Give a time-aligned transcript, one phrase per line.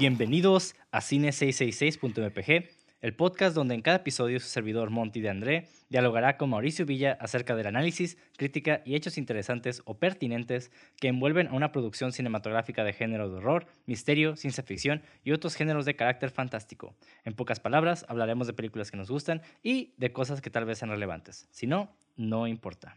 [0.00, 2.70] Bienvenidos a Cine666.mpg,
[3.02, 7.18] el podcast donde en cada episodio su servidor Monty de André dialogará con Mauricio Villa
[7.20, 12.82] acerca del análisis, crítica y hechos interesantes o pertinentes que envuelven a una producción cinematográfica
[12.82, 16.94] de género de horror, misterio, ciencia ficción y otros géneros de carácter fantástico.
[17.26, 20.78] En pocas palabras, hablaremos de películas que nos gustan y de cosas que tal vez
[20.78, 21.46] sean relevantes.
[21.50, 22.96] Si no, no importa.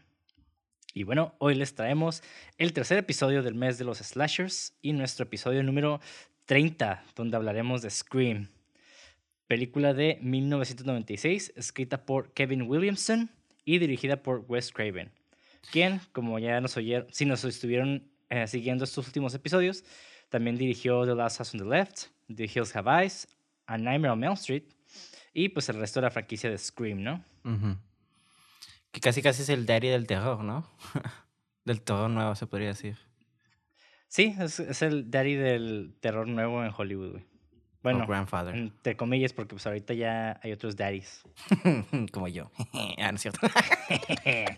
[0.94, 2.22] Y bueno, hoy les traemos
[2.56, 6.00] el tercer episodio del mes de los slashers y nuestro episodio número
[6.46, 8.48] 30, donde hablaremos de Scream,
[9.46, 13.30] película de 1996, escrita por Kevin Williamson
[13.64, 15.10] y dirigida por Wes Craven,
[15.70, 19.84] quien, como ya nos oyeron, si nos estuvieron eh, siguiendo estos últimos episodios,
[20.28, 23.28] también dirigió The Last House on the Left, The Hills Have Eyes,
[23.66, 24.64] A Nightmare on Elm Street
[25.32, 27.24] y pues el resto de la franquicia de Scream, ¿no?
[28.90, 30.70] Que casi casi es el diario del terror, ¿no?
[31.64, 32.96] del terror nuevo, se podría decir.
[34.08, 37.24] Sí, es, es, el daddy del terror nuevo en Hollywood, güey.
[37.84, 38.54] Bueno, o grandfather.
[38.54, 41.22] entre comillas, porque pues ahorita ya hay otros daddies.
[42.12, 42.50] Como yo.
[42.98, 43.46] ah, no es cierto.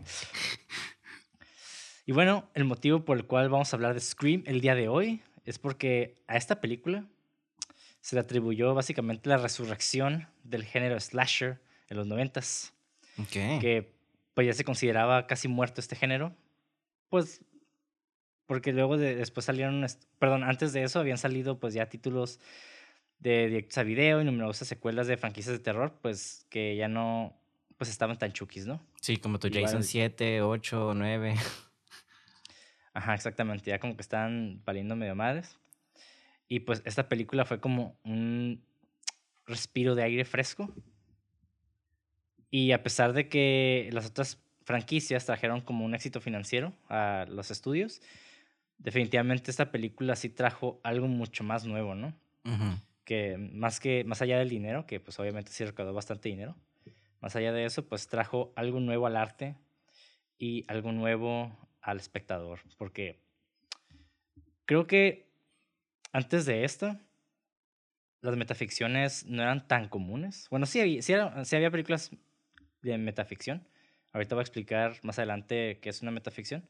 [2.06, 4.86] y bueno, el motivo por el cual vamos a hablar de Scream el día de
[4.86, 7.04] hoy es porque a esta película
[8.00, 12.74] se le atribuyó básicamente la resurrección del género slasher en los noventas.
[13.18, 13.58] Okay.
[13.58, 13.96] Que
[14.34, 16.32] pues ya se consideraba casi muerto este género.
[17.08, 17.40] Pues
[18.46, 19.84] porque luego de, después salieron,
[20.18, 22.40] perdón, antes de eso habían salido pues ya títulos
[23.18, 27.36] de directos a video y numerosas secuelas de franquicias de terror, pues que ya no,
[27.76, 28.80] pues estaban tan chukis, ¿no?
[29.00, 31.34] Sí, como tu Jason 7, 8, 9.
[32.92, 35.58] Ajá, exactamente, ya como que estaban valiendo medio madres.
[36.48, 38.62] Y pues esta película fue como un
[39.46, 40.72] respiro de aire fresco.
[42.50, 47.50] Y a pesar de que las otras franquicias trajeron como un éxito financiero a los
[47.50, 48.00] estudios,
[48.78, 52.08] definitivamente esta película sí trajo algo mucho más nuevo, ¿no?
[52.44, 52.82] Uh -huh.
[53.04, 56.56] Que más que más allá del dinero, que pues obviamente sí recaudó bastante dinero,
[57.20, 59.56] más allá de eso, pues trajo algo nuevo al arte
[60.38, 63.20] y algo nuevo al espectador, porque
[64.64, 65.26] creo que
[66.12, 66.98] antes de esto
[68.20, 70.48] las metaficciones no eran tan comunes.
[70.50, 72.10] Bueno, sí había, sí, era, sí había películas
[72.82, 73.66] de metaficción.
[74.12, 76.66] Ahorita voy a explicar más adelante qué es una metaficción.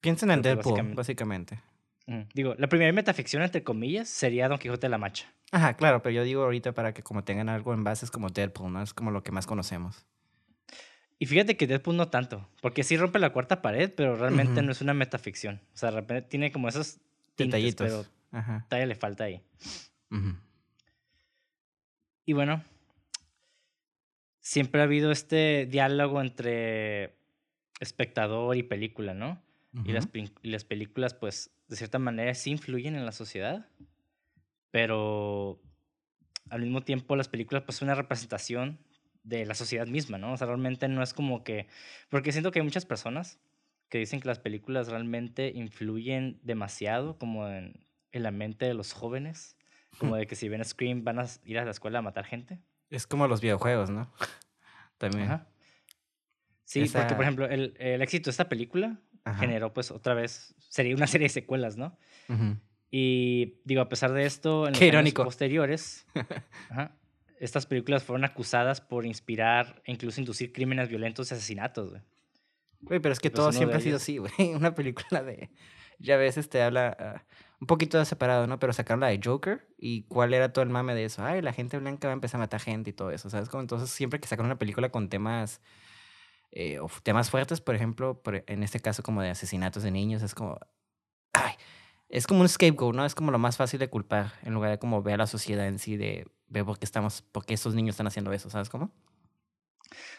[0.00, 0.96] Piensen en Deadpool, básicamente.
[0.96, 1.60] básicamente.
[2.06, 5.26] Mm, digo, la primera metaficción, entre comillas, sería Don Quijote de la Mancha.
[5.52, 8.28] Ajá, claro, pero yo digo ahorita para que como tengan algo en base es como
[8.30, 8.82] Deadpool, ¿no?
[8.82, 10.06] Es como lo que más conocemos.
[11.18, 14.56] Y fíjate que Deadpool no tanto, porque sí rompe la cuarta pared, pero realmente uh
[14.62, 14.66] -huh.
[14.66, 15.60] no es una metaficción.
[15.74, 16.94] O sea, de repente tiene como esos
[17.34, 17.86] tintes, detallitos.
[17.86, 18.64] pero Ajá.
[18.68, 19.42] todavía le falta ahí.
[20.10, 20.36] Uh -huh.
[22.24, 22.64] Y bueno,
[24.40, 27.12] siempre ha habido este diálogo entre
[27.80, 29.42] espectador y película, ¿no?
[29.72, 29.88] Uh -huh.
[29.88, 30.08] y, las,
[30.42, 33.68] y las películas, pues, de cierta manera sí influyen en la sociedad,
[34.70, 35.60] pero
[36.48, 38.78] al mismo tiempo las películas, pues, son una representación
[39.22, 40.32] de la sociedad misma, ¿no?
[40.32, 41.68] O sea, realmente no es como que...
[42.08, 43.38] Porque siento que hay muchas personas
[43.88, 48.92] que dicen que las películas realmente influyen demasiado como en, en la mente de los
[48.92, 49.56] jóvenes,
[49.98, 52.60] como de que si ven Scream van a ir a la escuela a matar gente.
[52.88, 54.12] Es como los videojuegos, ¿no?
[54.98, 55.24] También.
[55.24, 55.48] Ajá.
[56.64, 57.00] Sí, Esa...
[57.00, 59.40] porque por ejemplo, el, el, éxito de esta película Ajá.
[59.40, 61.96] generó pues otra vez, sería una serie de secuelas, ¿no?
[62.28, 62.60] Uh -huh.
[62.90, 66.06] Y digo, a pesar de esto, en los años posteriores,
[66.70, 66.96] ajá,
[67.38, 72.02] estas películas fueron acusadas por inspirar e incluso inducir crímenes violentos y asesinatos, güey.
[72.82, 74.32] Güey, pero es que todo siempre ha sido así, güey.
[74.54, 75.50] Una película de...
[75.98, 78.58] Ya ves, este habla uh, un poquito separado, ¿no?
[78.58, 81.24] Pero sacaron la de Joker y cuál era todo el mame de eso.
[81.24, 83.50] Ay, la gente blanca va a empezar a matar gente y todo eso, ¿sabes?
[83.50, 85.60] Como entonces siempre que sacan una película con temas...
[86.52, 90.22] Eh, o temas fuertes, por ejemplo, por, en este caso como de asesinatos de niños,
[90.22, 90.58] es como...
[91.32, 91.54] Ay,
[92.08, 93.06] es como un scapegoat, ¿no?
[93.06, 95.66] Es como lo más fácil de culpar en lugar de como ver a la sociedad
[95.68, 98.68] en sí de ver por qué estamos, por qué estos niños están haciendo eso, ¿sabes
[98.68, 98.92] cómo?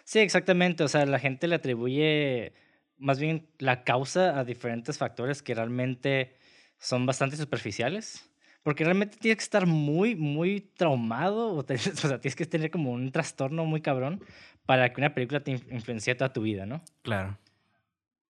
[0.06, 0.84] Sí, exactamente.
[0.84, 2.54] O sea, la gente le atribuye
[2.98, 6.36] más bien la causa a diferentes factores que realmente
[6.78, 8.28] son bastante superficiales.
[8.64, 12.70] Porque realmente tienes que estar muy, muy traumado, o, te, o, sea, tienes que tener
[12.70, 14.24] como un trastorno muy cabrón
[14.66, 16.84] para que una película te influencie toda tu vida, ¿no?
[17.02, 17.38] Claro.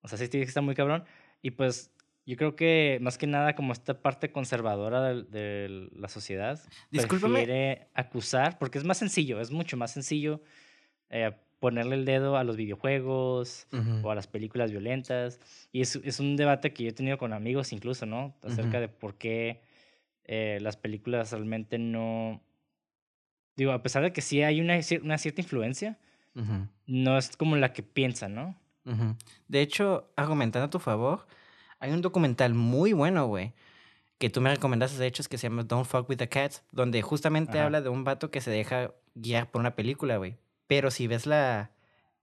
[0.01, 1.03] O sea, sí tienes que estar muy cabrón.
[1.41, 1.91] Y pues
[2.25, 6.61] yo creo que más que nada como esta parte conservadora de, de la sociedad
[6.91, 7.43] Discúlpame.
[7.43, 10.41] prefiere acusar, porque es más sencillo, es mucho más sencillo
[11.09, 14.03] eh, ponerle el dedo a los videojuegos uh -huh.
[14.03, 15.39] o a las películas violentas.
[15.71, 18.35] Y es, es, un debate que yo he tenido con amigos incluso, ¿no?
[18.41, 18.79] Acerca uh -huh.
[18.79, 19.61] de por qué
[20.23, 22.41] eh, las películas realmente no...
[23.55, 25.99] Digo, a pesar de que sí hay una, una cierta influencia,
[26.35, 26.67] uh -huh.
[26.87, 28.55] no es como la que piensan, ¿no?
[29.47, 31.27] De hecho, argumentando a tu favor,
[31.79, 33.53] hay un documental muy bueno, güey,
[34.17, 36.63] que tú me recomendaste, de hecho, es que se llama Don't Fuck with the Cats,
[36.71, 40.37] donde justamente habla de un vato que se deja guiar por una película, güey.
[40.67, 41.71] Pero si ves la,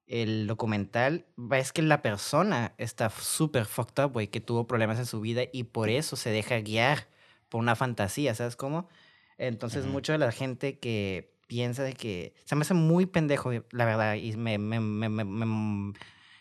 [0.06, 5.06] el documental, ves que la persona está súper fucked up, güey, que tuvo problemas en
[5.06, 7.08] su vida y por eso se deja guiar
[7.48, 8.88] por una fantasía, ¿sabes cómo?
[9.36, 13.84] Entonces, mucha de la gente que piensa de que se me hace muy pendejo, la
[13.84, 15.24] verdad, y me, me, me, me,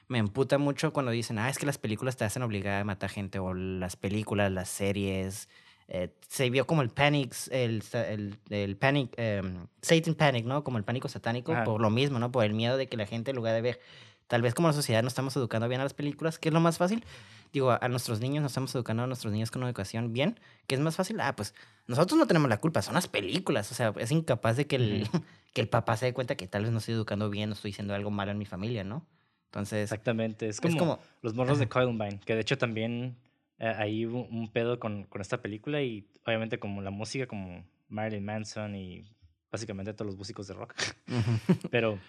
[0.07, 3.09] me emputa mucho cuando dicen, ah, es que las películas te hacen obligada a matar
[3.09, 5.49] gente, o las películas, las series.
[5.89, 10.63] Eh, se vio como el panic, el, el, el panic, em, Satan panic, ¿no?
[10.63, 12.31] Como el pánico satánico, por lo mismo, ¿no?
[12.31, 13.79] Por el miedo de que la gente, en lugar de ver,
[14.27, 16.59] tal vez como la sociedad no estamos educando bien a las películas, ¿qué es lo
[16.59, 17.05] más fácil?
[17.53, 20.37] Digo, a, nuestros niños, no estamos educando a nuestros niños con una educación bien,
[20.67, 21.21] ¿qué es más fácil?
[21.21, 21.55] Ah, pues
[21.87, 25.07] nosotros no tenemos la culpa, son las películas, o sea, es incapaz de que el,
[25.53, 27.69] que el papá se dé cuenta que tal vez no estoy educando bien, no estoy
[27.69, 29.05] diciendo algo malo en mi familia, ¿no?
[29.45, 29.83] Entonces.
[29.83, 30.49] Exactamente.
[30.49, 33.15] Es como, los morros de Columbine, que de hecho también
[33.59, 38.25] eh, hay un, pedo con, con, esta película y obviamente como la música, como Marilyn
[38.25, 39.05] Manson y
[39.51, 40.73] básicamente todos los músicos de rock.
[41.71, 41.99] Pero.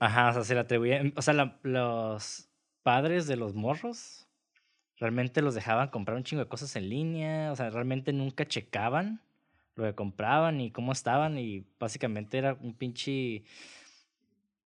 [0.00, 1.12] Ajá, o sea, se le atribuye.
[1.16, 2.48] O sea, los
[2.82, 4.26] padres de los morros
[4.98, 7.52] realmente los dejaban comprar un chingo de cosas en línea.
[7.52, 9.20] O sea, realmente nunca checaban
[9.76, 11.38] lo que compraban y cómo estaban.
[11.38, 13.44] Y básicamente era un pinche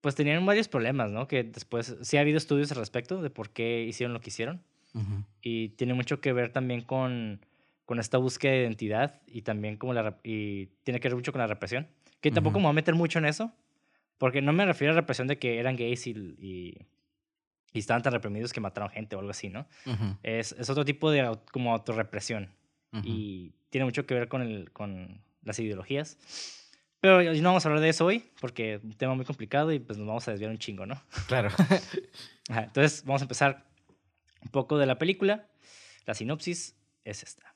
[0.01, 1.27] pues tenían varios problemas, ¿no?
[1.27, 4.63] Que después sí ha habido estudios al respecto de por qué hicieron lo que hicieron.
[5.43, 7.41] Y tiene mucho que ver también con,
[7.85, 11.41] con esta búsqueda de identidad y también como la, y tiene que ver mucho con
[11.41, 11.89] la represión.
[12.21, 13.53] Que tampoco me voy a meter mucho en eso,
[14.19, 16.77] porque no me refiero a la represión de que eran gays y, y,
[17.73, 19.67] estaban tan reprimidos que mataron gente o algo así, ¿no?
[20.25, 22.51] es, es, otro tipo de como autorrepresión.
[23.05, 26.19] Y tiene mucho que ver con, el, con las ideologías.
[27.01, 29.79] Pero no vamos a hablar de eso hoy, porque es un tema muy complicado y
[29.79, 31.01] pues nos vamos a desviar un chingo, ¿no?
[31.29, 31.51] Claro.
[32.49, 33.68] entonces vamos a empezar
[34.43, 35.49] un poco de la película.
[36.07, 37.55] La sinopsis es esta.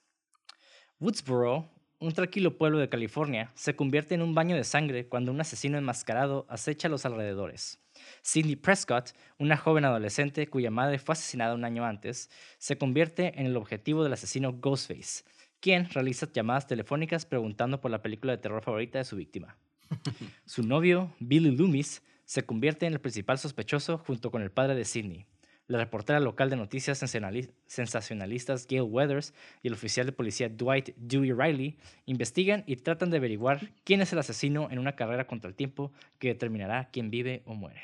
[1.01, 1.69] Woodsboro,
[1.99, 5.79] un tranquilo pueblo de California, se convierte en un baño de sangre cuando un asesino
[5.79, 7.79] enmascarado acecha a los alrededores.
[8.25, 13.47] Cindy Prescott, una joven adolescente cuya madre fue asesinada un año antes, se convierte en
[13.47, 15.25] el objetivo del asesino Ghostface,
[15.61, 19.57] quien realiza llamadas telefónicas preguntando por la película de terror favorita de su víctima.
[20.47, 24.85] Su novio, Billy Loomis, se convierte en el principal sospechoso junto con el padre de
[24.85, 25.27] Sidney.
[25.69, 29.33] La reportera local de noticias sensacionalistas Gail Weathers
[29.63, 34.13] y el oficial de policía Dwight Dewey Riley investigan y tratan de averiguar quién es
[34.13, 37.81] el asesino en una carrera contra el tiempo que determinará quién vive o muere.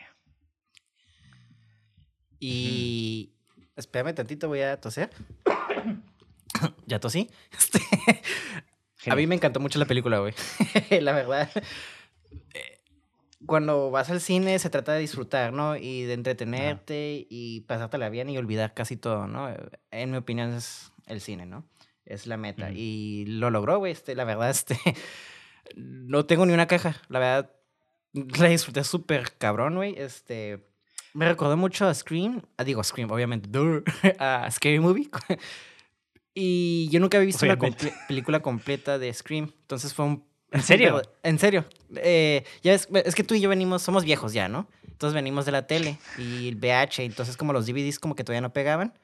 [2.41, 3.33] Y...
[3.77, 5.11] Espérame tantito, voy a toser.
[6.87, 7.31] ya tosí.
[9.01, 10.35] Este, a mí me encantó mucho la película, güey.
[11.01, 11.49] la verdad.
[13.47, 15.77] Cuando vas al cine se trata de disfrutar, ¿no?
[15.77, 19.49] Y de entretenerte y pasártela bien y olvidar casi todo, ¿no?
[19.91, 21.65] En mi opinión es el cine, ¿no?
[22.05, 22.71] Es la meta.
[22.73, 23.93] Y lo logró, güey.
[23.93, 24.79] Este, la verdad, este...
[25.77, 26.97] no tengo ni una caja.
[27.09, 27.53] La verdad,
[28.13, 29.95] la disfruté súper cabrón, güey.
[29.97, 30.67] Este...
[31.15, 32.43] Me recordó mucho a Scream.
[32.57, 33.49] Ah, digo, Scream, obviamente.
[34.19, 35.09] a Scary Movie.
[36.41, 37.59] Y yo nunca había visto una
[38.07, 39.51] película completa de Scream.
[39.63, 40.28] Entonces fue un...
[40.51, 41.03] ¿En serio?
[41.23, 41.65] en serio.
[41.97, 44.67] Eh, ya es, es, que tú y yo venimos, somos viejos ya, ¿no?
[44.85, 48.41] Entonces venimos de la tele y el VH, entonces como los DVDs como que todavía
[48.41, 48.99] no pegaban.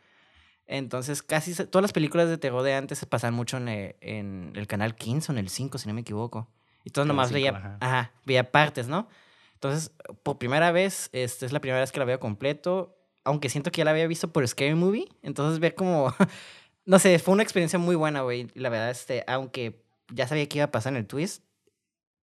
[0.67, 4.53] Entonces casi todas las películas de terror de antes se pasaban mucho en, eh, en,
[4.55, 6.49] el canal 15 o en el 5, si no me equivoco.
[6.85, 8.13] Y entonces nomás veía, ajá.
[8.25, 9.09] veía partes, ¿no?
[9.55, 13.71] Entonces, por primera vez, esta es la primera vez que la veo completo, aunque siento
[13.71, 16.15] que ya la había visto por Scary Movie, entonces ver como
[16.87, 18.49] No sé, fue una experiencia muy buena, güey.
[18.55, 21.45] La verdad, este, aunque ya sabía que iba a pasar en el twist,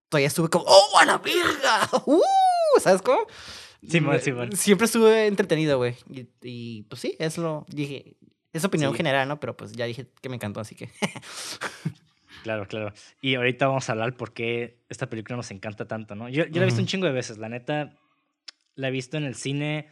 [0.09, 1.89] todavía estuve como, ¡oh, a la verga!
[2.07, 2.23] ¡Uh!
[2.81, 3.21] ¿Sabes cómo?
[3.87, 4.53] Sí, sí, bueno.
[4.57, 5.95] Siempre estuve entretenido, güey.
[6.43, 7.65] Y, pues sí, es lo.
[7.69, 8.17] Dije,
[8.53, 9.39] es opinión general, ¿no?
[9.39, 10.91] Pero pues ya dije que me encantó, así que.
[12.43, 12.93] claro, claro.
[13.21, 16.29] Y ahorita vamos a hablar por qué esta película nos encanta tanto, ¿no?
[16.29, 17.39] Yo, yo la he visto un chingo de veces.
[17.39, 17.97] La neta,
[18.75, 19.89] la he visto en el cine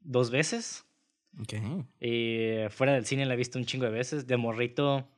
[0.00, 0.84] dos veces.
[1.40, 1.84] Okay.
[2.00, 4.26] Y fuera del cine la he visto un chingo de veces.
[4.26, 5.08] De morrito,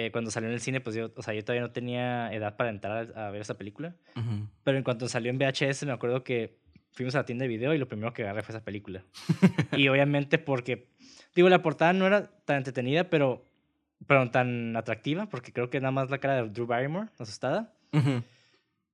[0.00, 2.54] eh, cuando salió en el cine, pues yo, o sea, yo todavía no tenía edad
[2.56, 3.96] para entrar a, ver esa película.
[4.62, 6.56] Pero en cuanto salió en VHS, me acuerdo que
[6.92, 9.02] fuimos a la tienda de video y lo primero que agarré fue esa película.
[9.76, 10.86] y obviamente porque,
[11.34, 13.44] digo, la portada no era tan entretenida, pero,
[14.06, 17.74] pero tan atractiva, porque creo que nada más la cara de Drew Barrymore, asustada.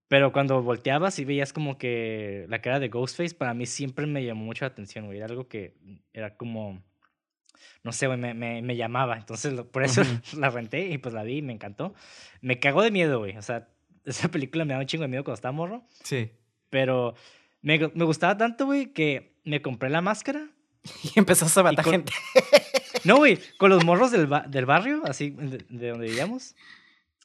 [0.08, 4.24] Pero cuando volteabas y veías como que la cara de Ghostface, para mí siempre me
[4.24, 5.18] llamó mucho la atención, güey.
[5.18, 5.74] Era algo que
[6.14, 6.82] era como,
[7.82, 9.16] no sé, güey, me, me, me llamaba.
[9.16, 10.02] Entonces, por eso
[10.36, 11.94] la renté y pues la vi y me encantó.
[12.40, 13.36] Me cagó de miedo, güey.
[13.36, 13.68] O sea,
[14.04, 15.84] esa película me daba un chingo de miedo cuando estaba morro.
[16.02, 16.30] Sí.
[16.70, 17.14] Pero
[17.62, 20.48] me, me gustaba tanto, güey, que me compré la máscara.
[21.14, 22.12] Y empezaste a matar gente.
[23.04, 26.54] No, güey, con los morros del, del barrio, así, de, donde vivíamos,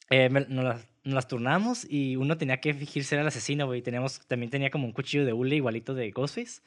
[0.10, 3.82] eh, nos, las, nos, las, turnamos y uno tenía que fingirse ser el asesino, güey.
[3.82, 6.62] Teníamos, también tenía como un cuchillo de hule igualito de Ghostface.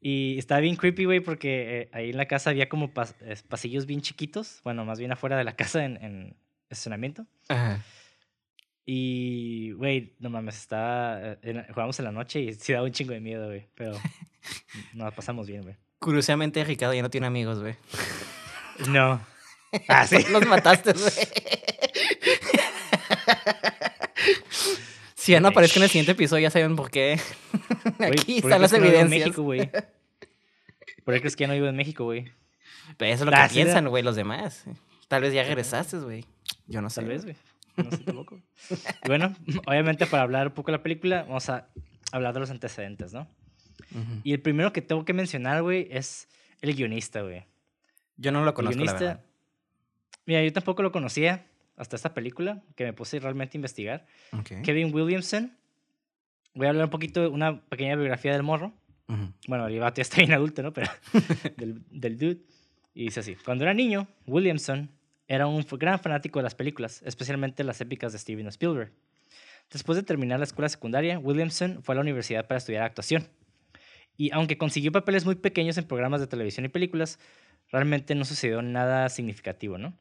[0.00, 4.00] Y estaba bien creepy, güey, porque eh, ahí en la casa había como pasillos bien
[4.00, 4.60] chiquitos.
[4.64, 6.36] Bueno, más bien afuera de la casa en, en
[6.70, 7.26] estacionamiento.
[7.48, 7.84] Ajá.
[8.86, 11.36] Y, güey, no mames, estaba.
[11.42, 13.68] Eh, jugamos en la noche y sí daba un chingo de miedo, güey.
[13.74, 13.92] Pero
[14.94, 15.76] nos pasamos bien, güey.
[15.98, 17.76] Curiosamente, Ricardo ya no tiene amigos, güey.
[18.88, 19.20] No.
[19.86, 20.16] Ah, sí.
[20.32, 21.12] Los mataste, güey.
[25.30, 27.20] Si ya no aparezco en el siguiente episodio, ya saben por qué.
[28.00, 29.08] Aquí están las evidencias.
[29.08, 29.70] No en México, güey.
[31.04, 32.32] ¿Por qué crees que ya no vivo en México, güey?
[32.96, 34.64] Pero eso es lo ah, que piensan, güey, los demás.
[35.06, 36.24] Tal vez ya regresaste, güey.
[36.66, 37.02] Yo no sé.
[37.02, 37.36] Tal vez, güey.
[37.76, 38.40] No sé tampoco.
[39.06, 39.32] bueno,
[39.66, 41.68] obviamente para hablar un poco de la película, vamos a
[42.10, 43.28] hablar de los antecedentes, ¿no?
[44.24, 46.26] Y el primero que tengo que mencionar, güey, es
[46.60, 47.44] el guionista, güey.
[48.16, 49.24] Yo no lo conozco, la verdad.
[50.26, 51.46] Mira, yo tampoco lo conocía
[51.80, 54.06] hasta esta película, que me puse realmente a investigar.
[54.62, 55.56] Kevin Williamson.
[56.54, 58.74] Voy a hablar un poquito de una pequeña biografía del morro.
[59.48, 60.72] Bueno, el ya está bien adulto, ¿no?
[60.72, 60.90] Pero
[61.56, 62.40] del, del dude.
[62.92, 63.34] Y dice así.
[63.34, 64.90] Cuando era niño, Williamson
[65.26, 68.92] era un gran fanático de las películas, especialmente las épicas de Steven Spielberg.
[69.72, 73.26] Después de terminar la escuela secundaria, Williamson fue a la universidad para estudiar actuación.
[74.18, 77.18] Y aunque consiguió papeles muy pequeños en programas de televisión y películas,
[77.70, 79.94] realmente no sucedió nada significativo, ¿no?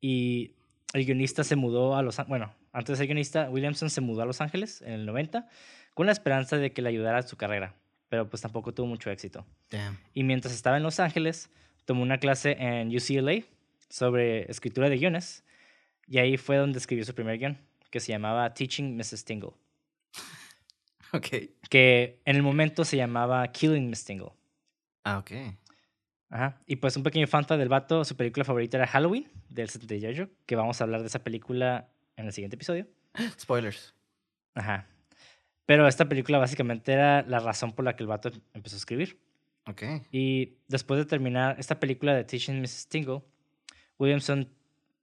[0.00, 0.56] Y
[0.94, 4.22] el guionista se mudó a Los Ángeles, bueno, antes de ser guionista, Williamson se mudó
[4.22, 5.48] a Los Ángeles en el 90
[5.92, 7.74] con la esperanza de que le ayudara a su carrera,
[8.08, 9.44] pero pues tampoco tuvo mucho éxito.
[10.14, 11.50] Y mientras estaba en Los Ángeles,
[11.84, 13.42] tomó una clase en UCLA
[13.88, 15.44] sobre escritura de guiones
[16.06, 17.58] y ahí fue donde escribió su primer guion,
[17.90, 19.24] que se llamaba Teaching Mrs.
[19.24, 19.50] Tingle.
[21.12, 21.28] Ok.
[21.70, 24.32] Que en el momento se llamaba Killing Miss Tingle.
[25.04, 25.30] Ah, ok.
[26.34, 26.60] Ajá.
[26.66, 30.56] Y pues un pequeño fanta del vato, su película favorita era Halloween, del 78, que
[30.56, 32.88] vamos a hablar de esa película en el siguiente episodio.
[33.38, 33.94] Spoilers.
[34.56, 34.88] Ajá.
[35.64, 39.20] Pero esta película básicamente era la razón por la que el vato empezó a escribir.
[39.68, 39.84] Ok.
[40.10, 42.88] Y después de terminar esta película de Teaching Mrs.
[42.88, 43.22] Tingle,
[44.00, 44.48] Williamson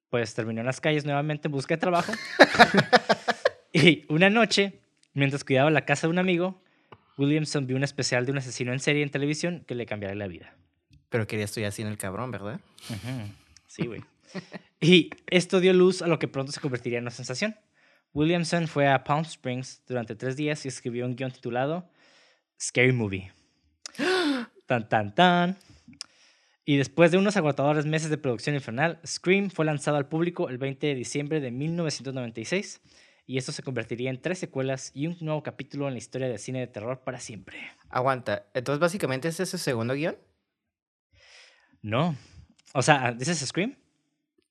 [0.10, 2.12] pues terminó en las calles nuevamente en busca de trabajo.
[3.72, 4.82] y una noche,
[5.14, 6.62] mientras cuidaba la casa de un amigo,
[7.18, 10.28] Williamson vio un especial de un asesino en serie en televisión que le cambiaría la
[10.28, 10.58] vida.
[11.12, 12.62] Pero quería estudiar así en el cabrón, ¿verdad?
[13.68, 14.02] Sí, güey.
[14.82, 17.56] y esto dio luz a lo que pronto se convertiría en una sensación.
[18.14, 21.90] Williamson fue a Palm Springs durante tres días y escribió un guion titulado
[22.60, 23.32] Scary Movie.
[24.66, 25.58] tan, tan, tan.
[26.64, 30.58] Y después de unos agotadores meses de producción infernal, Scream fue lanzado al público el
[30.58, 32.80] 20 de diciembre de 1996
[33.28, 36.40] y esto se convertiría en tres secuelas y un nuevo capítulo en la historia del
[36.40, 37.58] cine de terror para siempre.
[37.90, 40.16] Aguanta, entonces básicamente es ese segundo guion?
[41.82, 42.16] No.
[42.74, 43.76] O sea, ¿dices Scream?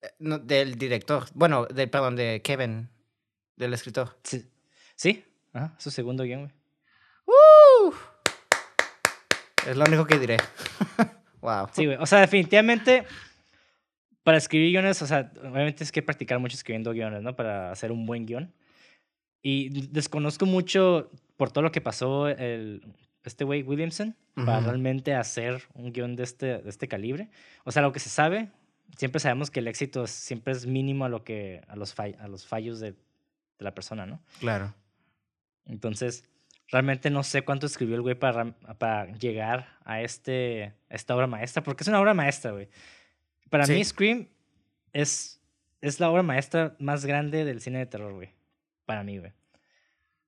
[0.03, 1.27] Eh, no, del director.
[1.35, 2.89] Bueno, del, perdón, de Kevin,
[3.57, 4.19] del escritor.
[4.23, 4.47] Sí.
[4.97, 6.53] Sí, Ajá, su segundo guion, güey.
[7.27, 7.95] ¡Uh!
[9.67, 10.37] Es lo único que diré.
[11.41, 11.69] Wow.
[11.73, 11.97] Sí, güey.
[11.99, 13.07] O sea, definitivamente,
[14.23, 17.35] para escribir guiones, o sea, obviamente es que practicar mucho escribiendo guiones, ¿no?
[17.35, 18.53] Para hacer un buen guion.
[19.41, 22.83] Y desconozco mucho por todo lo que pasó el,
[23.25, 27.29] este güey Williamson para realmente hacer un guion de este, de este calibre.
[27.65, 28.51] O sea, lo que se sabe,
[28.97, 32.47] siempre sabemos que el éxito siempre es mínimo a, lo que, a, los, a los
[32.47, 32.97] fallos de, de
[33.59, 34.21] la persona, ¿no?
[34.39, 34.75] Claro.
[35.67, 36.25] Entonces,
[36.71, 41.65] Realmente no sé cuánto escribió el güey para, para llegar a, este, esta obra maestra,
[41.65, 42.69] porque es una obra maestra, güey.
[43.49, 44.29] Para mí, Scream
[44.93, 45.41] es,
[45.81, 48.31] es la obra maestra más grande del cine de terror, güey.
[48.87, 49.33] Para mí, güey.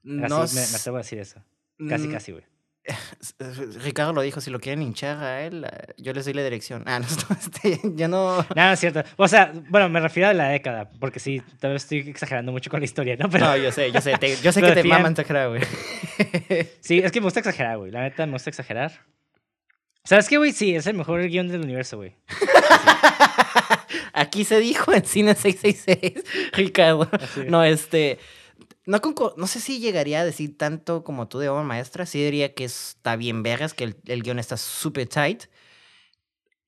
[0.02, 1.44] No me, me, atrevo a decir eso.
[1.88, 2.44] Casi, casi, güey.
[3.84, 5.66] Ricardo lo dijo, si lo quieren hinchar a él,
[5.98, 6.82] yo les doy la dirección.
[6.86, 7.06] Ah, no,
[7.40, 8.44] este, yo no...
[8.54, 9.02] No, es cierto.
[9.16, 12.70] O sea, bueno, me refiero a la década, porque sí, tal vez estoy exagerando mucho
[12.70, 13.30] con la historia, ¿no?
[13.30, 13.46] Pero...
[13.46, 14.14] No, yo sé, yo sé.
[14.42, 15.62] yo sé que te maman exagerar, güey.
[16.80, 17.90] Sí, es que me gusta exagerar, güey.
[17.90, 18.92] La neta, me gusta exagerar.
[20.04, 20.52] ¿Sabes qué, güey?
[20.52, 22.16] Sí, es el mejor guion del universo, güey.
[24.12, 27.08] Aquí se dijo en Cine 666, Ricardo.
[27.48, 28.18] No, este...
[28.84, 29.00] No,
[29.36, 32.06] no sé si llegaría a decir tanto como tú de obra maestra.
[32.06, 35.44] Sí diría que está bien vergas, que el, el guion está súper tight.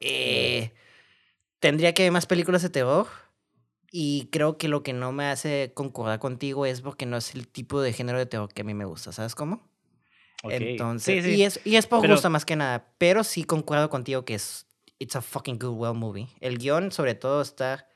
[0.01, 0.73] Eh,
[1.59, 3.07] tendría que haber más películas de terror.
[3.91, 7.47] Y creo que lo que no me hace concordar contigo es porque no es el
[7.47, 9.69] tipo de género de terror que a mí me gusta, ¿sabes cómo?
[10.43, 12.93] Entonces, Y, es, y es por gusto más que nada.
[12.99, 14.67] Pero sí concuerdo contigo que es
[14.99, 16.29] It's a fucking good well movie.
[16.41, 17.89] El guion, sobre todo, está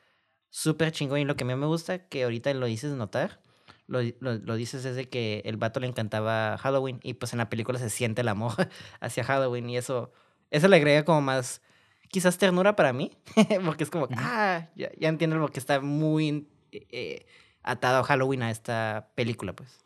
[0.50, 1.20] súper chingón.
[1.20, 3.40] Y lo que a mí me gusta, que ahorita lo dices notar,
[3.88, 7.78] lo, lo, dices desde que el vato le encantaba Halloween y pues en la película
[7.78, 8.54] se siente el amor
[9.00, 10.12] hacia Halloween y eso,
[10.50, 11.62] eso le agrega como más
[12.08, 13.12] quizás ternura para mí,
[13.64, 17.26] porque es como, ah, ya, ya entiendo porque está muy eh,
[17.62, 19.84] atado a Halloween a esta película, pues.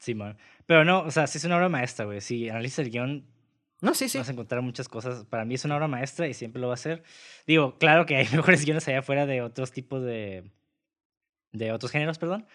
[0.00, 0.36] Sí, man.
[0.66, 2.20] Pero no, o sea, sí es una obra maestra, güey.
[2.20, 3.26] Si analizas el guion,
[3.80, 4.18] no, sí, sí.
[4.18, 5.24] vas a encontrar muchas cosas.
[5.24, 7.02] Para mí es una obra maestra y siempre lo va a ser.
[7.46, 10.50] Digo, claro que hay mejores guiones allá afuera de otros tipos de.
[11.52, 12.46] de otros géneros, perdón.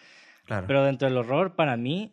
[0.44, 0.66] Claro.
[0.66, 2.12] Pero dentro del horror, para mí,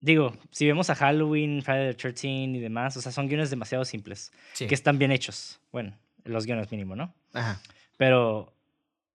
[0.00, 3.84] digo, si vemos a Halloween, Friday the 13 y demás, o sea, son guiones demasiado
[3.84, 5.60] simples, que están bien hechos.
[5.70, 7.14] Bueno, los guiones mínimo, ¿no?
[7.32, 7.60] Ajá.
[7.96, 8.52] Pero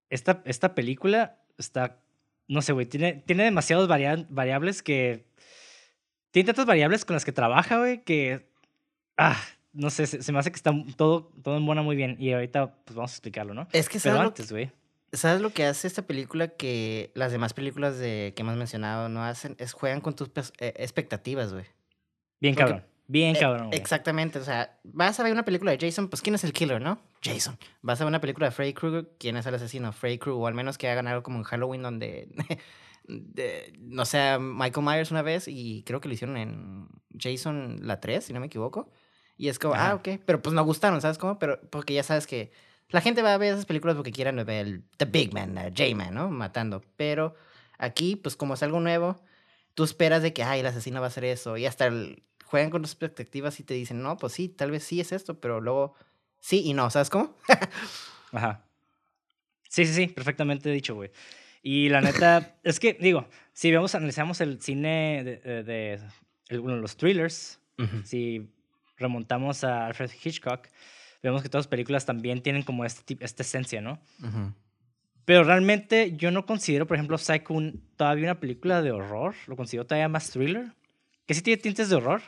[0.09, 1.99] esta, esta película está,
[2.47, 5.27] no sé, güey, tiene, tiene demasiadas variables que...
[6.31, 8.49] Tiene tantas variables con las que trabaja, güey, que...
[9.17, 9.37] Ah,
[9.73, 12.15] no sé, se, me hace que está todo, todo en buena muy bien.
[12.19, 13.67] Y ahorita, pues vamos a explicarlo, ¿no?
[13.71, 14.71] Es que Pero antes, güey.
[15.13, 19.23] ¿Sabes lo que hace esta película que las demás películas de que hemos mencionado no
[19.23, 19.55] hacen?
[19.57, 21.65] Es juegan con tus eh, expectativas, güey.
[22.41, 22.83] Bien cabrón.
[23.07, 23.69] Bien eh, cabrón.
[23.71, 24.37] exactamente.
[24.39, 26.99] O sea, vas a ver una película de Jason, pues ¿quién es el killer, no?
[27.23, 27.57] Jason.
[27.81, 29.93] Vas a ver una película de Freddy Krueger, ¿quién es el asesino?
[29.93, 30.41] Freddy Krueger.
[30.41, 32.29] O al menos que hagan algo como en Halloween donde...
[33.79, 38.25] no sé, Michael Myers una vez y creo que lo hicieron en Jason la 3,
[38.25, 38.91] si no me equivoco.
[39.37, 40.19] Y es como, ah, ok.
[40.25, 41.39] Pero pues no gustaron, ¿sabes cómo?
[41.39, 42.51] Pero porque ya sabes que
[42.89, 46.13] la gente va a ver esas películas porque quieran ver el The Big Man, J-Man,
[46.13, 46.29] ¿no?
[46.29, 46.81] Matando.
[46.95, 47.35] Pero
[47.77, 49.21] aquí, pues como es algo nuevo,
[49.73, 51.57] tú esperas de que, ay, el asesino va a hacer eso.
[51.57, 51.91] Y hasta
[52.45, 55.39] juegan con tus expectativas y te dicen, no, pues sí, tal vez sí es esto,
[55.39, 55.95] pero luego
[56.39, 57.35] sí y no, ¿sabes cómo?
[58.31, 58.65] Ajá.
[59.69, 61.11] Sí, sí, sí, perfectamente dicho, güey.
[61.61, 65.99] Y la neta, es que, digo, si vemos, analizamos el cine de, de,
[66.49, 67.59] los thrillers,
[68.05, 68.49] si
[68.97, 70.67] remontamos a Alfred Hitchcock,
[71.23, 73.99] vemos que todas las películas también tienen como este, esta esencia, ¿no?
[75.25, 77.55] Pero realmente yo no considero, por ejemplo, Psycho
[77.97, 80.71] todavía una película de horror, lo considero todavía más thriller,
[81.25, 82.21] que sí tiene tintes de horror.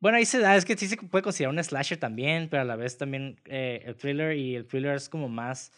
[0.00, 2.64] Bueno, ahí se da, es que sí se puede considerar un slasher también, pero a
[2.64, 5.72] la vez también eh, el thriller y el thriller es como más,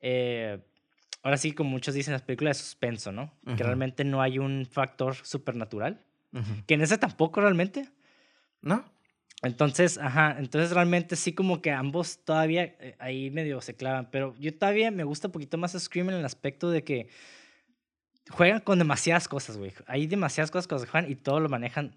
[0.00, 0.58] eh,
[1.22, 3.32] ahora sí, como muchos dicen, las películas de suspenso, ¿no?
[3.56, 6.00] Que realmente no hay un factor supernatural,
[6.66, 7.88] que en ese tampoco realmente.
[8.62, 8.84] ¿No?
[9.42, 14.34] Entonces, ajá, entonces realmente sí como que ambos todavía eh, ahí medio se clavan, pero
[14.38, 17.08] yo todavía me gusta un poquito más Scream en el aspecto de que
[18.28, 19.72] juegan con demasiadas cosas, güey.
[19.86, 21.96] Hay demasiadas cosas que juegan y todo lo manejan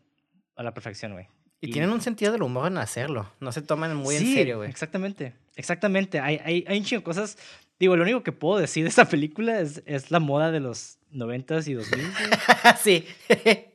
[0.55, 1.27] a la perfección, güey.
[1.59, 4.69] Y, tienen un sentido del humor en hacerlo, no se toman muy en serio, güey.
[4.69, 6.19] Exactamente, exactamente.
[6.19, 7.37] Hay, hay, hay un chingo de cosas.
[7.79, 10.97] Digo, lo único que puedo decir de esta película es, es la moda de los
[11.09, 12.05] noventas y 2000.
[12.81, 13.05] sí.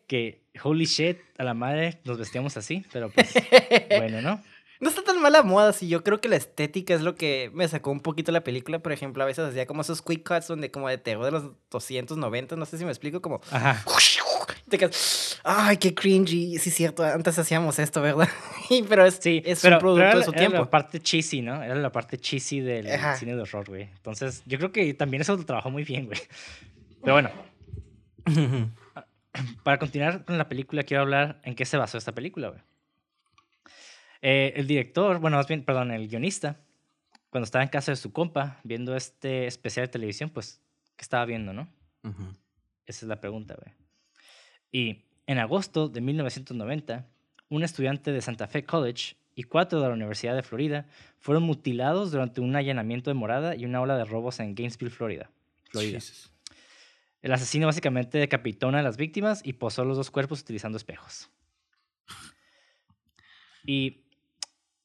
[0.08, 3.32] Que holy shit, a la madre nos vestíamos así, pero pues
[3.90, 4.42] bueno, ¿no?
[4.80, 5.88] No está tan mala moda, sí.
[5.88, 8.78] Yo creo que la estética es lo que me sacó un poquito la película.
[8.78, 11.50] Por ejemplo, a veces hacía como esos quick cuts donde como de terror de los
[11.70, 13.40] 290, no sé si me explico, como...
[13.50, 13.82] Ajá.
[15.44, 16.58] Ay, qué cringy.
[16.58, 18.28] Sí, cierto, antes hacíamos esto, ¿verdad?
[18.88, 20.56] Pero es, sí, es un producto de su tiempo.
[20.56, 21.60] Era la parte cheesy, ¿no?
[21.62, 23.82] Era la parte cheesy del cine de horror, güey.
[23.82, 26.20] Entonces, yo creo que también eso lo trabajó muy bien, güey.
[27.02, 27.30] Pero bueno.
[29.68, 32.62] Para continuar con la película, quiero hablar en qué se basó esta película, güey.
[34.22, 36.56] Eh, el director, bueno, más bien, perdón, el guionista,
[37.28, 40.62] cuando estaba en casa de su compa viendo este especial de televisión, pues,
[40.96, 41.68] ¿qué estaba viendo, no?
[42.86, 43.74] Esa es la pregunta, güey.
[44.72, 47.06] Y en agosto de 1990,
[47.50, 50.86] un estudiante de Santa Fe College y cuatro de la Universidad de Florida
[51.18, 55.30] fueron mutilados durante un allanamiento de morada y una ola de robos en Gainesville, Florida.
[55.64, 55.98] Florida.
[57.20, 61.30] El asesino básicamente decapitó a las víctimas y posó los dos cuerpos utilizando espejos.
[63.64, 64.04] Y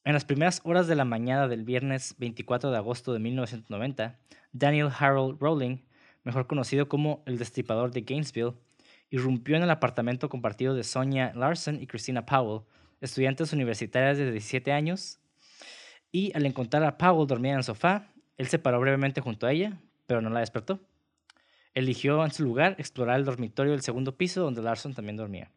[0.04, 4.20] en las primeras horas de la mañana del viernes 24 de agosto de 1990,
[4.52, 5.78] Daniel Harold Rowling,
[6.24, 8.54] mejor conocido como el destripador de Gainesville,
[9.12, 12.64] irrumpió en el apartamento compartido de Sonia Larson y Christina Powell,
[13.00, 15.20] estudiantes universitarias de 17 años,
[16.12, 19.52] y al encontrar a Powell dormida en el sofá, él se paró brevemente junto a
[19.52, 20.80] ella, pero no la despertó
[21.74, 25.52] eligió en su lugar explorar el dormitorio del segundo piso donde Larson también dormía.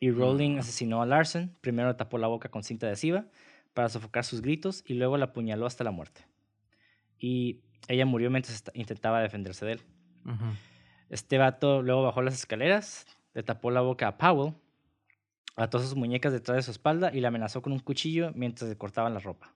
[0.00, 0.58] Y Rowling mm.
[0.58, 3.26] asesinó a Larson, primero le tapó la boca con cinta adhesiva
[3.72, 6.26] para sofocar sus gritos y luego la apuñaló hasta la muerte.
[7.18, 9.80] Y ella murió mientras intentaba defenderse de él.
[11.08, 14.54] Este vato luego bajó las escaleras, le tapó la boca a Powell,
[15.56, 18.76] ató sus muñecas detrás de su espalda y la amenazó con un cuchillo mientras le
[18.76, 19.54] cortaban la ropa.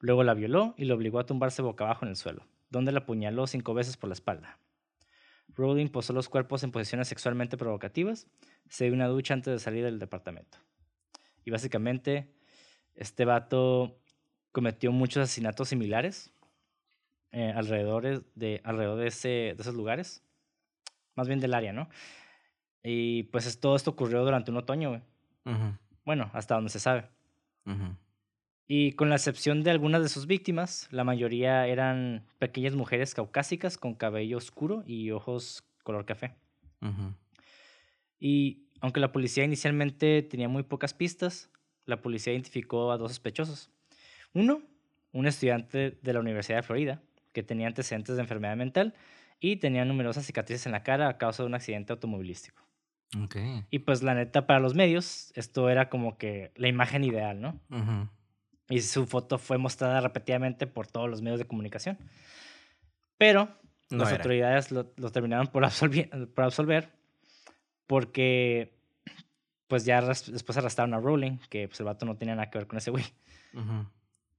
[0.00, 3.00] Luego la violó y lo obligó a tumbarse boca abajo en el suelo, donde la
[3.00, 4.58] apuñaló cinco veces por la espalda.
[5.58, 8.28] Rowling posó los cuerpos en posiciones sexualmente provocativas,
[8.68, 10.58] se dio una ducha antes de salir del departamento.
[11.44, 12.32] Y básicamente,
[12.94, 13.98] este vato
[14.52, 16.32] cometió muchos asesinatos similares
[17.32, 20.22] eh, alrededor, de, alrededor de, ese, de esos lugares,
[21.14, 21.88] más bien del área, ¿no?
[22.82, 25.02] Y pues todo esto ocurrió durante un otoño, güey.
[26.04, 27.08] Bueno, hasta donde se sabe.
[28.70, 33.78] Y con la excepción de algunas de sus víctimas, la mayoría eran pequeñas mujeres caucásicas
[33.78, 36.34] con cabello oscuro y ojos color café.
[38.20, 41.50] Y aunque la policía inicialmente tenía muy pocas pistas,
[41.86, 43.70] la policía identificó a dos sospechosos.
[44.34, 44.60] Uno,
[45.12, 47.02] un estudiante de la Universidad de Florida,
[47.32, 48.94] que tenía antecedentes de enfermedad mental
[49.40, 52.62] y tenía numerosas cicatrices en la cara a causa de un accidente automovilístico.
[53.24, 53.64] Okay.
[53.70, 57.58] Y pues la neta, para los medios, esto era como que la imagen ideal, ¿no?
[58.68, 61.98] Y su foto fue mostrada repetidamente por todos los medios de comunicación.
[63.16, 63.48] Pero
[63.90, 65.66] las autoridades lo, terminaron por,
[66.34, 66.92] por absolver
[67.86, 68.78] porque
[69.66, 72.66] pues ya después arrestaron a Rowling, que pues el vato no tenía nada que ver
[72.66, 73.04] con ese güey.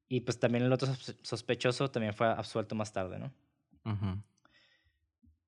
[0.08, 0.88] Y pues también el otro
[1.22, 3.32] sospechoso también fue absuelto más tarde, ¿no?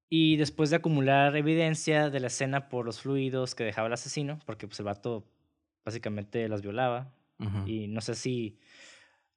[0.10, 4.40] Y después de acumular evidencia de la escena por los fluidos que dejaba el asesino,
[4.46, 5.26] porque pues el vato
[5.86, 7.14] básicamente las violaba,
[7.66, 8.60] y no sé si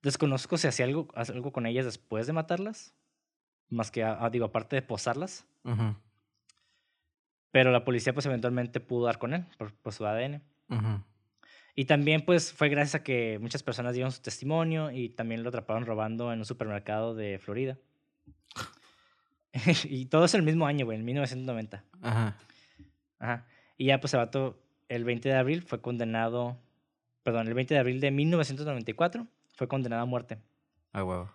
[0.03, 2.95] desconozco si hacía algo, algo con ellas después de matarlas,
[3.71, 5.47] más que, ah, digo, aparte de posarlas.
[7.51, 9.47] Pero la policía pues eventualmente pudo dar con él
[9.83, 10.43] por, su ADN.
[11.75, 15.49] Y también pues fue gracias a que muchas personas dieron su testimonio y también lo
[15.49, 17.79] atraparon robando en un supermercado de Florida.
[19.85, 21.85] y todo es el mismo año, güey, en 1990.
[22.03, 22.37] Ajá.
[23.19, 23.47] Ajá.
[23.77, 26.59] Y ya pues el vato el 20 de abril fue condenado,
[27.25, 30.39] perdón, el 20 de abril de 1994 fue condenado a muerte.
[30.93, 31.29] Ah, huevo.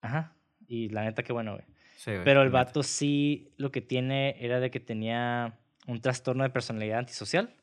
[0.00, 0.34] Ajá.
[0.66, 1.64] Y la neta, qué bueno, güey.
[1.96, 6.50] Sí, Pero el vato sí lo que tiene era de que tenía un trastorno de
[6.50, 7.54] personalidad antisocial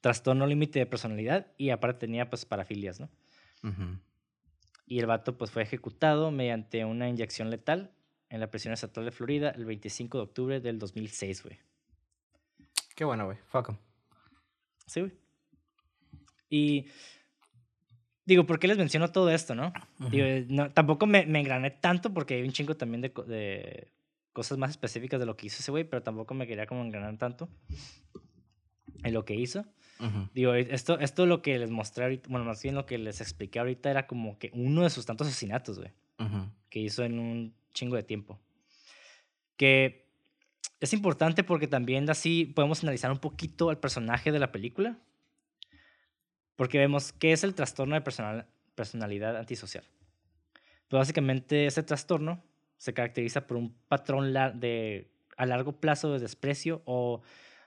[0.00, 3.08] trastorno límite de personalidad y aparte tenía pues parafilias, ¿no?
[4.86, 7.92] Y el vato pues fue ejecutado mediante una inyección letal
[8.30, 11.58] en la prisión estatal de Florida el 25 de octubre del 2006, güey.
[12.94, 13.38] Qué bueno, güey.
[13.48, 13.76] Fuck em.
[14.86, 15.12] Sí, güey.
[16.50, 16.86] Y
[18.24, 19.72] digo, ¿por qué les menciono todo esto, no?
[20.10, 23.88] digo, no tampoco me, me, engrané tanto porque hay un chingo también de, de
[24.32, 27.16] cosas más específicas de lo que hizo ese güey, pero tampoco me quería como engranar
[27.16, 27.48] tanto
[29.02, 29.64] en lo que hizo.
[30.32, 33.58] Digo, esto, esto lo que les mostré ahorita, bueno, más bien lo que les expliqué
[33.58, 35.90] ahorita era como que uno de sus tantos asesinatos, güey,
[36.70, 38.38] que hizo en un chingo de tiempo.
[39.56, 40.06] Que
[40.78, 44.98] es importante porque también así podemos analizar un poquito al personaje de la película.
[46.58, 48.44] Porque vemos qué es el trastorno de personal,
[48.74, 49.84] personalidad antisocial.
[50.88, 52.42] Pues básicamente ese trastorno
[52.78, 57.22] se caracteriza por un patrón de, a largo plazo de desprecio o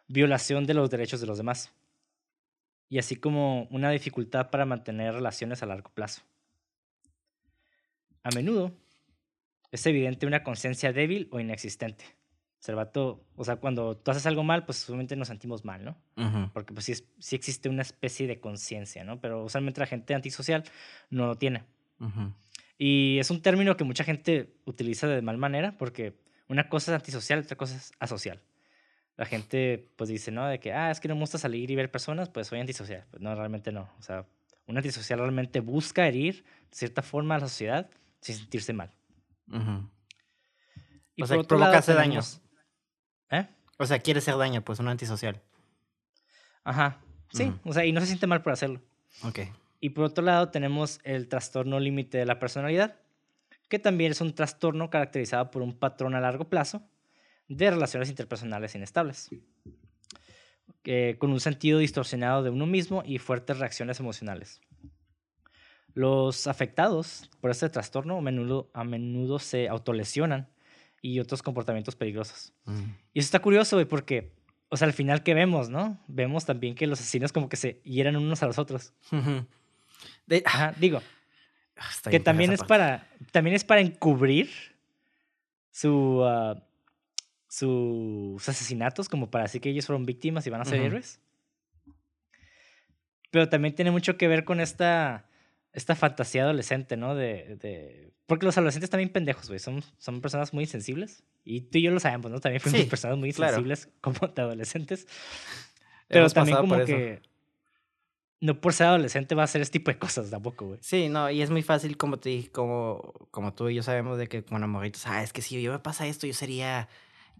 [0.10, 1.72] violación de los derechos de los demás
[2.90, 6.24] y así como una dificultad para mantener relaciones a largo plazo.
[8.24, 8.74] A menudo
[9.72, 12.04] es evidente una conciencia débil o inexistente.
[12.62, 15.98] Observato, o sea, cuando tú haces algo mal, pues usualmente nos sentimos mal, ¿no?
[16.54, 19.20] Porque pues sí, sí, existe una especie de conciencia, ¿no?
[19.20, 20.64] Pero usualmente la gente antisocial
[21.10, 21.64] no lo tiene.
[22.78, 26.14] Y es un término que mucha gente utiliza de mal manera porque
[26.48, 28.40] una cosa es antisocial, otra cosa es asocial
[29.22, 30.48] la gente pues dice, ¿no?
[30.48, 33.06] De que, ah, es que no me gusta salir y ver personas, pues soy antisocial.
[33.12, 33.88] Pues no, realmente no.
[34.00, 34.26] O sea,
[34.66, 37.88] un antisocial realmente busca herir de cierta forma a la sociedad
[38.20, 38.90] sin sentirse mal.
[41.16, 42.42] y o sea, provoca daños.
[43.32, 43.48] ¿Eh?
[43.78, 45.42] O sea, quiere hacer daño, pues un antisocial.
[46.64, 47.00] Ajá.
[47.32, 48.82] Sí, o sea, y no se siente mal por hacerlo.
[49.24, 49.40] Ok.
[49.80, 52.98] Y por otro lado tenemos el trastorno límite de la personalidad,
[53.70, 56.84] que también es un trastorno caracterizado por un patrón a largo plazo
[57.48, 59.30] de relaciones interpersonales inestables,
[61.18, 64.62] con un sentido distorsionado de uno mismo y fuertes reacciones emocionales.
[65.94, 70.50] Los afectados por este trastorno a menudo, a menudo se autolesionan
[71.02, 72.54] y otros comportamientos peligrosos.
[72.66, 72.84] Mm.
[73.14, 74.32] Y eso está curioso, güey, porque,
[74.70, 76.00] o sea, al final que vemos, ¿no?
[76.08, 78.94] Vemos también que los asesinos como que se hieran unos a los otros.
[80.78, 81.02] digo,
[81.78, 84.50] ah, que también es, para, también es para encubrir
[85.72, 86.64] su, ah,
[87.48, 91.20] sus asesinatos como para decir que ellos fueron víctimas y van a ser héroes.
[93.32, 95.26] Pero también tiene mucho que ver con esta,
[95.74, 97.16] esta fantasía adolescente, ¿no?
[97.16, 98.14] De, de...
[98.26, 99.60] Porque los adolescentes también pendejos, güey.
[99.60, 101.24] Son, son personas muy sensibles.
[101.44, 102.40] Y tú y yo lo sabemos, ¿no?
[102.40, 105.08] También fuimos personas muy sensibles como de adolescentes.
[106.08, 107.22] Pero también como que...
[108.40, 110.80] No por ser adolescente va a hacer este tipo de cosas tampoco, güey.
[110.82, 114.28] Sí, no, y es muy fácil, como te como, como tú y yo sabemos de
[114.28, 116.90] que con amoritos, ah, es que si yo me pasa esto, yo sería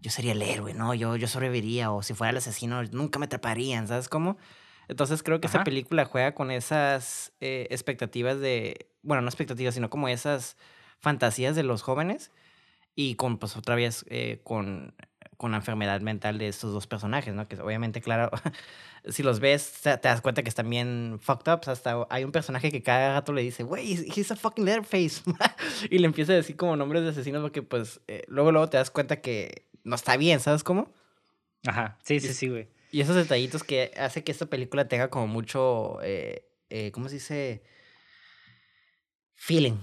[0.02, 0.94] yo sería el héroe, ¿no?
[0.94, 4.36] Yo, yo sobreviviría, o si fuera el asesino, nunca me atraparían, ¿sabes cómo?
[4.92, 9.90] Entonces creo que esa película juega con esas eh, expectativas de, bueno, no expectativas, sino
[9.90, 10.56] como esas
[11.00, 12.30] fantasías de los jóvenes
[12.94, 14.94] y con, pues otra vez, eh, con
[15.42, 17.48] con la enfermedad mental de estos dos personajes, ¿no?
[17.48, 18.30] Que obviamente, claro,
[19.08, 21.62] si los ves, te das cuenta que están bien fucked up.
[21.66, 25.22] Hasta hay un personaje que cada rato le dice, wey, he's a fucking letterface.
[25.90, 28.76] y le empieza a decir como nombres de asesinos porque, pues, eh, luego, luego te
[28.76, 30.92] das cuenta que no está bien, ¿sabes cómo?
[31.66, 32.68] Ajá, sí, sí, sí, güey.
[32.92, 37.16] Y esos detallitos que hace que esta película tenga como mucho, eh, eh, ¿cómo se
[37.16, 37.64] dice?
[39.34, 39.78] Feeling.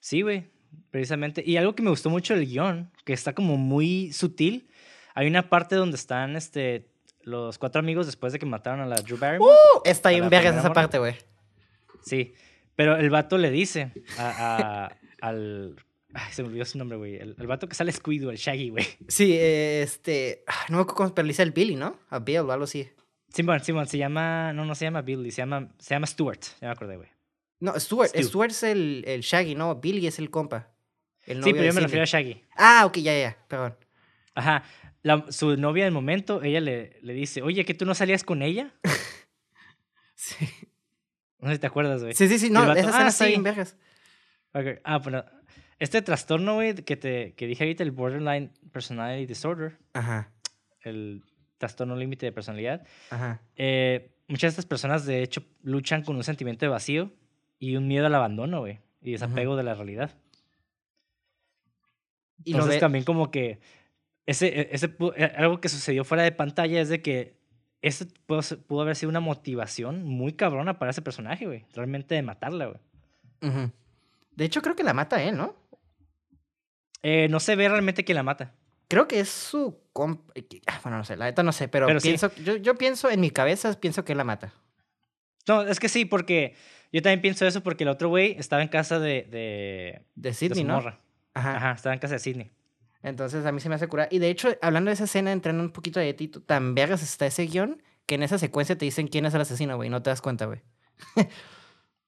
[0.00, 0.52] Sí, güey
[0.90, 1.42] precisamente.
[1.44, 4.68] Y algo que me gustó mucho del guion, que está como muy sutil.
[5.14, 6.88] Hay una parte donde están este,
[7.22, 9.52] los cuatro amigos después de que mataron a la Drew Barrymore.
[9.52, 9.80] ¡Uh!
[9.84, 11.16] Está ahí en vergas esa parte, güey.
[12.02, 12.34] Sí,
[12.74, 15.76] pero el vato le dice a, al...
[16.14, 17.16] Ay, se me olvidó su nombre, güey.
[17.16, 18.86] El, vato que sale Squidward, el Shaggy, güey.
[19.08, 20.44] Sí, este...
[20.68, 21.98] No me acuerdo cómo, dice el Billy, ¿no?
[22.10, 22.88] A Bill o algo así.
[23.28, 24.52] Simón, Simón, se llama...
[24.52, 26.42] No, no se llama Billy, se llama, se llama Stuart.
[26.60, 27.08] Ya me acordé, güey.
[27.60, 28.10] No, Stuart.
[28.16, 29.76] Stuart es el, el Shaggy, ¿no?
[29.76, 30.72] Billy es el compa
[31.26, 32.42] sí, pero yo me refiero a Shaggy.
[32.56, 33.76] Ah, ok, ya, ya, perdón.
[34.34, 34.64] Ajá.
[35.30, 38.72] su novia del momento, ella le, le dice, oye, ¿que tú no salías con ella?
[40.14, 40.48] sí.
[41.38, 42.14] No sé si te acuerdas, güey.
[42.14, 43.76] Sí, sí, sí, no, esa escena ah, está bien vergas.
[44.84, 45.24] Ah, bueno.
[45.82, 49.78] Este trastorno, güey, que, te, que dije ahorita, el Borderline Personality Disorder.
[49.94, 50.30] Ajá.
[50.80, 51.24] El
[51.58, 52.86] trastorno límite de personalidad.
[53.10, 53.42] Ajá.
[53.56, 57.10] Eh, muchas de estas personas, de hecho, luchan con un sentimiento de vacío
[57.58, 58.78] y un miedo al abandono, güey.
[59.00, 60.12] Y desapego de la realidad.
[62.44, 63.58] Y Entonces también como que
[64.24, 67.34] ese, e, ese, e, algo que sucedió fuera de pantalla es de que
[67.80, 71.64] eso pudo, pudo, haber sido una motivación muy cabrona para ese personaje, güey.
[71.74, 73.72] Realmente de matarla, güey.
[74.36, 75.60] De hecho, creo que la mata él, ¿no?
[77.02, 78.54] Eh, no se ve realmente que la mata.
[78.88, 79.78] Creo que es su...
[80.66, 83.30] Ah, bueno, no sé, la neta no sé, pero, pienso, yo, yo pienso, en mi
[83.30, 84.52] cabeza, pienso que la mata.
[85.48, 86.54] No, es que sí, porque
[86.92, 89.22] yo también pienso eso porque el otro güey estaba en casa de...
[89.30, 90.76] De, de Sidney, ¿no?
[90.76, 90.98] Ajá.
[91.34, 92.50] Ajá, estaba en casa de Sidney.
[93.02, 94.08] Entonces a mí se me hace curar.
[94.10, 97.26] Y de hecho, hablando de esa escena, entrando un poquito de Tito, tan vergas está
[97.26, 100.10] ese guion que en esa secuencia te dicen quién es el asesino, güey, no te
[100.10, 100.60] das cuenta, güey.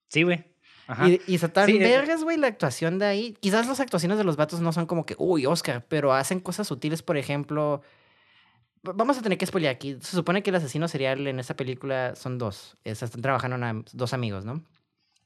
[0.09, 0.45] sí, güey.
[0.87, 1.09] Ajá.
[1.09, 3.37] Y, y está tan eh, vergas, güey, la actuación de ahí.
[3.41, 6.67] Quizás las actuaciones de los vatos no son como que, uy, Oscar, pero hacen cosas
[6.67, 7.83] sutiles, por ejemplo.
[8.83, 9.97] Vamos a tener que spoilear aquí.
[10.01, 12.77] Se supone que el asesino serial en esta película son dos.
[12.85, 14.63] están trabajando dos amigos, ¿no?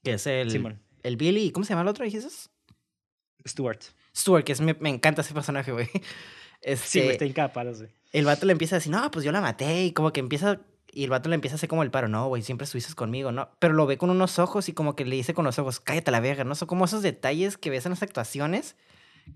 [0.04, 1.50] Que es el, el Billy.
[1.50, 2.28] ¿Cómo se llama el otro, dijiste?
[3.46, 3.82] Stuart.
[4.16, 5.88] Stuart, que es, me, me encanta ese personaje, güey.
[6.60, 7.90] Este, sí, güey, está incapaz, güey.
[8.12, 9.84] El vato le empieza a decir, no, pues yo la maté.
[9.84, 10.60] Y como que empieza.
[10.92, 13.30] Y el vato le empieza a hacer como el paro, no, güey, siempre estuviste conmigo,
[13.30, 13.50] ¿no?
[13.58, 16.10] Pero lo ve con unos ojos y como que le dice con los ojos, cállate
[16.10, 16.54] la verga, ¿no?
[16.54, 18.74] Son como esos detalles que ves en las actuaciones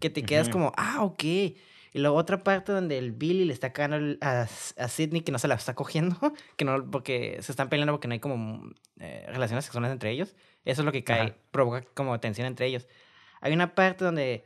[0.01, 1.25] que te quedas como, ah, ok.
[1.25, 4.43] Y luego otra parte donde el Billy le está cagando a,
[4.79, 6.17] a Sidney que no se la está cogiendo,
[6.57, 10.35] que no, porque se están peleando porque no hay como eh, relaciones sexuales entre ellos.
[10.65, 12.89] Eso es lo que cae, provoca como tensión entre ellos.
[13.41, 14.45] Hay una parte donde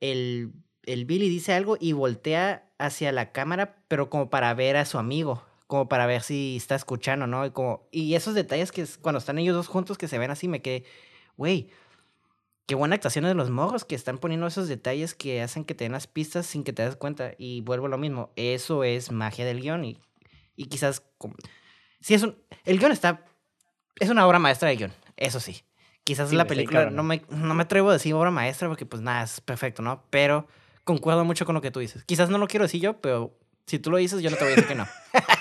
[0.00, 0.52] el,
[0.84, 4.98] el Billy dice algo y voltea hacia la cámara, pero como para ver a su
[4.98, 7.44] amigo, como para ver si está escuchando, ¿no?
[7.46, 10.48] Y, como, y esos detalles que cuando están ellos dos juntos que se ven así,
[10.48, 10.84] me quedé,
[11.36, 11.68] güey,
[12.66, 15.84] qué buena actuación de los morros que están poniendo esos detalles que hacen que te
[15.84, 17.32] den las pistas sin que te des cuenta.
[17.36, 19.98] Y vuelvo a lo mismo, eso es magia del guion y,
[20.56, 21.02] y quizás...
[22.00, 23.26] Si es un, el guion está...
[24.00, 25.64] Es una obra maestra de guion, eso sí.
[26.02, 29.24] Quizás la película, no, me, no me atrevo a decir obra maestra porque pues nada,
[29.24, 30.02] es perfecto, ¿no?
[30.08, 30.48] Pero
[30.84, 32.04] concuerdo mucho con lo que tú dices.
[32.04, 34.54] Quizás no lo quiero decir yo, pero si tú lo dices, yo no te voy
[34.54, 34.86] a decir que no.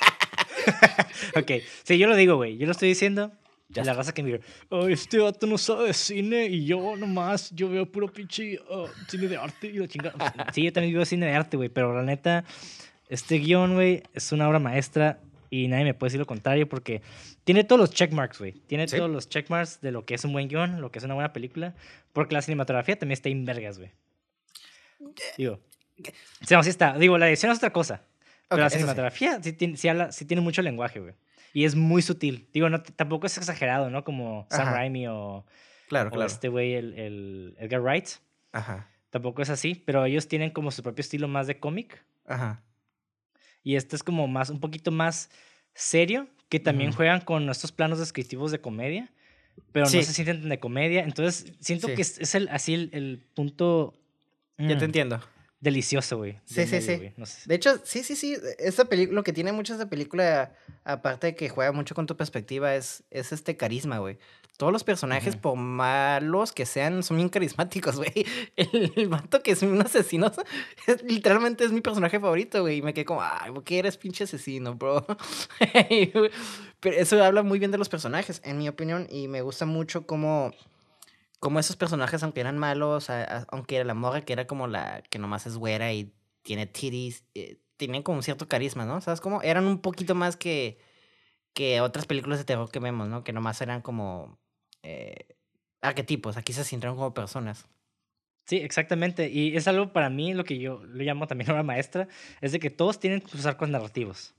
[1.36, 1.52] ok,
[1.84, 2.58] sí, yo lo digo, güey.
[2.58, 3.32] Yo lo estoy diciendo.
[3.70, 6.96] Ya la raza que me dice, oh, este vato no sabe de cine y yo
[6.96, 10.34] nomás, yo veo puro pinche uh, cine de arte y la chingada.
[10.54, 12.46] sí, yo también veo cine de arte, güey, pero la neta,
[13.10, 17.02] este guion, güey, es una obra maestra y nadie me puede decir lo contrario porque
[17.44, 18.54] tiene todos los checkmarks, güey.
[18.68, 21.14] Tiene todos los checkmarks de lo que es un buen guion, lo que es una
[21.14, 21.76] buena película.
[22.14, 23.92] Porque la cinematografía también está en vergas, güey.
[25.38, 25.60] Digo.
[26.42, 26.98] Sí, sí está.
[26.98, 28.04] Digo, la edición es otra cosa.
[28.48, 29.54] Pero la cinematografía sí.
[29.54, 31.14] tiene, sí, tiene mucho lenguaje, güey.
[31.54, 32.50] Y es muy sutil.
[32.54, 34.04] Digo, no, tampoco es exagerado, ¿no?
[34.04, 35.46] Como Sam Raimi o,
[35.88, 36.28] claro, claro.
[36.28, 38.08] este güey, el, el, Edgar Wright.
[38.52, 38.90] Ajá.
[39.10, 42.04] Tampoco es así, pero ellos tienen como su propio estilo más de cómic.
[42.26, 42.64] Ajá.
[43.64, 45.30] Y este es como más, un poquito más
[45.74, 49.12] serio, que también juegan con estos planos descriptivos de comedia,
[49.72, 51.04] pero no se sienten de comedia.
[51.04, 53.94] Entonces, siento que es, el, así el, punto...
[54.58, 55.22] Ya te mm, entiendo.
[55.60, 56.40] Delicioso, güey.
[56.46, 57.14] Sí, sí, sí.
[57.46, 58.38] De hecho, sí, sí, sí.
[58.60, 62.16] Esta película, lo que tiene mucho esta película, aparte de que juega mucho con tu
[62.16, 64.20] perspectiva, es, es este carisma, güey.
[64.58, 68.26] Todos los personajes, por malos que sean, son bien carismáticos, güey.
[68.56, 70.32] El, el, vato que es un asesino,
[71.04, 72.78] literalmente es mi personaje favorito, güey.
[72.78, 75.06] Y me quedé como, ay, ¿por qué eres pinche asesino, bro?
[76.80, 79.08] Pero eso habla muy bien de los personajes, en mi opinión.
[79.10, 80.52] Y me gusta mucho cómo,
[81.40, 83.10] cómo esos personajes, aunque eran malos,
[83.50, 87.26] aunque era la morra que era como la que nomás es güera y tiene titties,
[87.36, 89.02] eh, tienen como un cierto carisma, ¿no?
[89.02, 89.42] ¿Sabes cómo?
[89.42, 90.80] Eran un poquito más que,
[91.54, 93.24] que otras películas de terror que vemos, ¿no?
[93.24, 94.40] Que nomás eran como
[94.84, 95.36] eh,
[95.82, 97.68] arquetipos, aquí se sienten como personas.
[98.46, 99.30] Sí, exactamente.
[99.30, 102.08] Y es algo para mí, lo que yo lo llamo también una maestra,
[102.42, 104.34] es de que todos tienen sus arcos narrativos.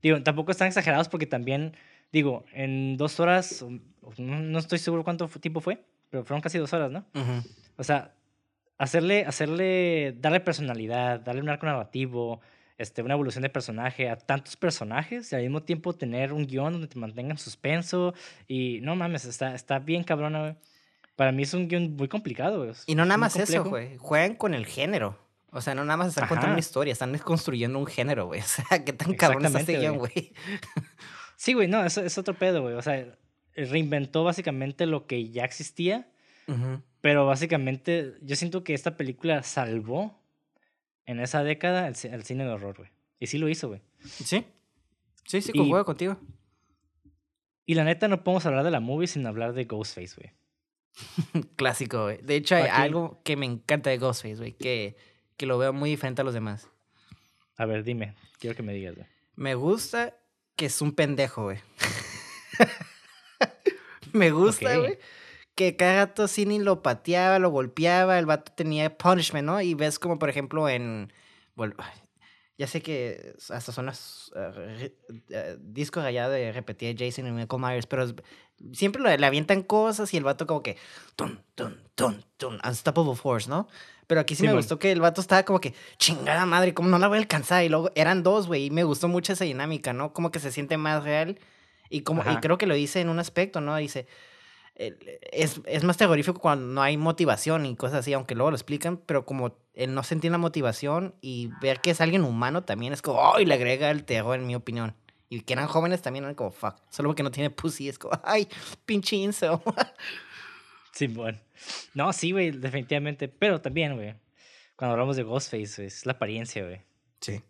[0.00, 1.76] Digo, tampoco están exagerados porque también,
[2.12, 3.64] digo, en dos horas,
[4.18, 7.04] no, estoy seguro cuánto tiempo fue, pero fueron casi dos horas, ¿no?
[7.76, 8.14] O sea,
[8.78, 12.40] hacerle, hacerle, darle personalidad, darle un arco narrativo,
[12.78, 16.72] este, una evolución de personaje a tantos personajes y al mismo tiempo tener un guion
[16.72, 18.14] donde te mantengan suspenso
[18.48, 20.56] y no mames, está, está bien cabrona, güey.
[21.14, 22.72] Para mí es un guion muy complicado, güey.
[22.86, 23.98] Y no nada más eso, güey.
[23.98, 25.18] Juegan con el género.
[25.52, 28.40] O sea, no nada más están contando una historia, están construyendo un género, güey.
[28.44, 30.32] O sea, qué tan cabrón está este guion, güey.
[31.40, 32.74] Sí, güey, no, eso es otro pedo, güey.
[32.74, 33.16] O sea,
[33.54, 36.06] reinventó básicamente lo que ya existía
[37.00, 40.18] pero básicamente yo siento que esta película salvó
[41.06, 42.90] en esa década el, cine de horror, güey.
[43.18, 43.80] Y sí lo hizo, güey.
[44.00, 44.44] Sí.
[45.24, 46.18] Sí, sí, concuerdo contigo.
[47.66, 51.44] Y la neta no podemos hablar de la movie sin hablar de Ghostface, güey.
[51.56, 52.18] Clásico, güey.
[52.22, 54.96] De hecho, hay algo que me encanta de Ghostface, güey, que,
[55.36, 56.68] que lo veo muy diferente a los demás.
[57.56, 58.14] A ver, dime.
[58.38, 59.06] Quiero que me digas, güey.
[59.36, 60.16] Me gusta
[60.60, 61.58] que es un pendejo, güey.
[64.12, 64.98] me gusta, güey
[65.60, 69.60] que cada rato Cine lo pateaba, lo golpeaba, el vato tenía punishment, ¿no?
[69.60, 71.12] Y ves como, por ejemplo, en...
[71.54, 71.74] Bueno,
[72.56, 77.86] ya sé que hasta son las uh, discos allá de repetir Jason y Michael Myers,
[77.86, 78.06] pero
[78.72, 80.76] siempre le, avientan cosas y el vato como que...
[81.16, 83.68] Tun, tun, tun, tun, unstoppable force, ¿no?
[84.06, 86.98] Pero aquí sí, me gustó que el vato estaba como que, chingada madre, ¿cómo no
[86.98, 87.64] la voy a alcanzar?
[87.64, 90.12] Y luego eran dos, güey, y me gustó mucho esa dinámica, ¿no?
[90.12, 91.38] Como que se siente más real.
[91.88, 93.76] Y, como, y creo que lo dice en un aspecto, ¿no?
[93.76, 94.06] Dice,
[94.74, 98.96] es, es, más terrorífico cuando no hay motivación y cosas así, aunque luego lo explican,
[98.96, 103.02] pero como el no sentir la motivación y ver que es alguien humano también es
[103.02, 103.44] como, ¡ay!
[103.44, 104.94] le agrega el terror, en mi opinión.
[105.32, 106.76] Y que eran jóvenes también eran como, fuck.
[106.90, 108.48] Solo porque no tiene pussy, es como, ¡ay!
[108.84, 109.52] Pinche incel.
[110.92, 111.38] sí, bueno.
[111.94, 113.28] No, sí, güey, definitivamente.
[113.28, 114.14] Pero también, güey,
[114.74, 116.82] cuando hablamos de Ghostface, es la apariencia, güey.
[117.20, 117.40] Sí.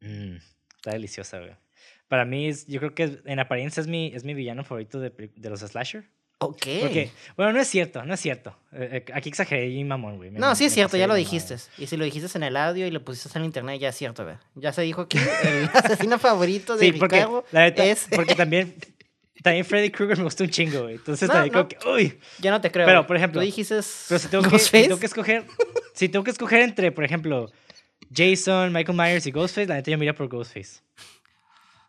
[0.00, 0.36] Mm,
[0.76, 1.56] está deliciosa, güey.
[2.06, 5.10] Para mí, es, yo creo que en apariencia es mi, es mi villano favorito de,
[5.10, 6.08] de los slasher.
[6.40, 6.66] Ok.
[7.36, 8.54] bueno, no es cierto, no es cierto.
[8.72, 10.30] Eh, eh, aquí exageré y mamón, güey.
[10.30, 11.56] No, sí es cierto, ya lo dijiste.
[11.78, 14.22] Y si lo dijiste en el audio y lo pusiste en internet, ya es cierto,
[14.24, 14.36] güey.
[14.54, 17.26] Ya se dijo que el asesino favorito de sí, porque,
[17.78, 18.06] es...
[18.14, 18.72] Porque también,
[19.42, 20.94] también Freddy Krueger me gustó un chingo, güey.
[20.94, 21.66] Entonces también no.
[21.66, 22.20] que, uy.
[22.38, 22.86] Yo no te creo.
[22.86, 23.40] Pero, por ejemplo...
[23.40, 23.80] Tú dijiste...
[24.08, 25.44] Pero si tengo, que, si tengo que escoger...
[25.92, 27.50] si tengo que escoger entre, por ejemplo,
[28.14, 30.82] Jason, Michael Myers y Ghostface, la neta yo mira por Ghostface.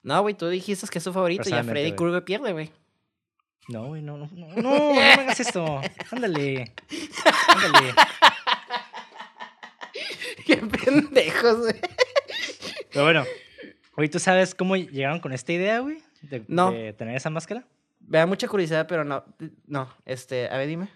[0.02, 2.72] No, güey, tú dijiste que es su favorito y a Freddy Krueger pierde, güey.
[3.70, 5.80] No, güey, no, no, no, no, no me hagas esto.
[6.10, 6.74] Ándale.
[7.48, 7.94] Ándale.
[10.46, 11.76] Qué pendejos, güey.
[12.92, 13.26] Pero bueno,
[13.96, 16.00] güey, ¿tú sabes cómo llegaron con esta idea, güey?
[16.24, 16.72] De, no.
[16.72, 17.64] de tener esa máscara.
[18.00, 19.24] Me da mucha curiosidad, pero no.
[19.68, 20.90] No, este, a ver, dime.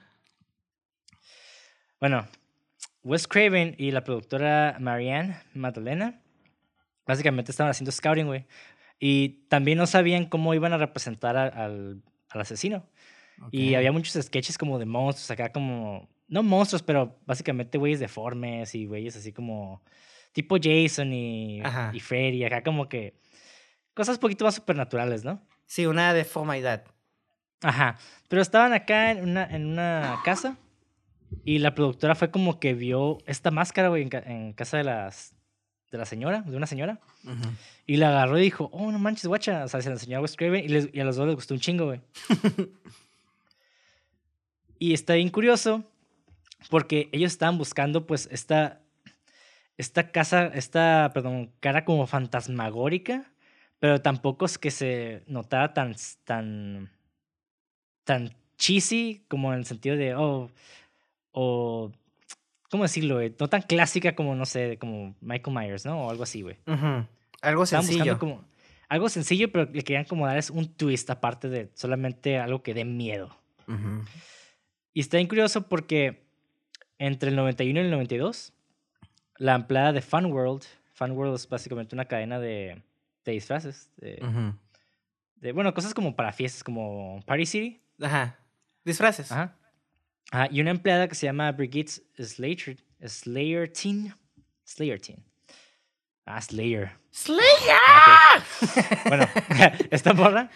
[2.00, 2.28] Bueno,
[3.04, 6.24] Wes Craven y la productora Marianne Magdalena
[7.06, 8.48] básicamente estaban haciendo scouting, güey.
[8.98, 12.02] Y también no sabían cómo iban a representar al
[12.34, 12.86] al asesino.
[13.52, 18.76] Y había muchos sketches como de monstruos, acá como, no monstruos, pero básicamente güeyes deformes
[18.76, 19.82] y güeyes así como
[20.34, 21.62] tipo Jason y,
[21.94, 23.16] y Freddy, acá como que
[23.94, 25.42] cosas un poquito más supernaturales, ¿no?
[25.66, 26.84] Sí, una deformidad.
[27.62, 30.58] Ajá, pero estaban acá en una, en una casa
[31.44, 35.36] y la productora fue como que vio esta máscara, güey, en, casa de las
[35.94, 37.00] de la señora, de una señora.
[37.86, 39.64] Y la agarró y dijo, oh, no manches, guacha.
[39.64, 41.60] O sea, se la enseñó a Wes Craven y, a los dos les gustó un
[41.60, 42.02] chingo, güey.
[44.80, 45.84] y está bien curioso
[46.72, 48.82] porque ellos estaban buscando, pues, esta,
[49.78, 53.32] esta casa, esta, perdón, cara como fantasmagórica,
[53.78, 56.90] pero tampoco es que se notara tan, tan,
[58.04, 60.50] tan cheesy como en el sentido de, oh,
[61.34, 61.92] o
[62.74, 63.20] ¿cómo decirlo?
[63.40, 66.08] No tan clásica como, no sé, como Michael Myers, ¿no?
[66.08, 66.58] O algo así, güey.
[67.44, 68.18] Algo sencillo.
[68.18, 68.44] Como,
[68.90, 72.74] algo sencillo, pero le querían como dar es un twist aparte de solamente algo que
[72.74, 73.30] dé miedo.
[74.92, 76.26] Y está bien curioso porque
[76.98, 78.54] entre el 91 y el 92,
[79.38, 80.64] la empleada de Fun World,
[80.94, 82.82] Fun World es básicamente una cadena de,
[83.24, 84.20] de disfraces, de,
[85.36, 87.82] de, bueno, cosas como para fiestas, como Party City.
[88.02, 88.40] Ajá.
[88.84, 89.32] Disfraces.
[89.32, 89.60] Ajá.
[90.32, 94.16] Ah, y una empleada que se llama Brigitte Slayer Teen.
[94.66, 95.24] Slayer Teen.
[96.26, 96.92] Ah, Slayer.
[97.12, 97.44] ¡Slayer!
[99.08, 99.28] bueno,
[99.92, 100.50] esta morra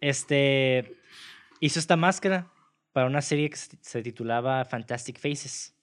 [0.00, 0.96] este,
[1.60, 2.50] hizo esta máscara
[2.92, 5.74] para una serie que se titulaba Fantastic Faces.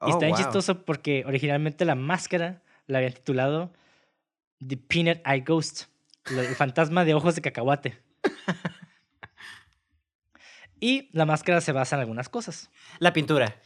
[0.00, 3.74] y está oh, bien chistoso porque originalmente la máscara la habían titulado
[4.66, 5.84] The Peanut Eye Ghost,
[6.30, 7.98] el fantasma de ojos de cacahuate.
[10.80, 12.70] y la máscara se basa en algunas cosas.
[12.98, 13.56] La pintura.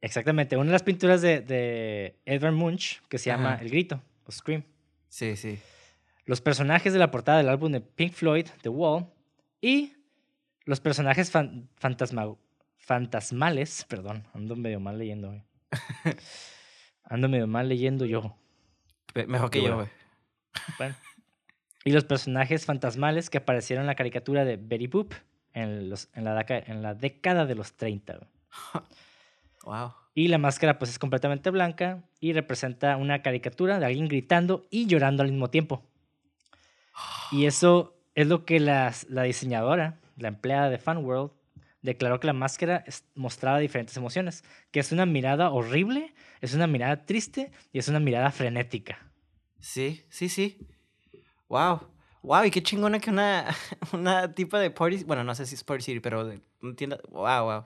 [0.00, 0.56] Exactamente.
[0.56, 4.64] Una de las pinturas de, de Edvard Munch, que se llama El Grito, o Scream.
[5.08, 5.58] Sí, sí.
[6.24, 9.06] Los personajes de la portada del álbum de Pink Floyd, The Wall,
[9.60, 9.94] y
[10.64, 11.32] los personajes
[12.76, 15.42] fantasmales, perdón, ando medio mal leyendo, güey.
[17.04, 18.36] ando medio mal leyendo yo.
[19.26, 19.88] Mejor que yo, güey.
[20.76, 20.94] Bueno.
[21.84, 25.14] Y los personajes fantasmales que aparecieron en la caricatura de Betty Boop
[25.52, 28.20] en, los, en, la, en la década de los 30.
[29.64, 29.92] Wow.
[30.14, 34.86] Y la máscara pues es completamente blanca y representa una caricatura de alguien gritando y
[34.86, 35.84] llorando al mismo tiempo.
[37.30, 38.92] Y eso es lo que la
[39.22, 41.30] diseñadora, la empleada de World
[41.82, 42.84] declaró que la máscara
[43.14, 48.00] mostraba diferentes emociones, que es una mirada horrible, es una mirada triste y es una
[48.00, 48.98] mirada frenética.
[49.60, 50.58] Sí, sí, sí.
[51.48, 51.80] Wow.
[52.22, 53.46] Wow, y qué chingona que una,
[53.92, 56.40] una tipo de party, bueno, no sé si es Party City, pero de
[56.76, 57.64] tienda, wow, wow.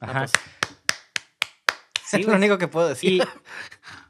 [0.00, 0.20] Ajá.
[0.20, 0.32] Pues,
[2.12, 3.22] es lo único que puedo decir.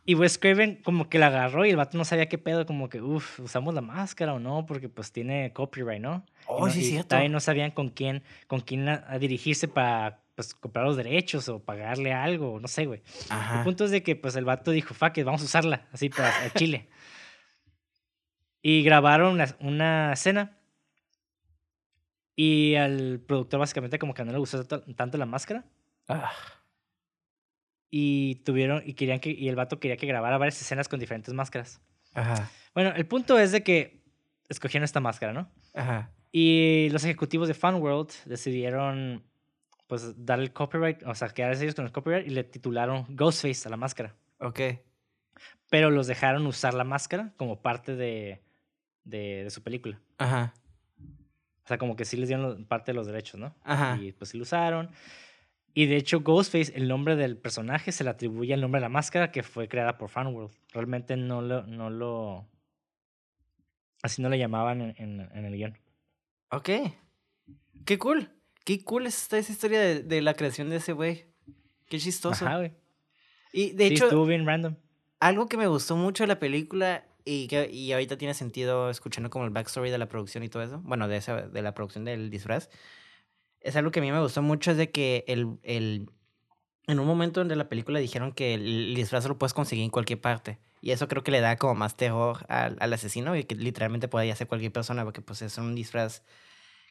[0.04, 2.88] Y, Wes Craven como que la agarró y el vato no sabía qué pedo, como
[2.88, 6.24] que, uff, usamos la máscara o no, porque pues tiene copyright, ¿no?
[6.46, 7.08] Oh, y, sí, cierto.
[7.08, 11.58] También no sabían con quién, con quién a, dirigirse para pues comprar los derechos o
[11.58, 13.02] pagarle algo, no sé, güey.
[13.56, 16.08] El punto es de que pues el vato dijo, fuck it, vamos a usarla, así
[16.10, 16.88] para Chile.
[18.68, 20.58] Y grabaron una, una escena
[22.36, 25.64] y al productor básicamente como que no le gustó tanto la máscara.
[26.08, 26.32] Ah
[27.90, 31.32] y tuvieron y querían que y el vato quería que grabara varias escenas con diferentes
[31.32, 31.80] máscaras.
[32.14, 32.50] Ajá.
[32.74, 34.02] Bueno, el punto es de que
[34.48, 35.50] escogieron esta máscara, ¿no?
[35.74, 36.10] Ajá.
[36.30, 39.24] Y los ejecutivos de World decidieron
[39.86, 43.66] pues dar el copyright, o sea, quedarse ellos con el copyright y le titularon Ghostface
[43.66, 44.14] a la máscara.
[44.38, 44.60] Ok.
[45.70, 48.42] Pero los dejaron usar la máscara como parte de,
[49.08, 50.00] de, de su película.
[50.18, 50.54] Ajá.
[51.64, 53.54] O sea, como que sí les dieron parte de los derechos, ¿no?
[53.62, 53.98] Ajá.
[54.00, 54.90] Y pues sí lo usaron.
[55.74, 58.88] Y de hecho, Ghostface, el nombre del personaje, se le atribuye al nombre de la
[58.88, 60.50] máscara que fue creada por Fanworld.
[60.72, 61.66] Realmente no lo.
[61.66, 62.48] No lo
[64.02, 65.78] así no le llamaban en, en, el guion.
[66.50, 66.70] Ok.
[67.84, 68.30] Qué cool.
[68.64, 71.26] Qué cool está esa historia de, de la creación de ese güey.
[71.86, 72.46] Qué chistoso.
[72.46, 72.72] Ajá, güey.
[73.52, 74.04] Y de hecho.
[74.04, 74.74] Estuvo bien random.
[75.20, 79.28] Algo que me gustó mucho de la película y que y ahorita tiene sentido escuchando
[79.28, 80.80] como el backstory de la producción y todo eso.
[80.82, 82.70] Bueno, de, esa, de la producción del disfraz
[83.60, 86.10] es algo que a mí me gustó mucho, es de que el, el,
[86.86, 90.20] en un momento donde la película dijeron que el disfraz lo puedes conseguir en cualquier
[90.20, 90.58] parte.
[90.80, 94.08] Y eso creo que le da como más terror al, al asesino y que literalmente
[94.08, 96.22] podría ser cualquier persona porque pues es un disfraz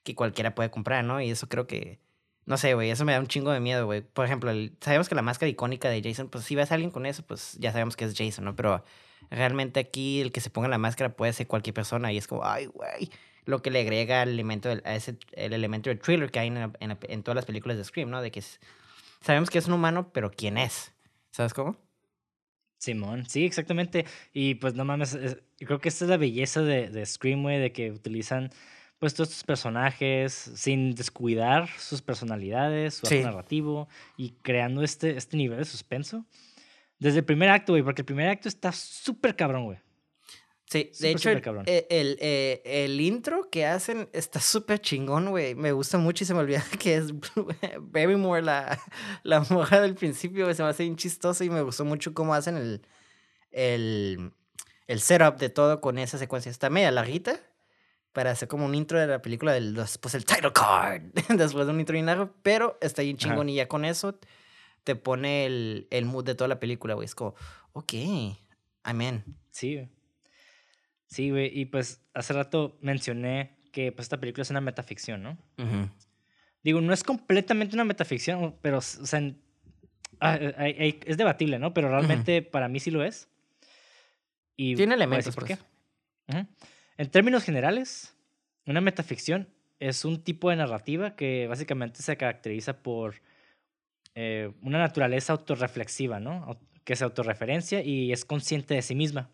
[0.03, 1.21] que cualquiera puede comprar, ¿no?
[1.21, 1.99] Y eso creo que...
[2.45, 4.01] No sé, güey, eso me da un chingo de miedo, güey.
[4.01, 7.05] Por ejemplo, sabemos que la máscara icónica de Jason, pues si ves a alguien con
[7.05, 8.55] eso, pues ya sabemos que es Jason, ¿no?
[8.55, 8.83] Pero
[9.29, 12.45] realmente aquí el que se ponga la máscara puede ser cualquier persona y es como,
[12.45, 13.09] ay, güey
[13.47, 16.73] lo que le agrega el elemento, del, ese, el elemento del thriller que hay en,
[16.81, 18.21] en, todas las películas de Scream, ¿no?
[18.21, 18.43] De que
[19.21, 20.91] sabemos que es un humano, pero ¿quién es?
[21.31, 21.77] ¿Sabes cómo?
[22.77, 24.05] Simón, sí, exactamente.
[24.33, 25.17] Y pues no mames,
[25.59, 28.51] creo que esta es la belleza de, de Scream, güey, de que utilizan
[28.99, 33.87] pues todos estos personajes sin descuidar sus personalidades, su narrativo
[34.17, 36.25] y creando este, este nivel de suspenso.
[36.99, 39.77] Desde el primer acto, güey, porque el primer acto está súper cabrón, güy.
[40.69, 45.55] Sí, de hecho, el, eh, el, eh, el, intro que hacen está súper chingón, güey.
[45.55, 47.13] Me gusta mucho y se me olvida que es
[47.79, 48.77] Barrymore, la,
[49.23, 52.57] la mujer del principio, Se me hace bien chistoso y me gustó mucho cómo hacen
[52.57, 52.81] el,
[53.51, 54.33] el,
[54.87, 56.49] el setup de todo con esa secuencia.
[56.49, 57.39] Está media larguita
[58.11, 61.71] para hacer como un intro de la película, del, después el title card, después de
[61.71, 64.19] un intro bien largo, pero está bien chingón y ya con eso
[64.87, 67.03] te pone el, el mood de toda la película, güey.
[67.03, 67.35] Es como,
[67.73, 67.93] ok,
[68.83, 69.25] amén.
[69.51, 69.85] Sí,
[71.07, 75.37] Sí, güey, y pues hace rato mencioné que pues esta película es una metaficción, ¿no?
[76.63, 79.21] Digo, no es completamente una metaficción, pero, o sea,
[80.21, 81.73] ah, es debatible, ¿no?
[81.73, 83.27] Pero realmente para mí sí lo es.
[84.55, 85.35] Y Tiene elementos.
[85.35, 85.57] ¿Por qué?
[86.27, 86.45] Pues.
[86.97, 88.15] En términos generales,
[88.65, 93.15] una metaficción es un tipo de narrativa que básicamente se caracteriza por
[94.19, 96.59] eh, una naturaleza autorreflexiva, ¿no?
[96.83, 99.29] Que se autorreferencia y es consciente de sí misma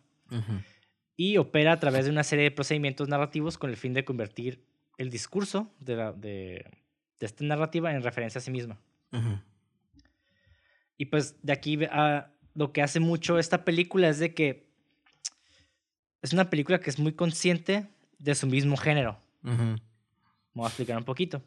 [1.16, 4.66] y opera a través de una serie de procedimientos narrativos con el fin de convertir
[4.98, 6.66] el discurso de, la, de,
[7.22, 8.78] esta narrativa en referencia a sí misma.
[10.98, 14.68] Y pues de aquí a lo que hace mucho esta película es de que
[16.22, 17.88] es una película que es muy consciente
[18.20, 19.18] de su mismo género.
[19.42, 21.42] Voy a explicar un poquito.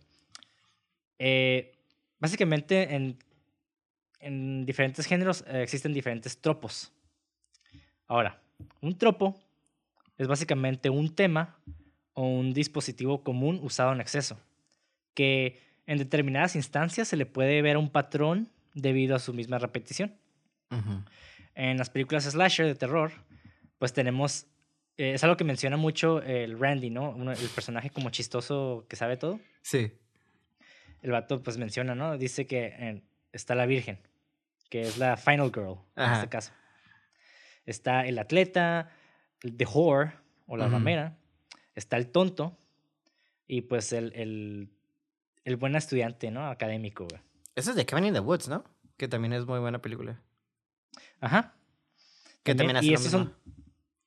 [1.19, 1.75] Eh,
[2.19, 3.19] básicamente, en
[4.21, 6.93] en diferentes géneros eh, existen diferentes tropos.
[8.07, 8.41] Ahora,
[8.81, 9.39] un tropo
[10.19, 11.59] es básicamente un tema
[12.15, 14.41] o un dispositivo común usado en exceso,
[15.15, 20.15] que en determinadas instancias se le puede ver un patrón debido a su misma repetición.
[21.55, 23.13] En las películas slasher de terror,
[23.79, 24.47] pues tenemos,
[24.97, 27.33] eh, es algo que menciona mucho el Randy, ¿no?
[27.33, 29.41] el personaje como chistoso que sabe todo.
[29.63, 29.93] Sí.
[31.03, 32.19] El vato pues menciona, ¿no?
[32.19, 33.03] Dice que eh,
[33.37, 33.99] está la Virgen,
[34.69, 36.53] que es la Final Girl en este caso.
[37.65, 38.91] Está el atleta,
[39.43, 40.13] el The Whore
[40.47, 41.17] o la ramera,
[41.75, 42.59] está el tonto
[43.47, 44.71] y pues el, el,
[45.45, 46.49] el buen estudiante, ¿no?
[46.49, 47.21] Académico, güey.
[47.55, 48.65] Es de Kevin in the Woods, ¿no?
[48.97, 50.21] Que también es muy buena película.
[51.21, 51.55] Ajá.
[52.43, 53.35] Que también, hace y estos son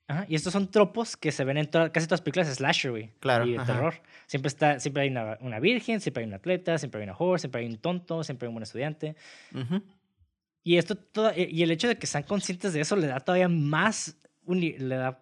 [0.10, 2.92] Ajá, y estos son tropos que se ven en casi todas las películas de slasher,
[2.92, 3.12] güey.
[3.20, 3.46] Claro.
[3.46, 3.94] Y de terror.
[4.26, 7.40] Siempre, está, siempre hay una, una, virgen, siempre hay un atleta, siempre hay una whore,
[7.40, 9.16] siempre hay un tonto, siempre hay un buen estudiante.
[10.64, 13.48] Y esto todo, y el hecho de que sean conscientes de eso le da todavía
[13.48, 15.22] más, le da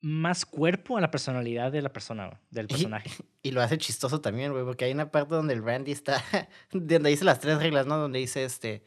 [0.00, 3.10] más cuerpo a la personalidad de la persona, del personaje.
[3.42, 6.22] Y, lo hace chistoso también, güey, porque hay una parte donde el Randy está,
[6.72, 7.96] donde dice las tres reglas, ¿no?
[7.96, 8.82] Donde dice, este,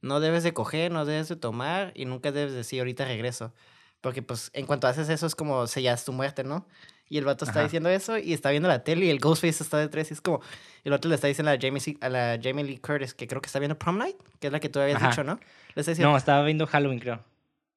[0.00, 3.52] no debes de coger, no debes de tomar y nunca debes decir, ahorita regreso.
[4.00, 6.66] Porque, pues, en cuanto haces eso es como sellas tu muerte, ¿no?
[7.08, 9.78] Y el vato está diciendo eso y está viendo la tele y el Ghostface está
[9.78, 10.40] detrás y es como...
[10.84, 13.46] El otro le está diciendo a Jamie, a la Jamie Lee Curtis, que creo que
[13.46, 15.40] está viendo Prom Night, que es la que tú habías dicho, ¿no?
[15.74, 17.24] Le está diciendo, no, estaba viendo Halloween, creo.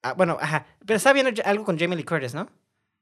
[0.03, 0.67] Ah, bueno, ajá.
[0.85, 2.47] Pero estaba viendo algo con Jamie Lee Curtis, ¿no?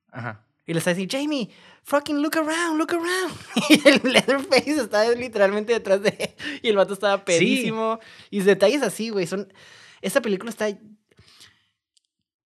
[0.10, 0.46] Ajá.
[0.66, 1.50] Y le está diciendo, Jamie,
[1.84, 3.36] fucking look around, look around.
[3.70, 6.60] Y el Leatherface está literalmente detrás de él.
[6.62, 8.00] Y el vato estaba pedísimo.
[8.30, 9.28] Y detalles así, güey.
[9.28, 9.52] Son...
[10.02, 10.70] Esta película está...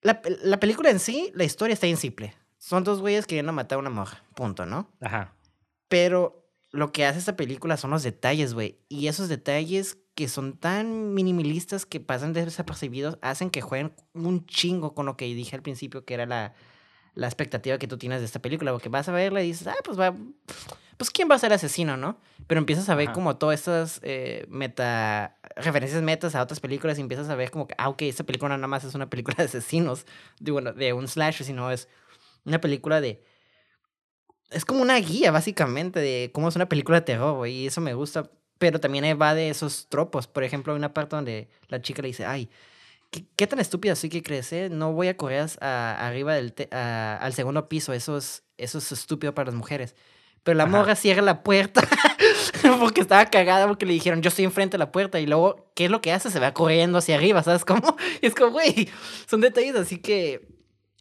[0.06, 2.36] La, la, película en sí, la historia está bien simple.
[2.60, 4.20] Son dos güeyes queriendo matar a una mujer.
[4.36, 4.88] Punto, ¿no?
[5.02, 5.34] Ajá.
[5.88, 8.78] Pero lo que hace esta película son los detalles, güey.
[8.88, 14.94] Y esos detalles que son tan minimalistas que pasan desapercibidos hacen que jueguen un chingo
[14.94, 16.54] con lo que dije al principio, que era la
[17.16, 19.76] la expectativa que tú tienes de esta película, porque vas a verla y dices, ah,
[19.84, 20.14] pues va,
[20.98, 22.20] pues quién va a ser asesino, ¿no?
[22.48, 27.02] Pero empiezas a ver como todas estas eh, meta, referencias metas a otras películas y
[27.02, 29.46] empiezas a ver como que, ah, ok, esta película nada más es una película de
[29.46, 30.06] asesinos,
[30.40, 31.88] de, bueno, de un slasher, sino es
[32.44, 33.24] una película de...
[34.52, 37.94] Es como una guía, básicamente, de cómo es una película de terror, y eso me
[37.94, 40.28] gusta, pero también va de esos tropos.
[40.28, 42.50] Por ejemplo, hay una parte donde la chica le dice, ay,
[43.36, 44.70] ¿Qué, tan estúpida soy que crece?
[44.70, 47.94] No voy a correr a, arriba del al segundo piso.
[47.94, 49.96] Eso es, eso es estúpido para las mujeres.
[50.44, 51.82] Pero la morra cierra la puerta
[52.80, 55.20] porque estaba cagada porque le dijeron, yo estoy enfrente de la puerta.
[55.20, 56.30] Y luego, ¿qué es lo que hace?
[56.30, 57.96] Se va corriendo hacia arriba, ¿sabes cómo?
[58.22, 58.90] Y es como, güey,
[59.28, 60.48] son detalles así que,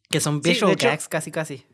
[0.08, 1.64] que son visual gags casi, casi.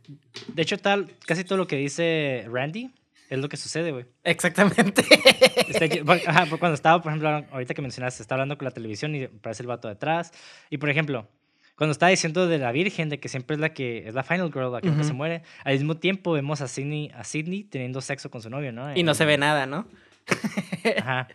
[0.49, 2.91] De hecho, tal, casi todo lo que dice Randy
[3.31, 4.07] es lo que sucede, güey.
[4.25, 5.03] Exactamente.
[6.27, 9.63] Ajá, cuando estaba, por ejemplo, ahorita que mencionaste, está hablando con la televisión y aparece
[9.63, 10.33] el vato detrás.
[10.69, 11.29] Y por ejemplo,
[11.77, 14.53] cuando está diciendo de la Virgen, de que siempre es la que es la final
[14.53, 18.33] girl, la que se muere, al mismo tiempo vemos a Sidney, a Sidney teniendo sexo
[18.33, 18.97] con su novio, ¿no?
[18.97, 19.87] Y no se ve nada, ¿no?
[20.99, 21.29] Ajá.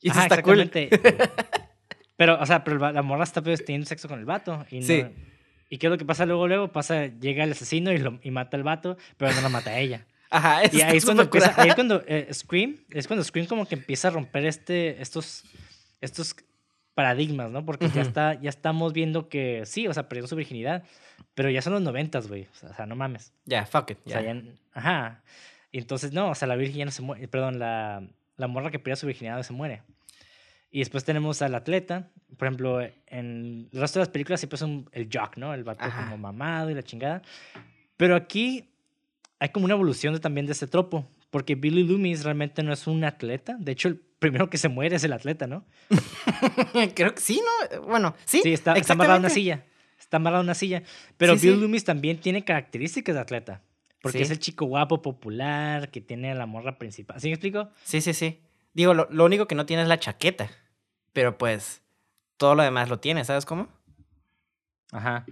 [0.00, 0.88] Y Ajá, está exactamente.
[2.16, 4.64] Pero, o sea, pero la morra está teniendo sexo con el vato.
[4.70, 5.04] Y sí.
[5.68, 6.46] ¿Y qué es lo que pasa luego?
[6.46, 9.70] Luego pasa, llega el asesino y, lo, y mata al vato, pero no la mata
[9.70, 10.06] a ella.
[10.34, 13.66] Ajá, y ahí es cuando empieza, ahí es cuando eh, Scream, es cuando Scream como
[13.66, 15.44] que empieza a romper este, estos,
[16.00, 16.34] estos
[16.94, 17.66] paradigmas, ¿no?
[17.66, 20.84] Porque ya está, ya estamos viendo que sí, o sea, perdió su virginidad,
[21.34, 23.34] pero ya son los noventas, güey, o sea, no mames.
[23.44, 23.98] Ya, fuck it,
[24.72, 25.22] ajá.
[25.70, 28.02] Y entonces, no, o sea, la virgen ya no se muere, perdón, la,
[28.38, 29.82] la morra que perdió su virginidad no se muere.
[30.70, 32.08] Y después tenemos al atleta,
[32.38, 34.62] por ejemplo, en el resto de las películas siempre es
[34.92, 35.52] el jock, ¿no?
[35.52, 37.20] El vato como mamado y la chingada.
[37.98, 38.71] Pero aquí
[39.42, 43.02] hay como una evolución también de ese tropo, porque Billy Loomis realmente no es un
[43.02, 43.56] atleta.
[43.58, 45.64] De hecho, el primero que se muere es el atleta, ¿no?
[46.94, 47.82] Creo que sí, ¿no?
[47.82, 48.38] Bueno, sí.
[48.40, 49.64] Sí, está, está amarrado en una silla.
[49.98, 50.84] Está amarrado en una silla.
[51.16, 53.62] Pero Billy Loomis también tiene características de atleta.
[54.00, 57.20] Porque es el chico guapo, popular, que tiene la morra principal.
[57.20, 57.68] ¿Sí me explico?
[57.82, 58.38] Sí, sí, sí.
[58.74, 60.52] Digo, lo, lo único que no tiene es la chaqueta.
[61.12, 61.82] Pero pues,
[62.36, 63.66] todo lo demás lo tiene, ¿sabes cómo?
[64.92, 65.26] Ajá.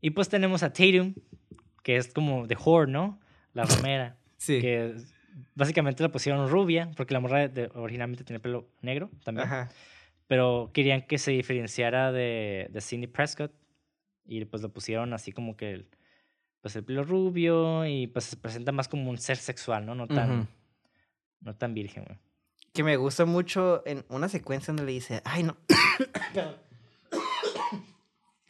[0.00, 1.14] Y pues tenemos a Tatum,
[1.86, 3.20] que es como The Whore, ¿no?
[3.52, 4.16] La romera.
[4.38, 4.60] sí.
[4.60, 4.96] Que
[5.54, 9.46] básicamente la pusieron rubia, porque la morra originalmente tiene pelo negro también.
[9.46, 9.68] Ajá.
[10.26, 13.52] Pero querían que se diferenciara de, de Cindy Prescott.
[14.24, 15.88] Y pues lo pusieron así como que el,
[16.60, 19.94] pues el pelo rubio y pues se presenta más como un ser sexual, ¿no?
[19.94, 20.48] No tan,
[21.40, 22.18] no tan virgen, güey.
[22.72, 25.56] Que me gusta mucho en una secuencia donde le dice, ay, no.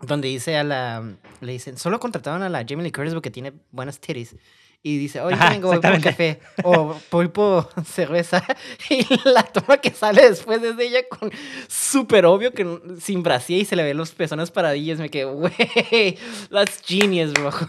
[0.02, 1.16] donde dice a la.
[1.40, 4.36] Le dicen, solo contrataron a la Jamie Lee Curtis porque tiene buenas titties.
[4.82, 8.44] Y dice, oye, vengo voy por café o voy por cerveza.
[8.90, 11.32] Y la toma que sale después es de ella con
[11.66, 15.00] súper obvio que sin brasier y se le ven los pezones paradillas.
[15.00, 15.52] Me quedé, güey,
[16.50, 17.50] that's genius, bro.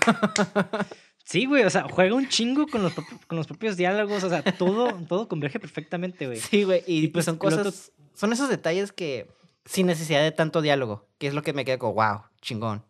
[1.24, 4.42] Sí, güey, o sea, juega un chingo con los, con los propios diálogos, o sea,
[4.44, 6.40] todo, todo converge perfectamente, güey.
[6.40, 9.28] Sí, güey, y, pues, son cosas, son esos detalles que
[9.68, 12.84] sin necesidad de tanto diálogo, que es lo que me queda como, wow, chingón.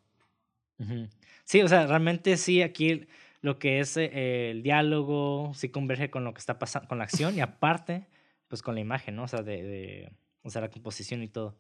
[1.44, 3.08] Sí, o sea, realmente sí, aquí
[3.42, 7.06] lo que es eh, el diálogo sí converge con lo que está pasando, con la
[7.06, 8.08] acción y aparte,
[8.48, 9.24] pues con la imagen, ¿no?
[9.24, 10.12] O sea, de,
[10.44, 11.58] o sea, la composición y todo.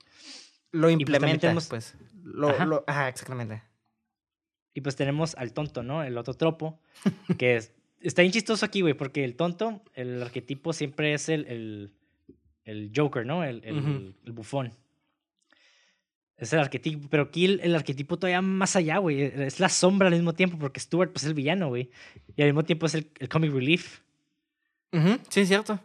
[0.71, 1.95] Lo pues, implementa, pues.
[2.23, 3.63] Lo, Lo, ajá, exactamente.
[4.73, 6.03] Y pues tenemos al tonto, ¿no?
[6.03, 6.79] El otro tropo,
[7.37, 11.45] que es, está bien chistoso aquí, güey, porque el tonto, el arquetipo siempre es el,
[11.47, 11.93] el,
[12.65, 13.43] el Joker, ¿no?
[13.43, 14.73] El, el, el, bufón.
[16.37, 19.21] Es el arquetipo, pero aquí el, arquetipo todavía más allá, güey.
[19.21, 21.89] Es la sombra al mismo tiempo, porque Stuart pues, es el villano, güey.
[22.35, 24.01] Y al mismo tiempo es el, el comic relief.
[25.29, 25.79] Sí, es cierto.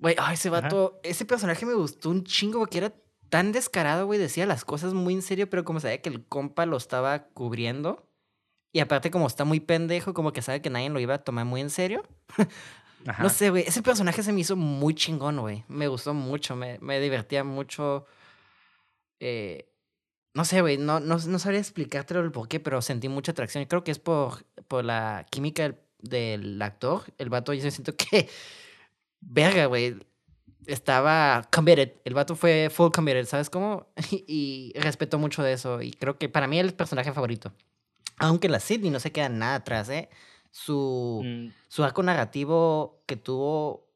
[0.00, 2.92] Güey, ese vato, ese personaje me gustó un chingo, porque era
[3.28, 4.18] tan descarado, güey.
[4.18, 8.04] Decía las cosas muy en serio, pero como sabía que el compa lo estaba cubriendo.
[8.72, 11.44] Y aparte, como está muy pendejo, como que sabe que nadie lo iba a tomar
[11.44, 12.02] muy en serio.
[13.20, 13.62] No sé, güey.
[13.64, 15.64] Ese personaje se me hizo muy chingón, güey.
[15.68, 18.06] Me gustó mucho, me, me divertía mucho.
[19.20, 19.68] Eh,
[20.34, 20.78] no sé, güey.
[20.78, 23.64] No, no, no sabría explicártelo el porqué, pero sentí mucha atracción.
[23.64, 27.02] Creo que es por, por la química del, actor.
[27.18, 28.28] El vato, yo siento que.
[29.20, 29.96] Verga, güey.
[30.66, 31.92] Estaba committed.
[32.04, 33.88] El vato fue full committed, ¿sabes cómo?
[34.10, 35.80] Y, y respeto mucho de eso.
[35.82, 37.52] Y creo que para mí es el personaje favorito.
[38.18, 40.08] Aunque la Sidney no se queda nada atrás, ¿eh?
[40.50, 41.52] Su, mm.
[41.68, 43.87] su arco narrativo que tuvo.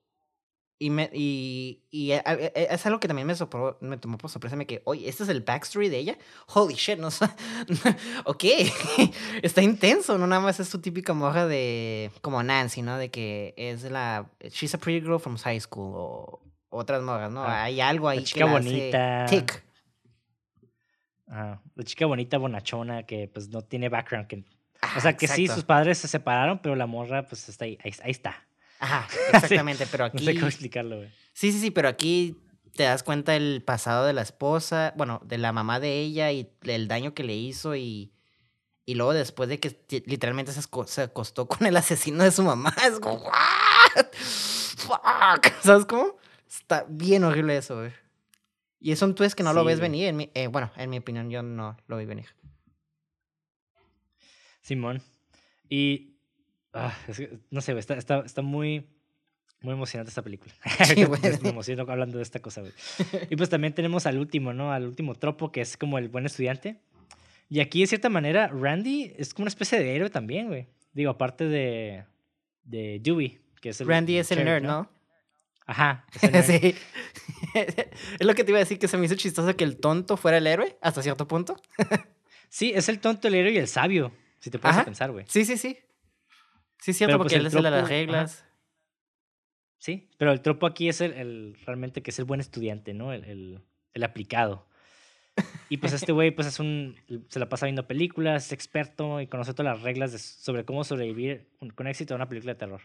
[0.83, 3.35] Y, me, y, y e, e, e, es algo que también me,
[3.81, 4.57] me tomó por sorpresa.
[4.57, 6.19] Me que, oye, ¿este es el backstory de ella?
[6.53, 7.27] Holy shit, no sé.
[8.25, 8.45] ok,
[9.43, 12.11] está intenso, no nada más es su típica morra de.
[12.21, 12.99] Como Nancy, ¿no?
[12.99, 14.29] De que es la.
[14.51, 17.45] She's a pretty girl from high school o otras morras, ¿no?
[17.45, 18.19] Ah, Hay algo ahí.
[18.19, 19.25] La chica que bonita.
[19.25, 19.47] Hace
[21.29, 24.27] la chica bonita, bonachona, que pues no tiene background.
[24.27, 24.45] Que,
[24.97, 28.11] o sea, que sí, sus padres se separaron, pero la morra pues está ahí, ahí,
[28.11, 28.45] está.
[28.83, 30.25] Ajá, exactamente, pero aquí...
[30.25, 31.09] No sé cómo explicarlo, güey.
[31.33, 32.37] Sí, sí, sí, pero aquí
[32.75, 36.51] te das cuenta del pasado de la esposa, bueno, de la mamá de ella y
[36.63, 38.13] el daño que le hizo y...
[38.85, 42.99] Y luego después de que literalmente se, acostó con el asesino de su mamá, es
[42.99, 44.07] como, ¿what?
[44.13, 45.53] Fuck.
[45.63, 46.17] ¿Sabes cómo?
[46.49, 47.93] Está bien horrible eso, güey.
[48.81, 50.09] Y es un twist que no lo ves venir.
[50.09, 52.27] En mi, eh, bueno, en mi opinión, yo no lo vi venir.
[54.61, 55.01] Simón.
[55.69, 56.12] Y.
[56.73, 56.97] Ah,
[57.51, 58.87] no sé, está, está, está muy.
[59.61, 60.53] Muy emocionante esta película.
[60.85, 61.07] Sí,
[61.43, 62.73] Me emociono hablando de esta cosa, güey.
[63.31, 64.73] Y pues también tenemos al último, ¿no?
[64.73, 66.81] Al último tropo, que es como el buen estudiante.
[67.49, 70.67] Y aquí, de cierta manera, Randy es como una especie de héroe también, güey.
[70.93, 72.05] Digo, aparte de.
[72.65, 73.87] de Dewey, que es el.
[73.87, 74.91] Randy es el nerd, ¿no?
[75.67, 76.07] Ajá.
[76.45, 76.75] sí.
[77.55, 80.17] es lo que te iba a decir, que se me hizo chistoso que el tonto
[80.17, 81.57] fuera el héroe hasta cierto punto.
[82.49, 85.25] sí, es el tonto, el héroe y el sabio, si te puedes pensar, güey.
[85.29, 85.79] Sí, sí, sí.
[86.83, 88.45] Sí, es cierto, porque pues, él es el de las reglas.
[89.79, 93.13] Sí, pero el tropo aquí es el, realmente que es el buen estudiante, ¿no?
[93.13, 93.63] El,
[93.95, 94.67] el, aplicado.
[95.69, 96.97] Y pues este güey pues es un,
[97.29, 101.49] se la pasa viendo películas, es experto y conoce todas las reglas sobre cómo sobrevivir
[101.75, 102.81] con éxito a una película de terror.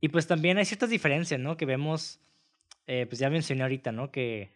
[0.00, 1.56] Y pues también hay ciertas diferencias, ¿no?
[1.56, 2.20] Que vemos,
[2.86, 4.10] eh, pues ya mencioné ahorita, ¿no?
[4.10, 4.52] Que,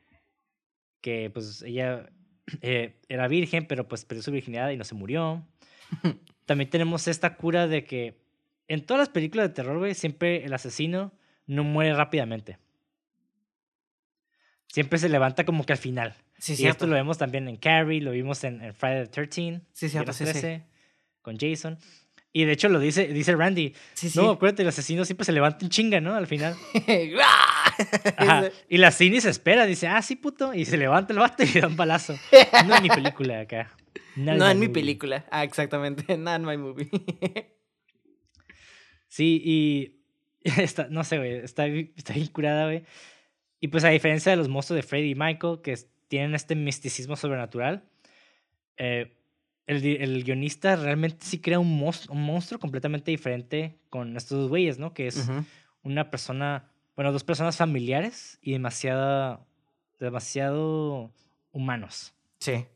[1.00, 2.10] que pues ella
[2.60, 5.46] eh, era virgen, pero pues perdió su virginidad y no se murió.
[6.46, 8.20] también tenemos esta cura de que
[8.68, 11.12] en todas las películas de terror, güey, siempre el asesino
[11.46, 12.58] no muere rápidamente.
[14.68, 16.14] Siempre se levanta como que al final.
[16.38, 19.88] Sí, y esto lo vemos también en Carrie, lo vimos en, Friday the 13, sí,
[19.88, 20.62] cierto, sí, sí.
[21.20, 21.78] con Jason.
[22.32, 23.74] Y de hecho lo dice, dice Randy.
[24.14, 26.14] No, acuérdate, el asesino siempre se levanta en chinga, ¿no?
[26.14, 26.56] Al final.
[28.68, 30.52] Y la Cindy se espera, dice, ah, sí, puto.
[30.52, 32.14] Y se levanta el vato y le da un palazo.
[32.66, 33.70] No en mi película acá.
[34.16, 35.26] No en mi película.
[35.30, 36.16] Ah, exactamente.
[36.18, 36.90] No en my movie.
[39.08, 39.98] sí, y.
[40.60, 41.34] Está, no sé, güey.
[41.36, 42.84] Está, está bien curada, güey.
[43.60, 45.78] Y pues a diferencia de los monstruos de Freddy y Michael, que
[46.08, 47.84] tienen este misticismo sobrenatural,
[48.76, 49.16] eh,
[49.66, 54.48] el, el, guionista realmente sí crea un, monstruo, un monstruo completamente diferente con estos dos
[54.48, 54.92] güeyes, ¿no?
[54.92, 55.30] Que es
[55.82, 59.46] una persona, bueno, dos personas familiares y demasiado,
[60.00, 61.12] demasiado
[61.52, 62.14] humanos.
[62.40, 62.66] Sí.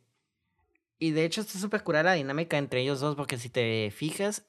[0.98, 4.46] Y de hecho está súper curada la dinámica entre ellos dos, porque si te fijas,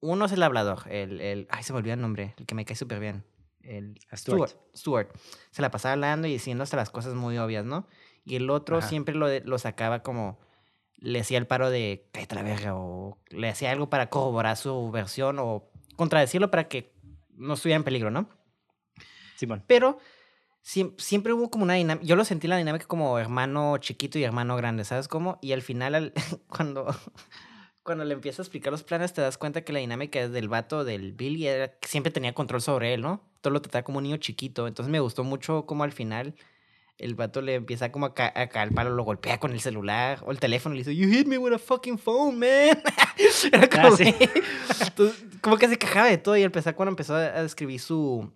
[0.00, 2.64] uno es el hablador, el, el ay, se me olvidó el nombre, el que me
[2.64, 3.24] cae súper bien.
[3.62, 4.52] El Stuart.
[4.74, 5.10] Stuart.
[5.50, 7.86] Se la pasaba hablando y diciendo hasta las cosas muy obvias, ¿no?
[8.24, 10.38] Y el otro siempre lo, lo sacaba como,
[10.96, 14.90] le hacía el paro de cállate la verga o le hacía algo para corroborar su
[14.90, 16.92] versión o contradecirlo para que
[17.30, 18.28] no estuviera en peligro, ¿no?
[19.36, 19.64] Simón.
[19.66, 19.98] Pero
[20.62, 24.56] siempre, hubo como una dinámica, yo lo sentí la dinámica como hermano chiquito y hermano
[24.56, 25.38] grande, ¿sabes cómo?
[25.40, 26.12] Y al final,
[26.48, 26.94] cuando,
[27.82, 30.84] cuando le empieza a explicar los planes, te das cuenta que la dinámica del vato
[30.84, 33.22] del Billy era que siempre tenía control sobre él, ¿no?
[33.40, 34.66] Todo lo trataba como un niño chiquito.
[34.66, 36.34] Entonces me gustó mucho como al final
[36.98, 40.32] el vato le empieza como a, acá el palo, lo golpea con el celular o
[40.32, 42.82] el teléfono y le dice, You hit me with a fucking phone, man.
[43.52, 47.80] Era como, ah, como que se quejaba de todo y empezó cuando empezó a describir
[47.80, 48.32] su,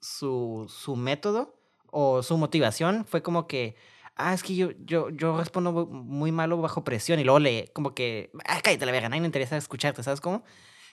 [0.00, 1.60] su, su método
[1.96, 3.76] o su motivación, fue como que,
[4.16, 7.94] ah, es que yo, yo, yo respondo muy malo bajo presión y luego le, como
[7.94, 10.44] que, ah, cállate la verga, nadie me interesa escucharte, ¿sabes cómo?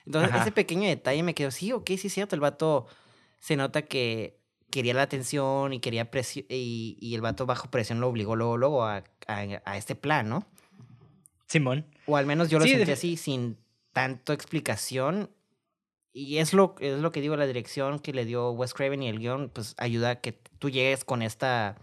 [0.06, 2.86] Entonces, ese pequeño detalle me quedó, sí, ok, sí es cierto, el vato
[3.40, 4.38] se nota que
[4.70, 8.56] quería la atención y quería presión, y, y, el vato bajo presión lo obligó luego,
[8.56, 10.46] luego a, a, este plan, ¿no?
[11.48, 11.84] Simón.
[12.06, 13.58] O al menos yo lo sentí así, sin
[13.92, 15.30] tanto explicación.
[16.12, 19.08] Y es lo, es lo que digo, la dirección que le dio Wes Craven y
[19.08, 21.76] el guion, pues ayuda a que tú llegues con esta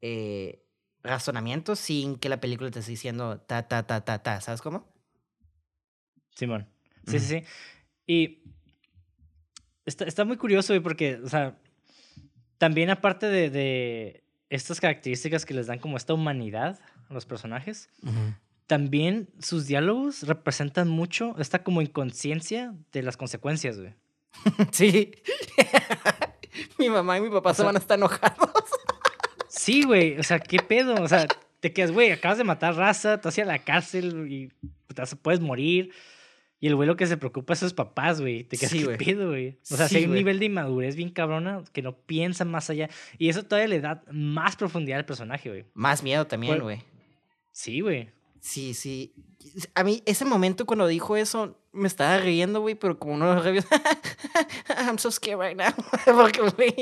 [0.00, 0.64] eh,
[1.02, 4.88] razonamiento sin que la película te esté diciendo ta, ta, ta, ta, ta, ¿sabes cómo?
[6.34, 6.66] Simón.
[7.06, 7.44] Sí, sí, sí.
[8.06, 8.42] Y
[9.84, 11.56] está, está muy curioso, porque, o sea,
[12.58, 17.90] también aparte de, de, estas características que les dan como esta humanidad a los personajes,
[18.66, 23.94] también sus diálogos representan mucho esta como inconsciencia de las consecuencias, güey.
[24.72, 25.12] sí.
[26.78, 28.50] mi mamá y mi papá se van a estar enojados.
[29.48, 30.18] sí, güey.
[30.18, 30.94] O sea, ¿qué pedo?
[31.02, 31.26] O sea,
[31.60, 34.48] te quedas, güey, acabas de matar raza, te vas a la cárcel y
[34.94, 35.92] te puedes morir.
[36.60, 38.44] Y el güey lo que se preocupa es sus papás, güey.
[38.44, 39.58] Te quedas, ¿qué pedo, güey?
[39.70, 42.88] O sea, si hay un nivel de inmadurez bien cabrona que no piensa más allá.
[43.18, 45.66] Y eso todavía le da más profundidad al personaje, güey.
[45.74, 46.82] Más miedo también, güey.
[47.52, 48.13] Sí, güey.
[48.44, 49.14] Sí, sí.
[49.74, 53.40] A mí, ese momento cuando dijo eso, me estaba riendo, güey, pero como no lo
[53.42, 53.62] revió.
[54.86, 55.72] I'm so scared right now.
[56.14, 56.74] porque, güey.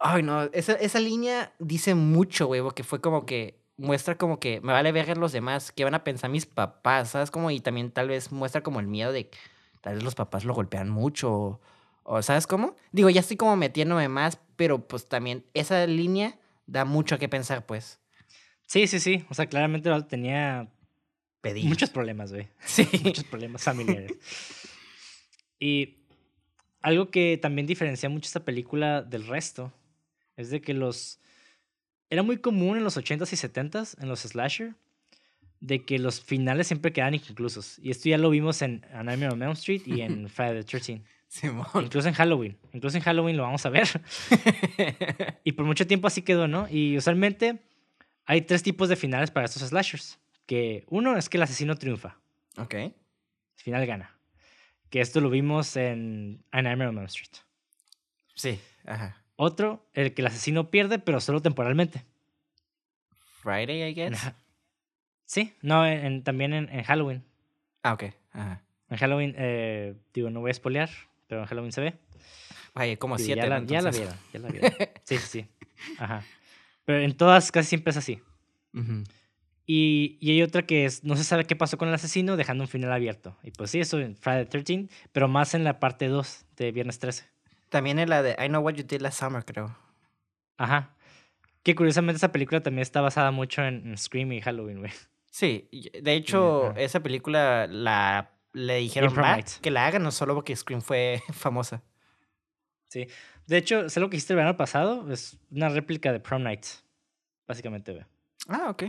[0.00, 0.42] Ay, no.
[0.52, 4.90] Esa, esa línea dice mucho, güey, porque fue como que muestra como que me vale
[4.90, 7.30] ver a los demás, qué van a pensar mis papás, ¿sabes?
[7.30, 9.30] Como, y también tal vez muestra como el miedo de
[9.82, 11.60] tal vez los papás lo golpean mucho,
[12.02, 12.74] o, ¿sabes cómo?
[12.90, 17.28] Digo, ya estoy como metiéndome más, pero pues también esa línea da mucho a qué
[17.28, 18.01] pensar, pues.
[18.66, 19.24] Sí, sí, sí.
[19.28, 20.68] O sea, claramente tenía
[21.40, 21.66] Pedir.
[21.66, 22.48] muchos problemas, güey.
[22.64, 22.86] Sí.
[23.02, 24.12] Muchos problemas familiares.
[25.58, 25.98] y
[26.80, 29.72] algo que también diferencia mucho esta película del resto
[30.36, 31.20] es de que los
[32.10, 34.74] era muy común en los 80s y 70s, en los slasher,
[35.60, 37.78] de que los finales siempre quedaban inconclusos.
[37.78, 40.64] Y esto ya lo vimos en A Nightmare on Elm Street y en Friday the
[40.64, 41.02] 13
[41.74, 42.58] Incluso en Halloween.
[42.74, 43.88] Incluso en Halloween lo vamos a ver.
[45.44, 46.68] y por mucho tiempo así quedó, ¿no?
[46.68, 47.62] Y usualmente
[48.24, 50.18] hay tres tipos de finales para estos slashers.
[50.46, 52.18] Que uno es que el asesino triunfa.
[52.56, 52.74] Ok.
[52.74, 52.94] El
[53.54, 54.18] final gana.
[54.90, 57.42] Que esto lo vimos en A Nightmare on Elm Street.
[58.34, 59.22] Sí, ajá.
[59.36, 62.04] Otro, el que el asesino pierde, pero solo temporalmente.
[63.42, 64.32] Friday, I guess.
[65.24, 65.84] Sí, no,
[66.22, 67.24] también en, Halloween.
[67.82, 68.04] Ah, ok.
[68.32, 68.62] Ajá.
[68.90, 70.90] En Halloween, eh, digo, no voy a espolear,
[71.26, 71.94] pero en Halloween se ve.
[72.74, 73.40] Vaya, como siete.
[73.40, 74.70] Ya la, ya la vieron, ya la vieron.
[75.04, 75.46] Sí, sí, sí.
[75.98, 76.22] Ajá.
[76.84, 78.20] Pero en todas casi siempre es así.
[79.66, 82.64] y, y, hay otra que es, no se sabe qué pasó con el asesino, dejando
[82.64, 83.36] un final abierto.
[83.42, 86.72] Y pues sí, eso en Friday the 13, pero más en la parte 2 de
[86.72, 87.24] Viernes 13.
[87.68, 89.76] También en la de I Know What You Did Last Summer, creo.
[90.56, 90.94] Ajá.
[91.62, 94.92] Que curiosamente esa película también está basada mucho en, Scream y Halloween, güey.
[95.30, 99.14] Sí, de hecho, esa película la le dijeron
[99.60, 101.82] que la hagan, no solo porque Scream fue famosa.
[102.88, 103.06] Sí.
[103.46, 106.64] De hecho, sé lo que hiciste el verano pasado, es una réplica de Prom Night,
[107.46, 108.04] básicamente, güey.
[108.48, 108.84] Ah, ok.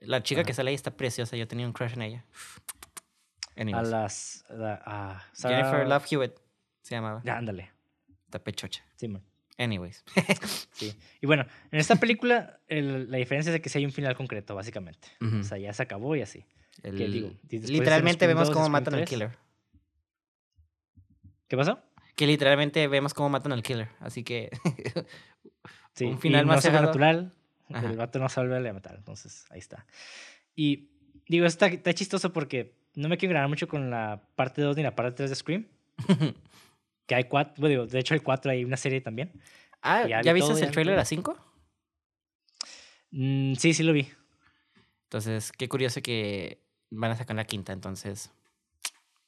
[0.00, 2.24] La chica que sale ahí está preciosa, yo tenía un crush en ella.
[3.56, 4.44] A las...
[4.50, 6.32] A, Jennifer Love Hewitt
[6.82, 7.20] se llamaba.
[7.24, 7.70] Ya, ándale.
[8.24, 8.82] Está pechocha.
[8.96, 9.22] Sí, man.
[9.58, 10.02] Anyways.
[10.72, 10.94] sí.
[11.20, 14.54] Y bueno, en esta película la diferencia es de que sí hay un final concreto,
[14.54, 15.08] básicamente.
[15.20, 16.44] O sea, ya se acabó y así.
[16.82, 19.36] literalmente vemos cómo matan al killer.
[21.46, 21.78] ¿Qué pasó?
[22.16, 23.88] Que literalmente vemos cómo matan al killer.
[24.00, 24.50] Así que.
[25.94, 27.32] sí, un final más natural.
[27.68, 28.96] El vato no vuelve a matar.
[28.96, 29.86] Entonces, ahí está.
[30.54, 30.90] Y
[31.26, 34.82] digo, está, está chistoso porque no me quiero grabar mucho con la parte 2 ni
[34.82, 35.66] la parte 3 de Scream.
[37.04, 39.32] Que hay cuatro, bueno, de hecho hay cuatro, hay una serie también.
[39.82, 41.36] Ah, ¿ya, viste el trailer a cinco?
[43.10, 44.08] Mm, sí, sí lo vi.
[45.06, 48.30] Entonces, qué curioso que van a sacar la quinta, entonces.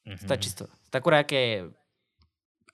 [0.04, 0.72] Está chistoso.
[0.84, 1.68] Está curada que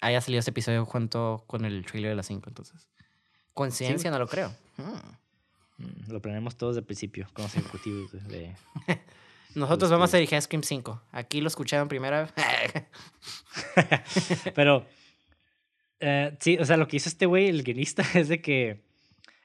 [0.00, 2.88] haya salido este episodio junto con el trailer de las cinco, entonces.
[3.54, 4.52] Coincidencia, no lo creo.
[4.76, 5.84] Hmm.
[5.84, 8.12] Mm, Lo planeamos todos de principio, consecutivos.
[8.28, 8.54] De...
[9.54, 11.02] Nosotros vamos a dirigir a Scream 5.
[11.10, 12.28] Aquí lo escucharon primero.
[14.54, 14.86] Pero,
[15.98, 18.80] eh, sí, o sea, lo que hizo este güey, el guionista, es de que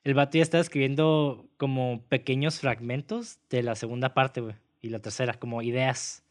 [0.04, 5.00] el vato ya estaba escribiendo como pequeños fragmentos de la segunda parte, güey, y la
[5.00, 6.22] tercera, como ideas.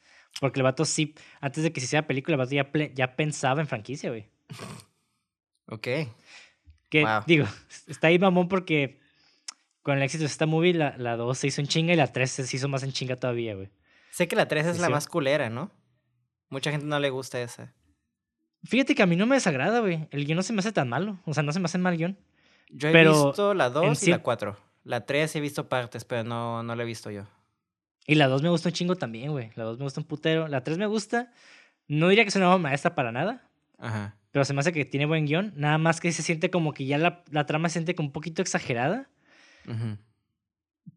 [0.41, 3.61] Porque el vato sí, antes de que se hiciera película, el vato ya, ya pensaba
[3.61, 4.29] en franquicia, güey.
[5.67, 5.89] Ok.
[6.91, 7.47] Que, digo,
[7.87, 9.01] está ahí mamón porque
[9.83, 12.13] con el éxito de esta movie, la, la 2 se hizo en chinga y la
[12.13, 13.71] 3 se hizo más en chinga todavía, güey.
[14.11, 15.71] Sé que la 3 es la más culera, ¿no?
[16.49, 17.75] Mucha gente no le gusta esa.
[18.65, 20.09] Fíjate que a mí no me desagrada, güey.
[20.11, 21.19] El guion no se me hace tan malo.
[21.27, 22.17] O sea, no se me hace mal guion.
[22.71, 24.57] Yo he visto la 2 y la 4.
[24.85, 27.27] La 3 he visto partes, pero no, no la he visto yo.
[28.07, 29.51] Y la 2 me gusta un chingo también, güey.
[29.55, 30.49] La 2 me gusta un putero.
[30.49, 31.33] La 3 me gusta.
[31.89, 33.49] No diría que es una nueva maestra para nada.
[33.79, 34.17] Ajá.
[34.31, 35.53] Pero se me hace que tiene buen guion.
[35.57, 38.13] Nada más que se siente como que ya la, la trama se siente como un
[38.13, 39.09] poquito exagerada.
[39.67, 39.97] Uh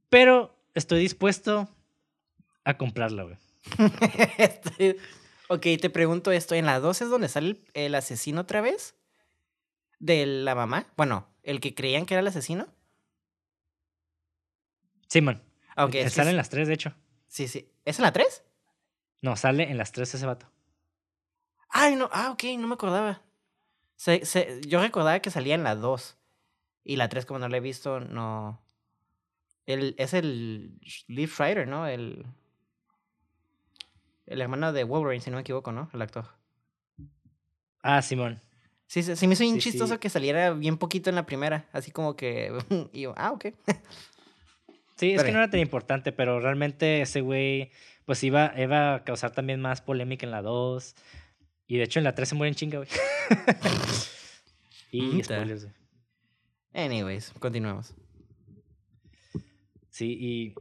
[0.10, 1.70] Pero estoy dispuesto
[2.64, 3.38] a comprarla, güey.
[4.38, 4.98] estoy...
[5.50, 6.56] Ok, te pregunto esto.
[6.56, 8.96] ¿En la 2 es donde sale el, el, asesino otra vez?
[10.00, 10.88] ¿De la mamá?
[10.98, 12.68] Bueno, ¿el que creían que era el asesino?
[15.08, 15.22] Sí,
[15.78, 16.94] Okay, es sale en las 3, de hecho.
[17.28, 17.70] Sí, sí.
[17.86, 18.44] ¿Es en la 3?
[19.22, 20.52] No, sale en las 3 ese vato.
[21.70, 22.10] Ay, no.
[22.12, 23.22] Ah, ok, no me acordaba.
[23.96, 26.18] Se, se, yo recordaba que salía en la 2.
[26.84, 28.60] Y la 3, como no la he visto, no.
[29.68, 31.88] El, es el Liv Schreider, ¿no?
[31.88, 32.26] El.
[34.26, 35.90] El hermano de Wolverine, si no me equivoco, ¿no?
[35.94, 36.26] El actor.
[37.82, 38.42] Ah, Simón.
[38.88, 40.00] Sí, sí, sí me hizo bien sí, chistoso sí.
[40.00, 41.70] que saliera bien poquito en la primera.
[41.72, 42.58] Así como que.
[42.94, 43.48] y yo, ah, ok.
[44.98, 47.72] Sí, es pero, que no era tan importante, pero realmente ese güey,
[48.06, 50.96] pues iba, iba a causar también más polémica en la 2.
[51.68, 52.90] Y de hecho en la 3 se muere en chinga, güey.
[54.92, 55.76] y spoilers, güey.
[56.74, 57.94] Anyways, continuemos.
[59.90, 60.56] Sí, y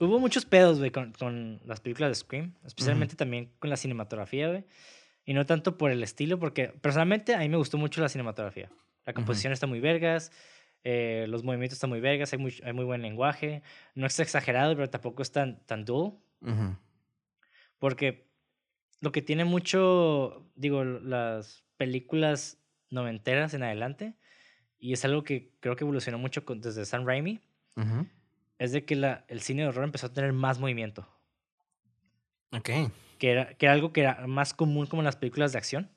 [0.00, 3.18] hubo muchos pedos, güey, con, con, las películas de Scream, especialmente uh -huh.
[3.18, 4.64] también con la cinematografía, güey.
[5.24, 8.70] Y no tanto por el estilo, porque personalmente a mí me gustó mucho la cinematografía.
[9.04, 9.54] La composición uh -huh.
[9.54, 10.32] está muy vergas,
[10.84, 13.62] eh, los movimientos están muy vergas, hay muy, hay muy buen lenguaje.
[13.94, 16.14] No es exagerado, pero tampoco es tan, tan dual.
[16.40, 16.78] Uh -huh.
[17.78, 18.28] Porque
[19.00, 22.58] lo que tiene mucho, digo, las películas
[22.90, 24.14] noventeras en adelante,
[24.78, 27.40] y es algo que creo que evolucionó mucho con, desde Sam Raimi,
[27.76, 28.08] uh -huh.
[28.58, 31.08] es de que la, el cine de horror empezó a tener más movimiento.
[32.52, 32.70] Ok.
[33.18, 35.90] Que era, que era algo que era más común como en las películas de acción.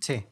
[0.00, 0.24] Sí.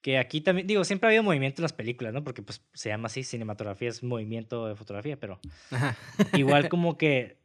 [0.00, 2.22] Que aquí también, digo, siempre ha habido movimiento en las películas, ¿no?
[2.22, 5.40] Porque pues se llama así, cinematografía es movimiento de fotografía, pero
[5.70, 5.96] Ajá.
[6.34, 7.38] igual como que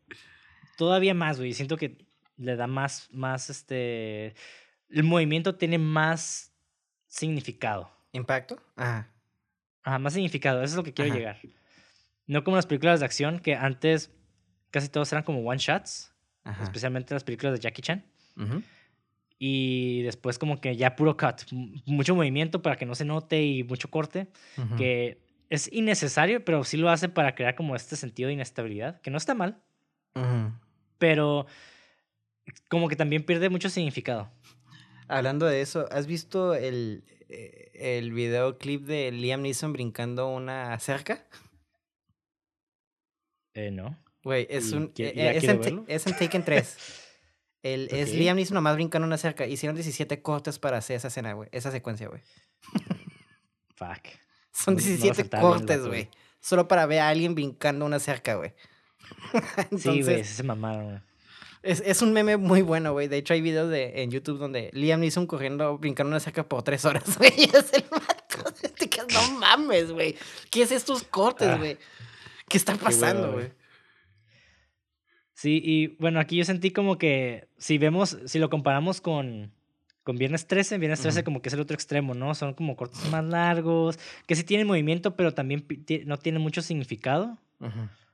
[0.77, 1.53] todavía más, güey.
[1.53, 2.05] Siento que
[2.37, 4.35] le da más, más, este,
[4.89, 6.53] el movimiento tiene más
[7.07, 7.89] significado.
[8.11, 8.61] ¿Impacto?
[8.75, 9.09] Ajá.
[9.83, 11.19] Ajá, más significado, eso es lo que quiero Ajá.
[11.19, 11.39] llegar.
[12.27, 14.11] No como las películas de acción, que antes
[14.71, 16.63] casi todos eran como one shots, Ajá.
[16.63, 18.05] especialmente las películas de Jackie Chan.
[18.37, 18.63] Uh -huh.
[19.45, 21.41] Y después como que ya puro cut,
[21.85, 24.27] mucho movimiento para que no se note y mucho corte,
[24.57, 24.77] Uh -huh.
[24.77, 25.17] que
[25.49, 29.17] es innecesario, pero sí lo hace para crear como este sentido de inestabilidad, que no
[29.17, 29.61] está mal,
[30.15, 30.51] Uh -huh.
[30.97, 31.45] pero
[32.69, 34.31] como que también pierde mucho significado.
[35.09, 41.27] Hablando de eso, ¿has visto el, eh, el videoclip de Liam Neeson brincando una cerca?
[43.55, 43.97] Eh, no.
[44.23, 44.93] Güey, es ¿Y un.
[44.97, 45.85] eh, es, en, verlo?
[45.89, 46.77] es en Taken 3.
[47.63, 48.15] El, Es Ok.
[48.15, 49.45] Liam Neeson nomás brincando una cerca.
[49.47, 51.49] Hicieron 17 cortes para hacer esa escena, güey.
[51.51, 52.21] Esa secuencia, güey.
[53.75, 54.07] Fuck.
[54.51, 56.09] Son No- no lo 17 saltaba bien el cortes, güey.
[56.41, 58.53] Solo para ver a alguien brincando una cerca, güey.
[59.77, 60.99] Sí, güey, se mamaron, güey.
[61.61, 63.07] es, es un meme muy bueno, güey.
[63.07, 66.63] De hecho, hay videos de, en YouTube donde Liam Neeson corriendo, brincando una cerca por
[66.63, 67.31] tres horas, güey.
[67.53, 70.15] Es el quedas, no mames, güey.
[70.51, 71.77] ¿Qué es estos cortes, Ah, güey?
[72.49, 73.51] ¿Qué está pasando, güey.
[75.43, 79.51] Sí, y bueno, aquí yo sentí como que si vemos, si lo comparamos con,
[80.05, 81.25] con Viernes 13, Viernes 13 Ujú.
[81.25, 82.33] como que es el otro extremo, ¿no?
[82.33, 85.67] Son como cortes más largos, que sí tienen movimiento, pero también
[86.05, 87.37] no tienen mucho significado.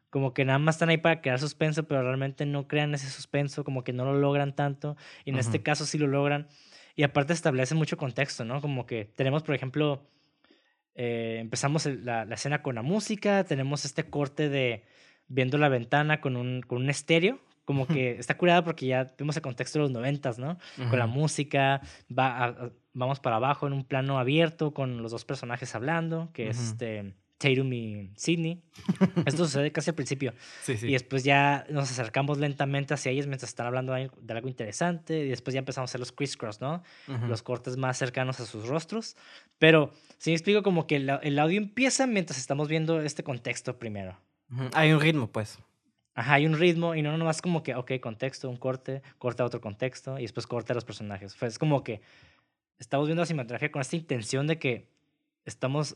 [0.09, 3.63] Como que nada más están ahí para crear suspenso, pero realmente no crean ese suspenso,
[3.63, 4.97] como que no lo logran tanto.
[5.23, 6.47] Y en este caso sí lo logran.
[6.95, 8.59] Y aparte establece mucho contexto, ¿no?
[8.59, 10.01] Como que tenemos, por ejemplo,
[10.95, 14.83] eh, empezamos la, la escena con la música, tenemos este corte de
[15.29, 19.35] viendo la ventana con un, con un estéreo, como que está curada porque ya vemos
[19.35, 20.57] el contexto de los noventas, ¿no?
[20.89, 25.23] Con la música, va a- vamos para abajo en un plano abierto con los dos
[25.23, 26.65] personajes hablando, que es Ujú.
[26.67, 28.61] este Tatum y Sidney.
[29.25, 30.33] Esto sucede casi al principio.
[30.63, 30.87] Sí, sí.
[30.87, 35.25] Y después ya nos acercamos lentamente hacia ellos mientras están hablando de algo interesante.
[35.25, 36.83] Y después ya empezamos a hacer los crisscross, ¿no?
[37.29, 39.15] Los cortes más cercanos a sus rostros.
[39.57, 43.77] Pero sí me explico como que el, el audio empieza mientras estamos viendo este contexto
[43.79, 44.17] primero.
[44.73, 45.59] Hay un ritmo, pues.
[46.15, 49.61] Ajá, hay un ritmo y no nomás como que, ok, contexto, un corte, corta otro
[49.61, 51.35] contexto y después corta a los personajes.
[51.35, 52.01] Fue, es como que
[52.77, 54.89] estamos viendo la cinematografía con esta intención de que
[55.45, 55.95] estamos,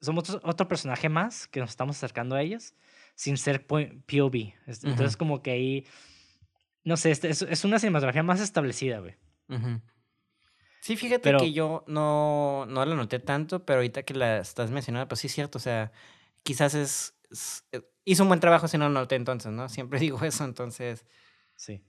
[0.00, 2.74] somos otro personaje más que nos estamos acercando a ellos
[3.14, 4.52] sin ser POV.
[4.66, 5.86] Entonces como que ahí,
[6.84, 9.14] no sé, este, es, es una cinematografía más establecida, güey.
[10.80, 15.08] Sí, fíjate que yo no, no la noté tanto, pero ahorita que la estás mencionando,
[15.08, 15.90] pues sí es cierto, o sea,
[16.42, 17.15] quizás es
[18.04, 19.68] hizo un buen trabajo si no lo noté entonces, ¿no?
[19.68, 21.04] Siempre digo eso, entonces.
[21.54, 21.82] Sí.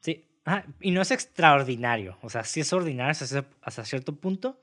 [0.00, 0.28] Sí.
[0.80, 2.18] Y no es extraordinario.
[2.22, 3.10] O sea, sí es ordinario
[3.62, 4.60] hasta, cierto punto.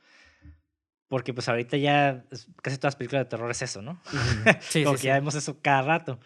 [1.07, 2.23] Porque pues ahorita ya
[2.61, 4.01] casi todas las películas de terror es eso, ¿no?
[4.61, 6.19] Sí, como que ya vemos eso cada rato.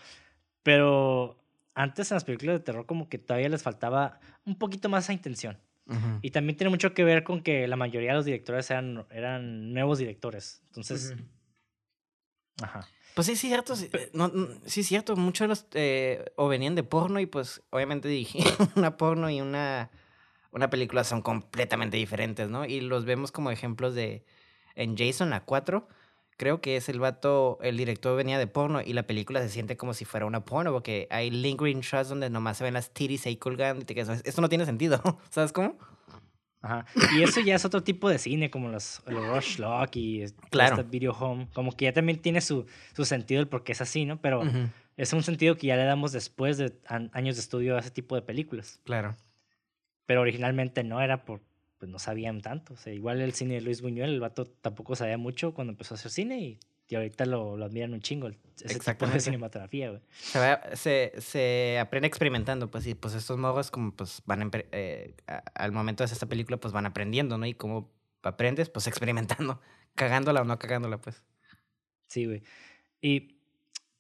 [0.61, 1.43] Pero
[1.73, 5.13] antes en las películas de terror como que todavía les faltaba un poquito más esa
[5.13, 5.59] intención.
[6.23, 9.71] Y también tiene mucho que ver con que la mayoría de los directores eran, eran
[9.71, 10.63] nuevos directores.
[10.67, 11.15] Entonces...
[12.61, 12.87] Ajá.
[13.15, 13.75] Pues sí, sí, cierto.
[13.77, 14.29] Sí, no,
[14.65, 15.15] sí, cierto.
[15.15, 15.65] Muchos de los.
[15.73, 18.39] Eh, o venían de porno y, pues, obviamente dije,
[18.75, 19.89] una porno y una,
[20.51, 22.65] una película son completamente diferentes, ¿no?
[22.65, 24.25] Y los vemos como ejemplos de.
[24.75, 25.87] En Jason, a 4,
[26.35, 27.57] creo que es el vato.
[27.61, 30.73] El director venía de porno y la película se siente como si fuera una porno,
[30.73, 34.21] porque hay lingering shots donde nomás se ven las titties ahí colgando y te quedas.
[34.25, 35.01] Esto no tiene sentido.
[35.29, 35.77] ¿Sabes cómo?
[37.15, 40.75] Y eso ya es otro tipo de cine, como los, Rush Lock y claro.
[40.75, 41.47] este Video Home.
[41.53, 44.21] Como que ya también tiene su, su sentido el por qué es así, ¿no?
[44.21, 44.43] Pero
[44.97, 48.15] es un sentido que ya le damos después de años de estudio a ese tipo
[48.15, 48.79] de películas.
[48.83, 49.15] Claro.
[50.05, 51.41] Pero originalmente no era por.
[51.77, 52.73] Pues no sabían tanto.
[52.73, 55.93] O sea, igual el cine de Luis Buñuel, el vato tampoco sabía mucho cuando empezó
[55.93, 58.29] a hacer cine y y ahorita lo, lo admiran un chingo,
[58.63, 60.01] ese tipo de cinematografía, güey.
[60.73, 65.15] Se, se, aprende experimentando, pues, y pues estos morros como pues van, eh,
[65.55, 67.45] al momento de hacer esta película, pues van aprendiendo, ¿no?
[67.45, 69.59] Y como aprendes, pues experimentando,
[69.95, 71.23] cagándola o no cagándola, pues.
[72.07, 72.43] Sí, güey.
[73.01, 73.39] Y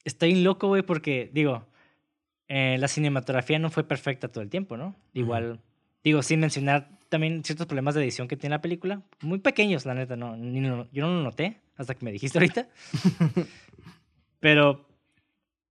[0.03, 1.67] estoy loco, güey, porque, digo,
[2.47, 4.95] eh, la cinematografía no fue perfecta todo el tiempo, ¿no?
[5.13, 5.61] Igual,
[6.03, 9.93] digo, sin mencionar también ciertos problemas de edición que tiene la película, muy pequeños, la
[9.93, 10.35] neta, no,
[10.91, 12.67] yo no lo noté hasta que me dijiste ahorita.
[14.39, 14.87] Pero,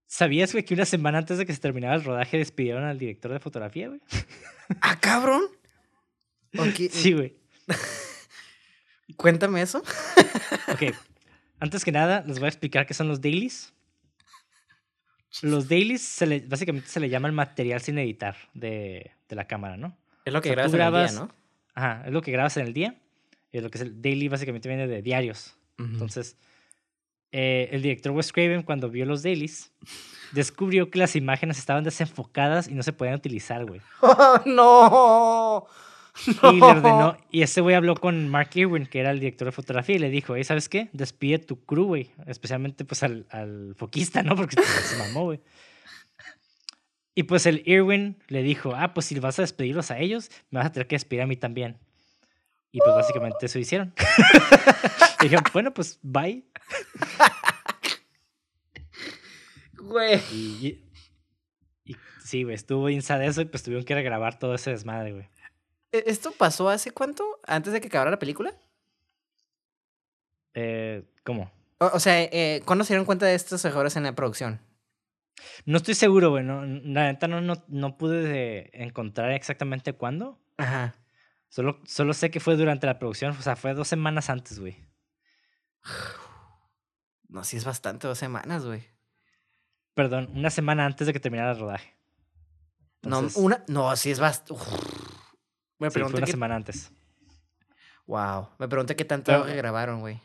[0.07, 3.33] ¿sabías, güey, que una semana antes de que se terminara el rodaje despidieron al director
[3.33, 4.01] de fotografía, güey?
[4.81, 5.43] ¿Ah, cabrón?
[6.91, 7.37] Sí, güey.
[9.17, 9.83] Cuéntame eso.
[10.69, 10.95] ok.
[11.61, 13.73] Antes que nada, les voy a explicar qué son los dailies.
[15.43, 19.47] Los dailies se le, básicamente se le llama el material sin editar de, de la
[19.47, 19.97] cámara, ¿no?
[20.25, 21.31] Es lo que grabas, en el día, ¿no?
[21.75, 22.97] Ajá, es lo que grabas en el día.
[23.53, 25.57] Es lo que es el daily básicamente viene de diarios.
[25.79, 26.37] Entonces,
[27.33, 29.73] eh, el director Wes Craven, cuando vio los dailies,
[30.33, 33.81] descubrió que las imágenes estaban desenfocadas y no se podían utilizar, güey.
[34.01, 35.67] ¡Oh, no!
[36.53, 39.53] Y le ordenó, y ese güey habló con Mark Irwin, que era el director de
[39.53, 40.89] fotografía, y le dijo, ¿sabes qué?
[40.93, 42.13] Despide tu crew, güey.
[42.27, 44.37] Especialmente pues al, al foquista, ¿no?
[44.37, 45.41] Porque se mamó, güey.
[47.15, 50.59] Y pues el Irwin le dijo, ah, pues si vas a despedirlos a ellos, me
[50.59, 51.79] vas a tener que despedir a mí también.
[52.73, 53.95] Y pues básicamente eso hicieron.
[55.21, 56.45] dijeron, bueno, pues bye.
[59.79, 60.21] Güey.
[60.33, 60.85] Y,
[62.25, 65.29] sí, güey, estuvo inside eso y pues tuvieron que grabar todo ese desmadre, güey.
[65.93, 67.25] ¿E-, ¿Esto pasó hace cuánto?
[67.47, 68.53] ¿Antes de que acabara la película?
[70.55, 71.53] Eh, ¿Cómo?
[71.79, 74.61] O, sea, eh, ¿cuándo se dieron cuenta de estos errores en la producción?
[75.65, 76.45] No estoy seguro, güey.
[76.45, 80.41] No, la neta no, no, no pude encontrar exactamente cuándo.
[80.57, 80.95] Ajá.
[81.49, 84.77] Solo, solo sé que fue durante la producción, o sea, fue dos semanas antes, güey.
[87.29, 88.85] No, sí es bastante, dos semanas, güey.
[89.95, 91.97] Perdón, una semana antes de que terminara el rodaje.
[93.03, 94.63] no, una, no, sí es bastante.
[95.81, 96.93] Me sí, fue una semana antes.
[98.07, 100.21] Wow, me pregunté qué tanto grabaron, güey.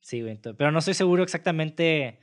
[0.00, 2.18] Sí, güey, pero no estoy seguro exactamente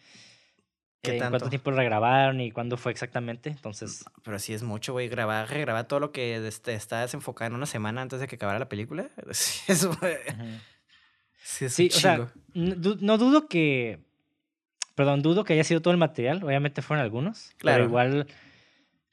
[1.04, 3.50] ¿Qué cuánto tiempo regrabaron y cuándo fue exactamente.
[3.50, 4.06] Entonces.
[4.24, 5.10] Pero sí es mucho, güey.
[5.10, 8.58] Grabar, regrabar todo lo que este, está desenfocado en una semana antes de que acabara
[8.58, 9.10] la película.
[9.32, 9.92] Sí, eso,
[11.44, 14.00] Sí, es sí o sea, no, dudo que.
[14.96, 16.42] Perdón, dudo que haya sido todo el material.
[16.42, 17.52] Obviamente fueron algunos.
[17.58, 17.80] Claro.
[17.80, 18.28] Pero igual.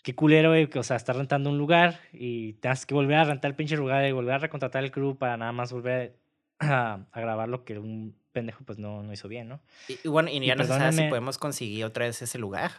[0.04, 0.70] Qué culero, güey.
[0.72, 4.06] O sea, estar rentando un lugar y tengas que volver a rentar el pinche lugar
[4.06, 6.16] y volver a recontratar el crew para nada más volver
[6.60, 9.60] a, a grabar lo que un pendejo pues no, no hizo bien, ¿no?
[9.88, 12.72] Y, bueno, y ya no sé si podemos conseguir otra vez ese lugar.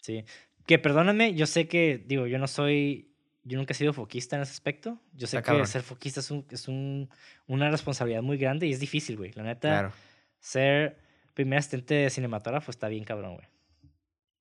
[0.00, 0.24] Sí.
[0.66, 4.42] Que perdóname, yo sé que, digo, yo no soy, yo nunca he sido foquista en
[4.42, 5.00] ese aspecto.
[5.12, 7.10] Yo sé que ser foquista es, un, es un,
[7.46, 9.32] una responsabilidad muy grande y es difícil, güey.
[9.32, 9.92] La neta,
[10.38, 10.98] ser
[11.34, 13.48] primer asistente de cinematógrafo está bien cabrón, güey.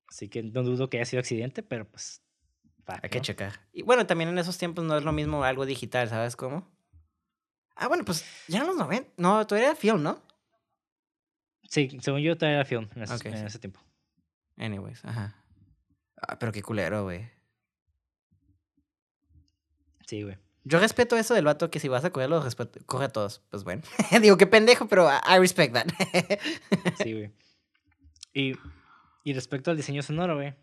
[0.08, 2.22] Así que no dudo que haya sido accidente, pero pues.
[3.04, 3.54] Hay que checar.
[3.72, 6.68] Y bueno, también en esos tiempos no es lo mismo algo digital, ¿sabes cómo?
[7.82, 9.10] Ah, bueno, pues ya en los 90.
[9.16, 10.22] No, todavía era film, ¿no?
[11.64, 13.80] Sí, según yo todavía era film en ese, en ese tiempo.
[14.58, 15.42] Anyways, ajá.
[16.22, 17.30] Ah, pero qué culero, güey.
[20.06, 20.38] Sí, güey.
[20.66, 23.42] Yo respeto eso del vato que si vas a respeto, coge a todos.
[23.50, 23.82] Pues bueno.
[24.22, 25.88] Digo, qué pendejo, pero I respect that.
[27.02, 27.32] sí, güey.
[28.34, 28.56] Y,
[29.24, 30.54] y respecto al diseño sonoro, güey.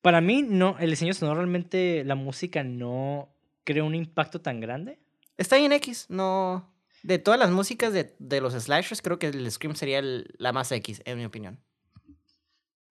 [0.00, 3.28] Para mí, no, el diseño sonoro realmente, la música no
[3.64, 5.01] crea un impacto tan grande.
[5.36, 6.70] Está bien X, no.
[7.02, 10.70] De todas las músicas de, de los slashers, creo que el Scream sería la más
[10.70, 11.58] X, en mi opinión.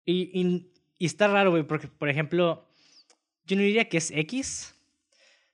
[0.04, 2.68] Y, y, y está raro, güey, porque, por ejemplo,
[3.46, 4.76] yo no diría que es X,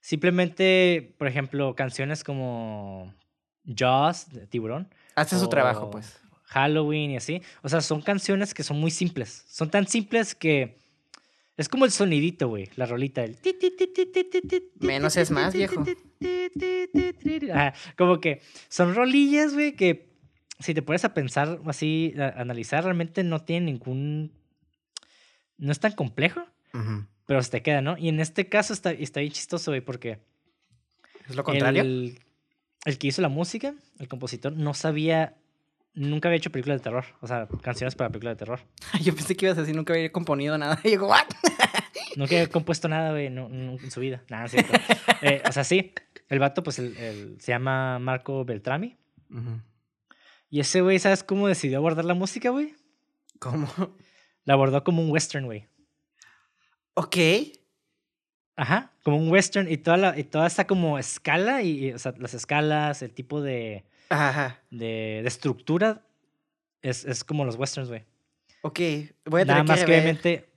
[0.03, 3.14] Simplemente, por ejemplo, canciones como
[3.64, 4.93] Jaws, de Tiburón.
[5.14, 6.18] Hace su trabajo, pues.
[6.47, 7.41] Halloween y así.
[7.62, 9.45] O sea, son canciones que son muy simples.
[9.49, 10.82] Son tan simples que.
[11.62, 12.68] Es como el sonidito, güey.
[12.76, 13.24] La rolita.
[13.24, 13.38] El...
[14.80, 15.84] Menos es más, viejo.
[17.96, 20.12] como que son rolillas, güey, que
[20.58, 24.32] si te pones a pensar así, a analizar, realmente no tienen ningún.
[25.56, 26.44] No es tan complejo
[27.26, 27.96] pero se te queda, ¿no?
[27.96, 30.18] Y en este caso está, está bien chistoso, güey, porque...
[31.28, 31.82] ¿Es lo contrario?
[31.82, 32.18] El,
[32.84, 35.36] el, que hizo la música, el compositor, no sabía...
[35.94, 38.60] Nunca había hecho películas de terror, o sea, canciones para películas de terror.
[39.02, 40.80] Yo pensé que ibas a decir nunca había componido nada.
[40.84, 41.26] Y digo, ¿what?
[42.16, 44.22] Nunca había compuesto nada, güey, no, en su vida.
[44.28, 44.72] Nada, cierto.
[45.22, 45.92] eh, o sea, sí,
[46.28, 48.96] el vato, pues, el, se llama Marco Beltrami.
[50.50, 52.74] Y ese güey, ¿sabes cómo decidió abordar la música, güey?
[53.38, 53.68] ¿Cómo?
[54.44, 55.66] La abordó como un western, güey.
[56.94, 57.16] Ok.
[58.54, 62.14] Ajá, como un western y toda, la, y toda esta como escala, y, o sea,
[62.18, 64.60] las escalas, el tipo de, Ajá.
[64.70, 66.02] de, de estructura
[66.82, 68.04] es, es como los westerns, güey.
[68.62, 68.78] Ok,
[69.24, 70.51] voy a tener nada más que, obviamente,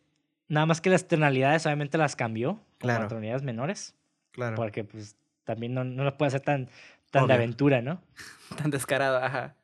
[0.47, 3.07] nada más que las tonalidades obviamente las cambió, claro.
[3.07, 3.95] tonalidades menores.
[4.31, 4.55] Claro.
[4.55, 6.69] Porque pues también no, no lo puede hacer tan,
[7.11, 8.01] tan de aventura, ¿no?
[8.57, 9.55] tan descarado, ajá.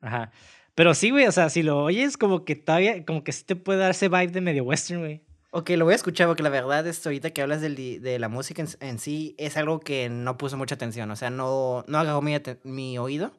[0.00, 0.30] Ajá.
[0.74, 3.56] Pero sí, güey, o sea, si lo oyes, como que todavía, como que sí te
[3.56, 5.22] puede dar ese vibe de medio western, güey.
[5.50, 8.64] Ok, lo voy a escuchar porque la verdad es ahorita que hablas de la música
[8.80, 12.36] en, sí es algo que no puso mucha atención, o sea, no, no agarró mi,
[12.64, 13.32] mi oído.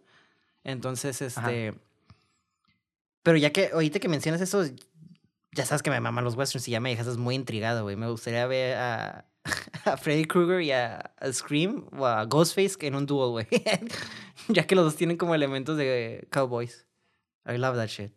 [0.63, 1.75] Entonces, este...
[3.21, 4.65] Pero ya que ahorita que mencionas eso,
[5.51, 7.95] ya sabes que me maman los westerns y ya me dejas muy intrigado, güey.
[7.95, 9.25] Me gustaría ver a,
[9.85, 13.47] a Freddy Krueger y a, Scream o a Ghostface en un duel, güey.
[14.49, 16.87] ya que los dos tienen como elementos de cowboys.
[17.45, 18.11] I love that shit.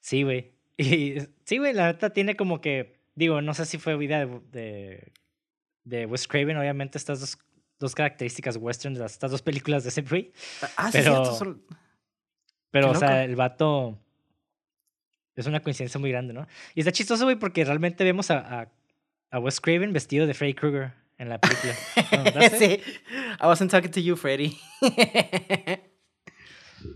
[0.00, 0.54] Sí, güey.
[0.78, 5.10] Y sí, güey, la neta tiene como que, digo, no sé si fue vida de,
[5.84, 7.38] de, Wes Craven, obviamente estas dos,
[7.78, 10.34] dos características western de estas dos películas de ese güey.
[10.76, 11.60] Ah, sí, pero, cierto.
[12.70, 13.98] Pero, o sea, el vato
[15.36, 16.48] es una coincidencia muy grande, ¿no?
[16.74, 18.68] Y está chistoso, güey, porque realmente vemos a, a,
[19.30, 21.74] a Wes Craven vestido de Freddy Krueger en la película.
[22.58, 22.80] sí.
[23.40, 24.56] I wasn't talking to you, Freddy.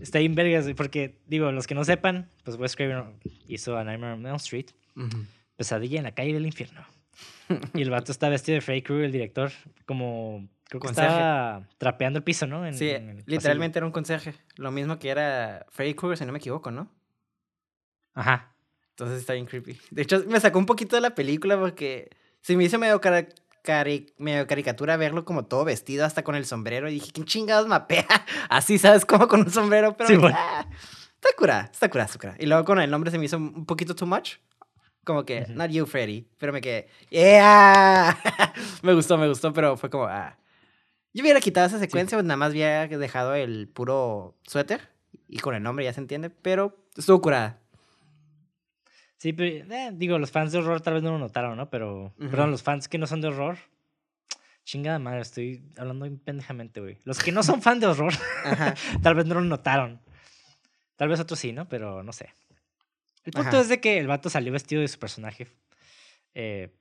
[0.01, 4.13] Está bien vergas, porque, digo, los que no sepan, pues Wes Craven hizo a Nightmare
[4.13, 4.67] on Elm Street,
[5.55, 6.85] Pesadilla en la calle del infierno.
[7.73, 9.51] y el vato está vestido de Freddy Krueger, el director,
[9.85, 10.47] como...
[10.69, 12.71] Creo que estaba trapeando el piso, ¿no?
[12.71, 12.93] sí,
[13.25, 14.35] literalmente era un conserje.
[14.55, 16.89] Lo mismo que era Freddy Krueger, si no me equivoco, ¿no?
[18.13, 18.55] Ajá.
[18.91, 19.79] Entonces está bien creepy.
[19.89, 22.09] De hecho, me sacó un poquito de la película porque
[22.41, 23.27] se me hizo medio cara
[24.17, 28.07] medio caricatura verlo como todo vestido hasta con el sombrero y dije, ¿quién chingados mapea?
[28.49, 29.05] Así, ¿sabes?
[29.05, 30.27] Como con un sombrero, pero...
[30.33, 30.65] Ah,
[31.15, 32.37] está curada, está curada, está curada.
[32.39, 34.37] Y luego con el nombre se me hizo un poquito too much.
[35.03, 36.27] Como que, not you, Freddy.
[36.37, 38.17] Pero me quedé, yeah.
[38.83, 40.37] me gustó, me gustó, pero fue como, ah.
[41.13, 44.89] Yo hubiera quitado esa secuencia, pues nada más había dejado el puro suéter.
[45.27, 47.60] Y con el nombre ya se entiende, pero estuvo curada.
[49.21, 51.69] Sí, pero eh, digo, los fans de horror tal vez no lo notaron, ¿no?
[51.69, 53.55] Pero, perdón, los fans que no son de horror,
[54.65, 56.97] chingada madre, estoy hablando pendejamente, güey.
[57.03, 58.13] Los que no son fans de horror,
[59.03, 60.01] tal vez no lo notaron.
[60.95, 61.69] Tal vez otros sí, ¿no?
[61.69, 62.33] Pero no sé.
[63.23, 65.49] El punto es de que el vato salió vestido de su personaje.
[66.33, 66.73] Eh,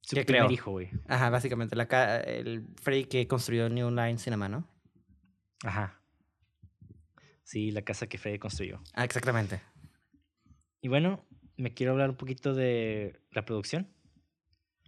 [0.00, 0.88] su primer hijo, güey.
[1.08, 1.76] Ajá, básicamente.
[1.76, 1.84] La,
[2.20, 4.66] el Freddy que construyó New Line Cinema, ¿no?
[5.62, 6.00] Ajá.
[7.42, 8.80] Sí, la casa que Freddy construyó.
[8.94, 9.60] Ah, exactamente.
[10.84, 11.24] Y bueno,
[11.56, 13.88] me quiero hablar un poquito de la producción.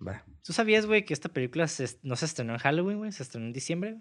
[0.06, 0.26] Va.
[0.44, 1.64] ¿Tú sabías, güey, que esta película
[2.02, 3.12] no se estrenó en Halloween, güey?
[3.12, 3.96] Se estrenó en diciembre.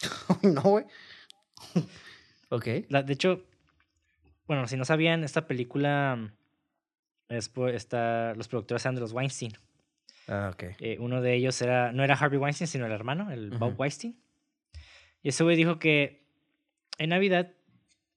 [0.42, 0.84] no, güey.
[2.48, 2.64] ok.
[2.64, 3.46] de hecho,
[4.48, 6.34] bueno, si no sabían, esta película
[7.28, 9.52] es, está, los productores eran de los Weinstein.
[10.26, 10.74] Ah, ok.
[10.80, 14.20] Eh, uno de ellos era, no era Harvey Weinstein, sino el hermano, el Bob Weinstein.
[15.22, 16.26] Y ese güey dijo que
[16.98, 17.54] en Navidad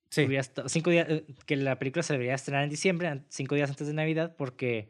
[0.10, 0.28] Sí.
[0.68, 3.94] cinco días, eh, que la película se debería estrenar en diciembre, cinco días antes de
[3.94, 4.90] Navidad, porque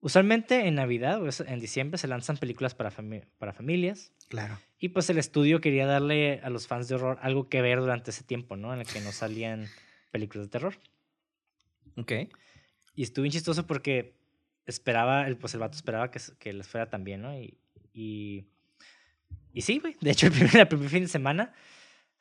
[0.00, 2.92] usualmente en Navidad o en diciembre se lanzan películas para,
[3.38, 4.12] para familias.
[4.28, 4.58] Claro.
[4.78, 8.10] Y pues el estudio quería darle a los fans de horror algo que ver durante
[8.10, 8.74] ese tiempo, ¿no?
[8.74, 9.66] En el que no salían
[10.10, 10.74] películas de terror.
[11.96, 12.12] Ok.
[12.94, 14.14] Y estuvo bien chistoso porque
[14.66, 17.34] esperaba, el, pues el vato esperaba que, que les fuera tan bien, ¿no?
[17.38, 17.56] Y,
[17.92, 18.44] y,
[19.52, 19.96] y sí, güey.
[20.00, 21.54] De hecho, el primer, el primer fin de semana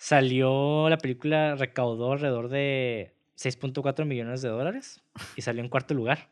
[0.03, 5.01] salió la película, recaudó alrededor de 6.4 millones de dólares
[5.37, 6.29] y salió en cuarto lugar.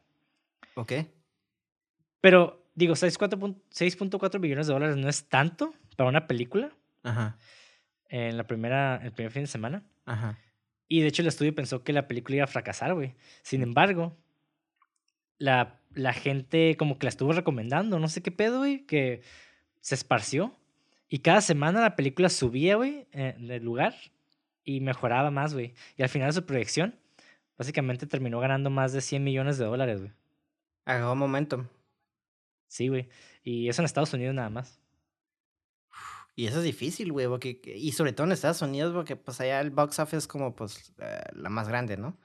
[0.76, 0.92] Ok.
[2.20, 6.76] Pero, digo, 6.4 millones de dólares no es tanto para una película.
[7.04, 7.38] Ajá.
[8.10, 9.86] En la primera, el primer fin de semana.
[10.04, 10.38] Ajá.
[10.90, 13.16] Y de hecho el estudio pensó que la película iba a fracasar, güey.
[13.42, 14.18] Sin embargo,
[15.38, 19.22] la, la gente como que la estuvo recomendando, no sé qué pedo, güey, que
[19.80, 20.58] se esparció.
[21.14, 23.94] Y cada semana la película subía, güey, en el lugar
[24.64, 25.74] y mejoraba más, güey.
[25.98, 26.98] Y al final de su proyección,
[27.58, 30.14] básicamente terminó ganando más de 100 millones de dólares, güey.
[30.86, 31.70] Agarró momento.
[32.68, 33.10] Sí, güey.
[33.44, 34.80] Y eso en Estados Unidos nada más.
[36.34, 39.60] Y eso es difícil, güey, porque, y sobre todo en Estados Unidos, porque pues allá
[39.60, 42.18] el box office es como pues eh, la más grande, ¿no?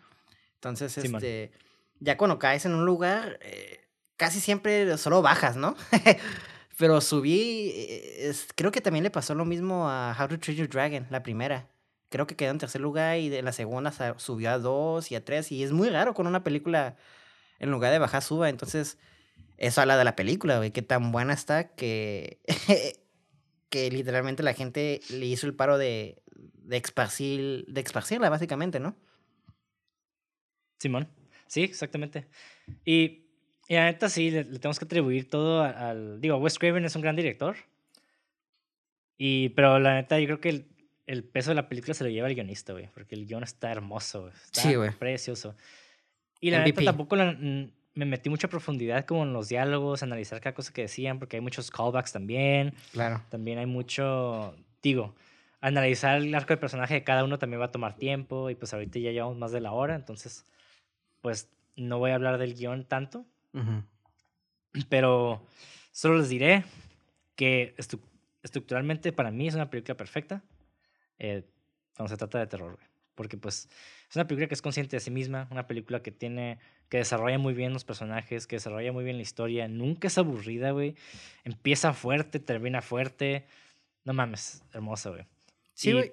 [0.54, 1.50] Entonces, este,
[1.98, 3.80] ya cuando caes en un lugar, eh,
[4.16, 5.74] casi siempre solo bajas, ¿no?
[6.78, 10.68] Pero subí, eh, creo que también le pasó lo mismo a How to Treat Your
[10.68, 11.68] Dragon, la primera.
[12.10, 15.24] Creo que quedó en tercer lugar y de la segunda subió a dos y a
[15.24, 15.50] tres.
[15.52, 16.96] Y es muy raro con una película,
[17.58, 18.48] en lugar de bajar, suba.
[18.48, 18.98] Entonces,
[19.56, 22.40] eso habla de la película, güey, qué tan buena está que
[23.70, 26.22] que literalmente la gente le hizo el paro de,
[26.62, 28.96] de, esparcir, de esparcirla, básicamente, ¿no?
[30.78, 31.08] Simón,
[31.46, 32.28] sí, exactamente.
[32.84, 33.25] Y,
[33.68, 36.20] y la neta sí, le, tenemos que atribuir todo al...
[36.20, 37.56] Digo, Wes Craven es un gran director.
[39.18, 40.66] Y, pero la neta, yo creo que el,
[41.06, 42.88] el peso de la película se lo lleva el guionista, güey.
[42.94, 45.56] Porque el guion está hermoso, está sí, precioso.
[46.40, 47.36] Y la neta tampoco la,
[47.96, 51.40] me metí mucha profundidad como en los diálogos, analizar cada cosa que decían, porque hay
[51.40, 52.74] muchos callbacks también.
[52.92, 53.22] Claro.
[53.30, 55.14] También hay mucho, digo,
[55.60, 58.72] analizar el arco de personaje de cada uno también va a tomar tiempo y pues
[58.74, 60.44] ahorita ya llevamos más de la hora, entonces
[61.22, 63.24] pues no voy a hablar del guion tanto.
[64.88, 65.46] Pero
[65.92, 66.64] solo les diré
[67.34, 67.74] que
[68.42, 70.42] estructuralmente para mí es una película perfecta
[71.18, 71.44] eh,
[71.96, 72.78] cuando se trata de terror,
[73.14, 73.68] porque pues
[74.08, 76.58] es una película que es consciente de sí misma, una película que tiene
[76.88, 79.66] que desarrolla muy bien los personajes, que desarrolla muy bien la historia.
[79.66, 80.94] Nunca es aburrida, güey.
[81.44, 83.44] Empieza fuerte, termina fuerte.
[84.04, 85.26] No mames, hermosa, güey.
[85.74, 86.12] Sí, güey.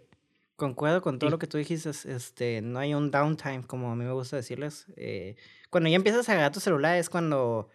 [0.56, 1.90] Concuerdo con todo lo que tú dijiste.
[1.90, 4.86] Este, no hay un downtime, como a mí me gusta decirles.
[4.96, 5.36] Eh,
[5.70, 7.70] cuando ya empiezas a agarrar tu celular es cuando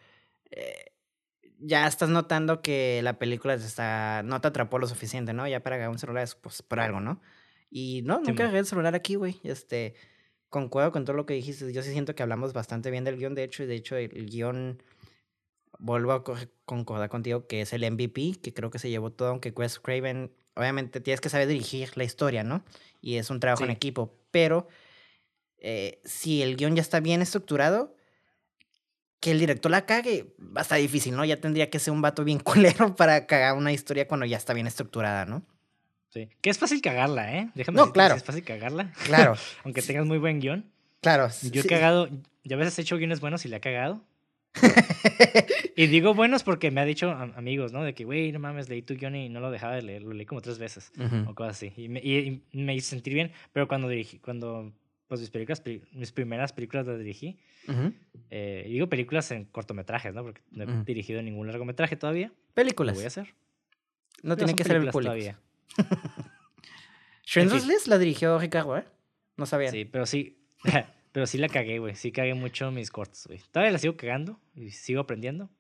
[0.51, 0.93] eh,
[1.59, 5.47] ya estás notando que la película está, no te atrapó lo suficiente, ¿no?
[5.49, 7.21] Ya para agarrar un celular es pues, por algo, ¿no?
[7.71, 9.41] Y no, nunca agarré el celular aquí, güey.
[9.43, 9.95] Este,
[10.49, 11.73] concuerdo con todo lo que dijiste.
[11.73, 14.27] Yo sí siento que hablamos bastante bien del guion, de hecho, y de hecho el,
[14.27, 14.83] guion,
[15.79, 16.25] vuelvo a
[16.65, 20.33] concordar contigo, que es el MVP, que creo que se llevó todo, aunque Wes Craven,
[20.59, 22.65] obviamente tienes que saber dirigir la historia, ¿no?
[23.01, 24.69] Y es un trabajo en equipo, pero
[25.59, 27.95] eh, si el guion ya está bien estructurado,
[29.21, 31.25] que el director la cague, va a estar difícil, ¿no?
[31.25, 34.53] Ya tendría que ser un vato bien culero para cagar una historia cuando ya está
[34.53, 35.45] bien estructurada, ¿no?
[36.11, 36.29] Sí.
[36.41, 37.51] Que es fácil cagarla, ¿eh?
[37.55, 38.15] Déjame no, claro.
[38.15, 38.93] es fácil cagarla.
[39.05, 39.37] Claro.
[39.65, 40.71] Aunque tengas muy buen guion.
[41.01, 41.29] Claro.
[41.43, 42.09] Yo he cagado,
[42.45, 44.03] yo a veces he hecho guiones buenos y le he cagado.
[45.77, 47.83] y digo buenos porque me ha dicho amigos, ¿no?
[47.85, 50.13] De que, güey, no mames, leí tu guion y no lo dejaba de leer, lo
[50.13, 50.93] leí como tres veces
[51.27, 51.73] o cosas así.
[51.77, 54.73] Y me, y, me, hice sentir bien, pero cuando dirigí, cuando,
[55.07, 55.63] pues mis películas,
[55.93, 57.39] mis primeras películas las dirigí,
[58.31, 60.23] eh, y digo películas en cortometrajes, ¿no?
[60.23, 62.33] Porque no he dirigido ningún largometraje todavía.
[62.55, 62.95] Películas.
[62.95, 63.35] Lo voy a hacer.
[64.23, 65.39] No tiene que ser el todavía.
[67.25, 68.85] Schindler's List la dirigió Ricardo, ¿eh?
[69.37, 69.71] No sabía.
[69.71, 70.39] Sí, pero sí.
[71.13, 71.95] pero sí la cagué, güey.
[71.95, 73.41] Sí cagué mucho mis cortos, güey.
[73.51, 75.51] Todavía la sigo cagando y sigo aprendiendo.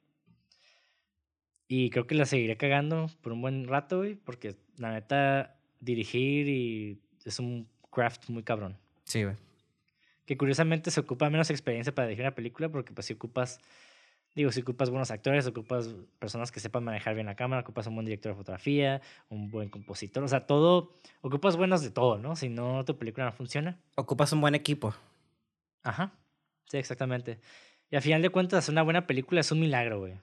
[1.66, 4.15] Y creo que la seguiré cagando por un buen rato, güey.
[4.15, 8.77] Porque la neta, dirigir y es un craft muy cabrón.
[9.05, 9.37] Sí, güey.
[10.25, 13.61] Que curiosamente se ocupa menos experiencia para dirigir una película porque pues si ocupas
[14.35, 15.89] Digo, si ocupas buenos actores, ocupas
[16.19, 19.01] personas que sepan manejar bien la cámara, ocupas un buen director de fotografía,
[19.31, 22.37] un buen compositor, o sea, todo, ocupas buenos de todo, ¿no?
[22.37, 23.81] Si no, tu película no funciona.
[23.97, 24.95] Ocupas un buen equipo.
[25.83, 26.13] Ajá,
[26.71, 27.41] sí, exactamente.
[27.91, 30.15] Y al final de cuentas, una buena película es un milagro, güey.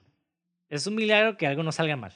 [0.68, 2.12] Es un milagro que algo no salga mal.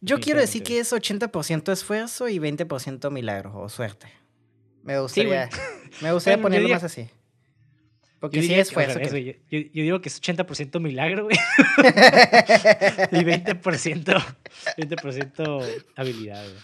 [0.00, 4.06] Yo quiero decir que es 80% esfuerzo y 20% milagro o suerte.
[4.82, 5.48] Me gustaría,
[6.00, 7.08] me gustaría ponerlo más así.
[8.20, 9.00] Porque sí es esfuerzo.
[9.00, 11.36] yo, digo que es 80% milagro, güey.
[13.12, 14.36] y 20%,
[14.76, 14.96] 20
[15.96, 16.58] habilidad, güey.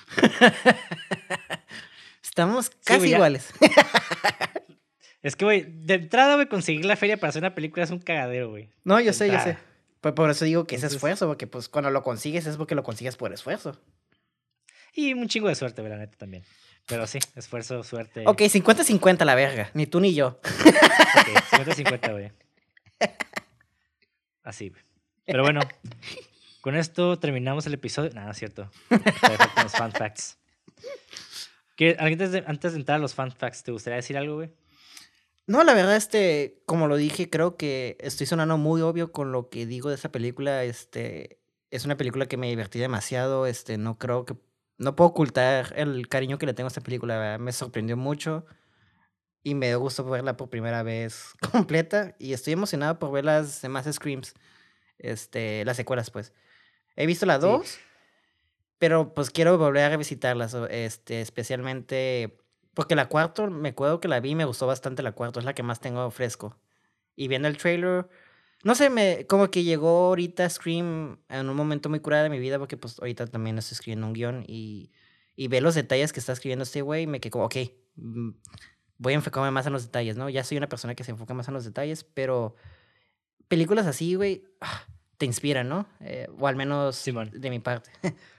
[2.36, 3.48] Estamos casi iguales.
[5.22, 7.98] es que, güey, de entrada, güey, conseguir la feria para hacer una película es un
[7.98, 8.68] cagadero, güey.
[8.84, 9.56] No, yo sé, yo sé.
[10.02, 12.82] Pues por eso digo que es esfuerzo, porque pues cuando lo consigues es porque lo
[12.82, 13.80] consigues por esfuerzo.
[14.92, 16.44] Y un chingo de suerte, la neta también.
[16.84, 18.24] Pero sí, esfuerzo, suerte.
[18.26, 19.70] Ok, 50-50 la verga.
[19.72, 20.38] Ni tú ni yo.
[20.38, 20.48] Ok,
[21.52, 22.32] 50-50, güey.
[24.42, 24.82] Así, güey.
[25.24, 25.62] Pero bueno,
[26.60, 28.10] con esto terminamos el episodio.
[28.12, 28.70] Nada, es cierto.
[29.62, 30.36] Los fan facts.
[31.98, 34.51] Antes, de, antes de entrar a los fan facts, ¿te gustaría decir algo, güey?
[35.47, 39.48] No, la verdad, este, como lo dije, creo que estoy sonando muy obvio con lo
[39.48, 40.65] que digo de esa película.
[40.65, 41.39] Este,
[41.70, 43.47] es una película que me divertí demasiado.
[43.47, 44.36] Este, no creo que
[44.78, 47.39] no puedo ocultar el cariño que le tengo a esta película.
[47.39, 48.44] Me sorprendió mucho
[49.44, 52.16] y me dio gusto verla por primera vez completa.
[52.19, 54.35] Y estoy emocionado por ver las demás Screams,
[54.98, 56.32] este, las secuelas, pues.
[56.97, 57.78] He visto las dos,
[58.78, 62.39] pero pues quiero volver a revisitarlas, este, especialmente
[62.77, 65.47] porque la cuarta, me acuerdo que la vi y me gustó bastante la cuarta, es
[65.47, 66.59] la que más tengo fresco.
[67.16, 68.07] Y viendo el trailer,
[68.65, 72.39] no sé, me, como que llegó ahorita Scream en un momento muy curado de mi
[72.39, 74.93] vida, porque pues ahorita también estoy escribiendo un guion y,
[75.36, 77.57] y ve los detalles que está escribiendo este güey y me quedé como, ok,
[77.97, 78.31] mm,
[78.98, 80.28] voy a enfocarme más en los detalles, ¿no?
[80.28, 82.57] Ya soy una persona que se enfoca más en los detalles, pero
[83.48, 84.85] películas así, güey, ah,
[85.16, 85.86] te inspiran, ¿no?
[86.01, 87.90] Eh, o al menos de mi parte.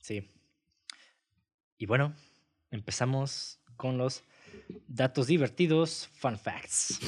[0.00, 0.28] sí.
[1.78, 2.14] Y bueno,
[2.70, 4.24] empezamos con los
[4.86, 7.00] datos divertidos, fun facts.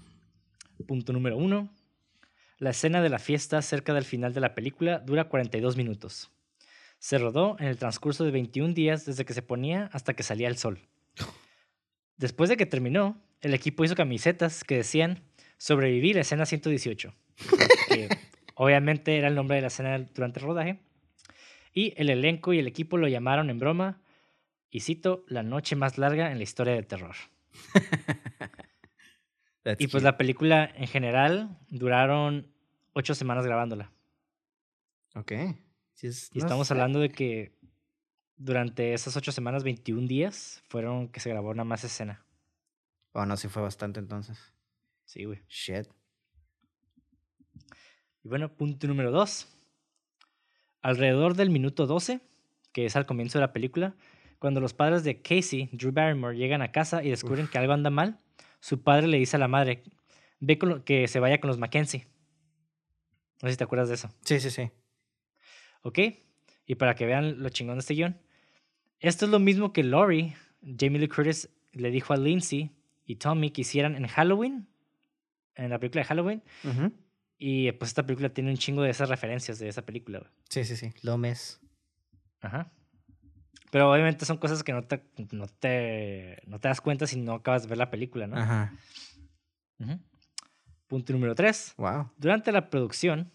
[0.86, 1.72] Punto número uno.
[2.58, 6.30] La escena de la fiesta cerca del final de la película dura 42 minutos.
[6.98, 10.48] Se rodó en el transcurso de 21 días desde que se ponía hasta que salía
[10.48, 10.80] el sol.
[12.16, 15.22] Después de que terminó, el equipo hizo camisetas que decían
[15.58, 17.14] sobrevivir a escena 118,
[17.88, 18.08] que
[18.54, 20.78] obviamente era el nombre de la escena durante el rodaje.
[21.76, 24.00] Y el elenco y el equipo lo llamaron en broma,
[24.70, 27.14] y cito, la noche más larga en la historia del terror.
[29.78, 32.50] y pues la película en general duraron
[32.94, 33.92] ocho semanas grabándola.
[35.16, 35.32] Ok.
[36.02, 37.52] y estamos hablando de que
[38.38, 42.24] durante esas ocho semanas, 21 días, fueron que se grabó una más escena.
[43.12, 44.38] Oh, no, sí fue bastante entonces.
[45.04, 45.42] Sí, güey.
[45.46, 45.88] Shit.
[48.24, 49.55] Y bueno, punto número dos.
[50.86, 52.20] Alrededor del minuto 12,
[52.72, 53.96] que es al comienzo de la película,
[54.38, 57.90] cuando los padres de Casey, Drew Barrymore, llegan a casa y descubren que algo anda
[57.90, 58.20] mal,
[58.60, 59.82] su padre le dice a la madre,
[60.38, 62.06] ve que se vaya con los Mackenzie.
[63.42, 64.10] No sé si te acuerdas de eso.
[64.24, 64.70] Sí, sí, sí.
[65.82, 65.98] ¿Ok?
[66.66, 68.20] Y para que vean lo chingón de este guion.
[69.00, 72.70] Esto es lo mismo que Laurie, Jamie Lee Curtis, le dijo a Lindsay
[73.04, 74.68] y Tommy que hicieran en Halloween,
[75.56, 76.42] en la película de Halloween.
[77.38, 80.30] Y pues esta película tiene un chingo de esas referencias de esa película.
[80.48, 80.92] Sí, sí, sí.
[81.02, 81.60] Lomes.
[82.40, 82.72] Ajá.
[83.70, 85.02] Pero obviamente son cosas que no te,
[85.32, 88.36] no te, no te das cuenta si no acabas de ver la película, ¿no?
[88.36, 88.72] Ajá.
[90.86, 91.74] Punto número tres.
[91.76, 92.10] Wow.
[92.16, 93.32] Durante la producción,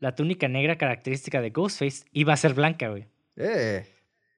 [0.00, 3.06] la túnica negra característica de Ghostface iba a ser blanca, güey.
[3.36, 3.86] Eh.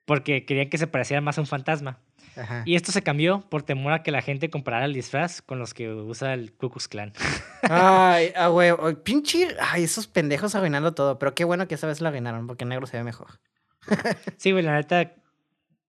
[0.05, 1.99] Porque querían que se pareciera más a un fantasma.
[2.37, 2.63] Ajá.
[2.65, 5.75] Y esto se cambió por temor a que la gente comparara el disfraz con los
[5.75, 7.13] que usa el Ku Klux Klan.
[7.63, 8.73] Ay, ah, güey,
[9.05, 11.19] pinche, ay, esos pendejos arruinando todo.
[11.19, 13.41] Pero qué bueno que esa vez lo arruinaron, porque negro se ve mejor.
[14.39, 15.13] sí, güey, la neta,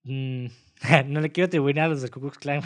[0.04, 0.46] Mm,
[1.06, 2.60] no le quiero atribuir a los de Ku Klux Klan,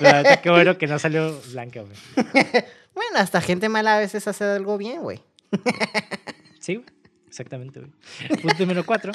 [0.00, 1.96] pero, qué bueno que no salió blanca, güey.
[2.94, 5.22] bueno, hasta gente mala a veces hace algo bien, güey.
[6.58, 6.84] sí,
[7.28, 7.92] exactamente, güey.
[8.40, 9.12] Punto número cuatro.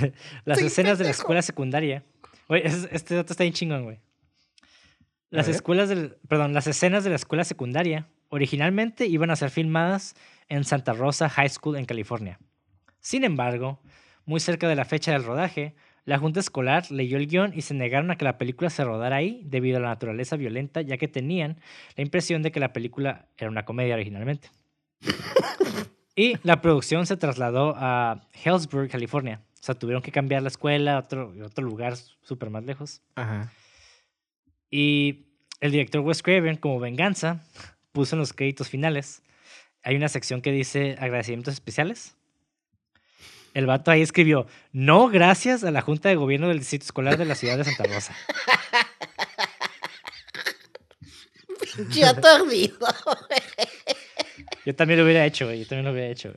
[0.44, 2.04] Las escenas de la escuela secundaria.
[2.48, 3.98] Güey, este dato está bien chingón, güey.
[5.30, 10.14] Las escuelas del, perdón, las escenas de la escuela secundaria originalmente iban a ser filmadas
[10.48, 12.38] en Santa Rosa High School en California.
[13.00, 13.80] Sin embargo,
[14.24, 15.74] muy cerca de la fecha del rodaje,
[16.04, 19.16] la junta escolar leyó el guion y se negaron a que la película se rodara
[19.16, 21.60] ahí debido a la naturaleza violenta, ya que tenían
[21.96, 24.50] la impresión de que la película era una comedia originalmente.
[26.16, 29.40] y la producción se trasladó a Hellsburg, California.
[29.66, 33.02] O sea, tuvieron que cambiar la escuela a otro, otro lugar súper más lejos.
[34.70, 35.26] Y
[35.60, 37.42] el director Wes Craven, como venganza,
[37.92, 39.24] puso en los créditos finales.
[39.82, 42.16] Hay una sección que dice agradecimientos especiales
[43.56, 47.24] el vato ahí escribió, no gracias a la Junta de Gobierno del Distrito Escolar de
[47.24, 48.14] la Ciudad de Santa Rosa.
[51.90, 52.78] Ya perdido.
[54.64, 55.58] Yo también lo hubiera hecho, güey.
[55.58, 56.32] Yo también lo hubiera hecho,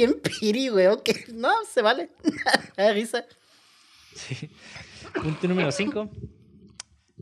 [0.00, 0.86] Bien piri, güey.
[0.86, 1.10] Ok.
[1.34, 2.08] No, se vale.
[2.94, 3.26] risa.
[4.14, 4.48] Sí.
[5.12, 6.08] Punto número 5.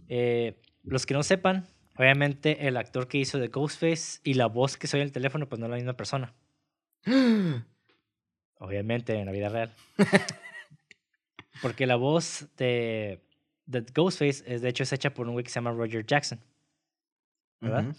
[0.09, 4.77] Eh, los que no sepan, obviamente el actor que hizo de Ghostface y la voz
[4.77, 6.33] que soy en el teléfono, pues no es la misma persona.
[8.61, 9.75] obviamente, en la vida real.
[11.61, 13.25] Porque la voz de,
[13.67, 16.39] de Ghostface, es, de hecho, es hecha por un güey que se llama Roger Jackson.
[17.61, 17.93] ¿Verdad?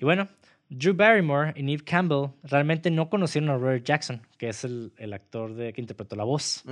[0.00, 0.28] Y bueno,
[0.68, 5.12] Drew Barrymore y Neve Campbell realmente no conocieron a Roger Jackson, que es el, el
[5.12, 6.64] actor de, que interpretó la voz,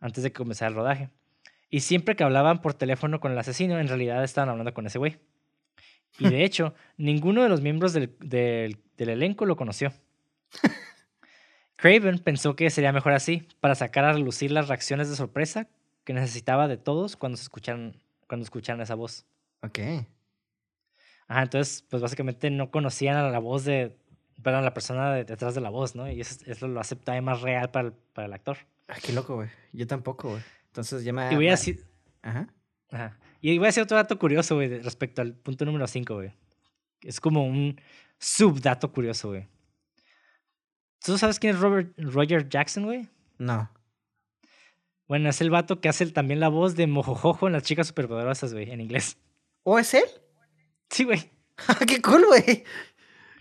[0.00, 1.10] antes de comenzar el rodaje.
[1.70, 4.98] Y siempre que hablaban por teléfono con el asesino, en realidad estaban hablando con ese
[4.98, 5.18] güey.
[6.18, 9.92] Y de hecho, ninguno de los miembros del, del, del elenco lo conoció.
[11.76, 15.68] Craven pensó que sería mejor así, para sacar a relucir las reacciones de sorpresa
[16.04, 17.96] que necesitaba de todos cuando, se escucharan,
[18.26, 19.26] cuando escucharan esa voz.
[19.62, 19.78] Ok.
[21.28, 23.96] Ajá, entonces, pues básicamente no conocían a la voz de,
[24.42, 26.10] perdón, la persona detrás de la voz, ¿no?
[26.10, 28.56] Y eso, eso lo acepta más real para el, para el actor.
[28.88, 29.50] Ah, qué loco, güey.
[29.72, 30.42] Yo tampoco, güey.
[30.66, 31.30] Entonces ya me...
[31.30, 31.86] Y voy a decir...
[32.22, 32.48] Ajá.
[32.90, 33.18] Ajá.
[33.40, 36.32] Y voy a decir otro dato curioso, güey, respecto al punto número 5, güey.
[37.02, 37.78] Es como un
[38.18, 39.46] subdato curioso, güey.
[41.04, 43.08] ¿Tú sabes quién es Robert, Roger Jackson, güey?
[43.36, 43.70] No.
[45.06, 48.52] Bueno, es el vato que hace también la voz de Mojojojo en Las Chicas Superpoderosas,
[48.52, 49.16] güey, en inglés.
[49.62, 50.04] ¿O es él?
[50.90, 51.30] Sí, güey.
[51.86, 52.64] ¡Qué cool, güey!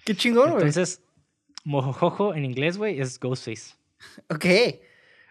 [0.06, 0.68] ¡Qué chingón, güey!
[0.68, 1.02] Entonces,
[1.64, 3.76] Mojojojo en inglés, güey, es Ghostface.
[4.30, 4.46] Ok.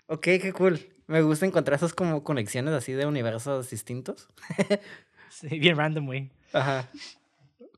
[0.07, 0.81] Ok, qué cool.
[1.07, 4.29] Me gusta encontrar esas como conexiones así de universos distintos.
[5.31, 6.31] sí, bien random, güey.
[6.53, 6.91] Ajá.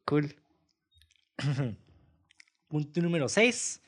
[0.04, 0.34] Cool.
[2.68, 3.82] Punto número 6.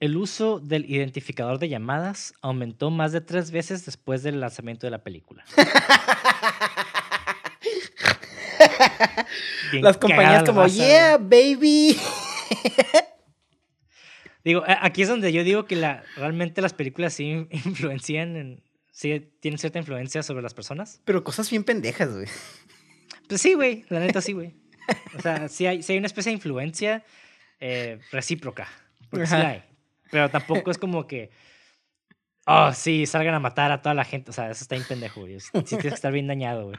[0.00, 4.90] El uso del identificador de llamadas aumentó más de tres veces después del lanzamiento de
[4.90, 5.44] la película.
[9.80, 11.96] Las compañías como, yeah, baby.
[14.44, 19.32] digo, aquí es donde yo digo que la, realmente las películas sí influencian, en, sí
[19.40, 21.00] tienen cierta influencia sobre las personas.
[21.04, 22.26] Pero cosas bien pendejas, güey.
[23.28, 24.54] Pues sí, güey, la neta sí, güey.
[25.16, 27.04] O sea, sí hay, hay una especie de influencia
[27.60, 28.68] eh, recíproca.
[29.08, 29.62] Porque sí hay.
[30.10, 31.30] Pero tampoco es como que,
[32.46, 34.30] oh, sí, salgan a matar a toda la gente.
[34.30, 35.38] O sea, eso está bien pendejo, güey.
[35.38, 36.78] Sí tienes que estar bien dañado, güey.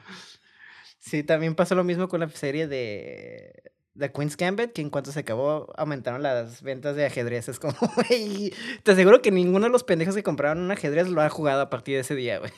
[1.02, 5.12] Sí, también pasó lo mismo con la serie de, de Queen's Gambit, que en cuanto
[5.12, 7.50] se acabó aumentaron las ventas de ajedrez.
[7.50, 8.54] Es como, güey,
[8.84, 11.70] te aseguro que ninguno de los pendejos que compraron un ajedrez lo ha jugado a
[11.72, 12.52] partir de ese día, güey.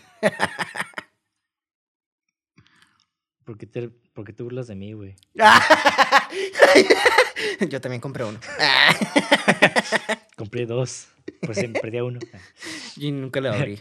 [3.45, 5.15] ¿Por qué te, por qué te burlas de mí, güey?
[7.69, 8.39] Yo también compré uno.
[10.35, 11.07] compré dos,
[11.41, 12.19] por si me perdía uno.
[12.97, 13.79] Y nunca lo abrí.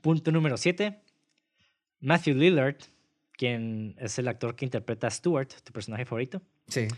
[0.00, 1.00] Punto número siete.
[2.00, 2.76] Matthew Lillard,
[3.36, 6.42] quien es el actor que interpreta a Stuart, tu personaje favorito.
[6.68, 6.88] Sí.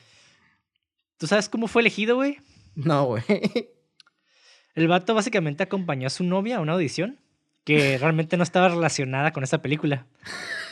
[1.19, 2.39] ¿Tú sabes cómo fue elegido, güey?
[2.75, 3.23] No, güey.
[4.75, 7.19] El vato básicamente acompañó a su novia a una audición
[7.65, 10.07] que realmente no estaba relacionada con esa película.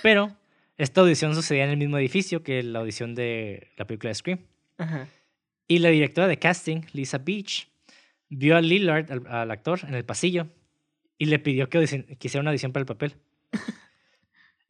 [0.03, 0.37] Pero
[0.77, 4.41] esta audición sucedía en el mismo edificio que la audición de la película de Scream.
[4.77, 5.09] Ajá.
[5.67, 7.69] Y la directora de casting, Lisa Beach,
[8.29, 10.49] vio a Lillard, al, actor, en el pasillo
[11.17, 11.79] y le pidió que,
[12.19, 13.15] que hiciera una audición para el papel.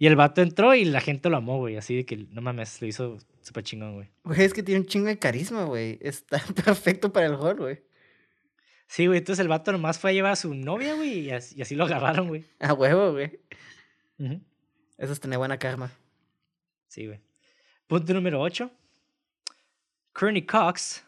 [0.04, 1.78] Y el vato entró y la gente lo amó, güey.
[1.78, 4.10] Así de que, no mames, lo hizo súper chingón, güey.
[4.24, 5.98] Güey, es que tiene un chingo de carisma, güey.
[6.02, 7.82] Está perfecto para el rol, güey.
[8.86, 9.20] Sí, güey.
[9.20, 11.20] Entonces el vato nomás fue a llevar a su novia, güey.
[11.20, 12.44] Y así, lo agarraron, güey.
[12.60, 13.40] A huevo, güey.
[14.98, 15.90] Eso es tener buena karma.
[16.88, 17.22] Sí, güey.
[17.86, 18.70] Punto número 8.
[20.12, 21.02] Courtney Cox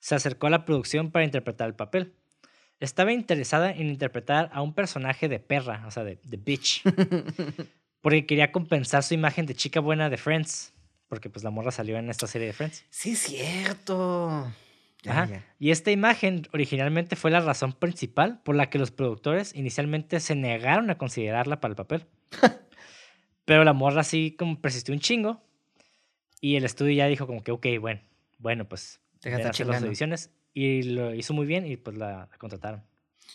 [0.00, 2.12] se acercó a la producción para interpretar el papel.
[2.78, 6.82] Estaba interesada en interpretar a un personaje de perra, o sea, de, de bitch.
[8.00, 10.72] Porque quería compensar su imagen de chica buena de Friends.
[11.08, 12.84] Porque pues la morra salió en esta serie de Friends.
[12.90, 14.52] Sí, cierto.
[15.06, 15.44] Ajá.
[15.58, 20.34] Y esta imagen originalmente fue la razón principal por la que los productores inicialmente se
[20.34, 22.06] negaron a considerarla para el papel.
[23.44, 25.42] Pero la morra así como persistió un chingo.
[26.40, 28.00] Y el estudio ya dijo como que, ok, bueno,
[28.38, 30.30] bueno, pues Deja hacer las ediciones.
[30.54, 32.82] Y lo hizo muy bien y pues la, la contrataron.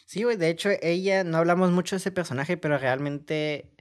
[0.05, 3.71] Sí, güey, de hecho ella, no hablamos mucho de ese personaje, pero realmente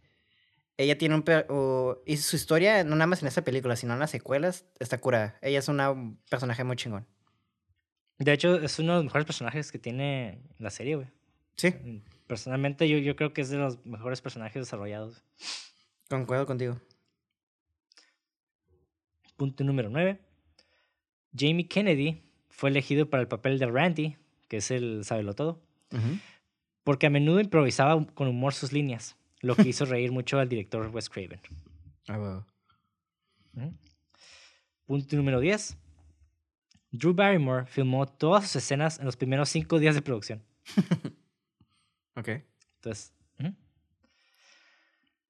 [0.76, 1.24] ella tiene un...
[1.48, 4.98] Uh, y su historia, no nada más en esta película, sino en las secuelas, está
[4.98, 5.38] curada.
[5.42, 7.06] Ella es un personaje muy chingón.
[8.18, 11.08] De hecho, es uno de los mejores personajes que tiene la serie, güey.
[11.56, 11.74] Sí.
[12.26, 15.22] Personalmente, yo, yo creo que es de los mejores personajes desarrollados.
[16.08, 16.80] Concuerdo contigo.
[19.36, 20.20] Punto número 9.
[21.36, 24.16] Jamie Kennedy fue elegido para el papel de Randy,
[24.48, 25.62] que es el sábelo todo,
[26.84, 30.88] porque a menudo improvisaba con humor sus líneas lo que hizo reír mucho al director
[30.88, 31.40] Wes Craven.
[32.08, 32.44] Ah,
[34.86, 35.76] Punto número 10.
[36.92, 40.42] Drew Barrymore filmó todas sus escenas en los primeros cinco días de producción.
[42.16, 42.28] ok.
[42.76, 43.12] Entonces.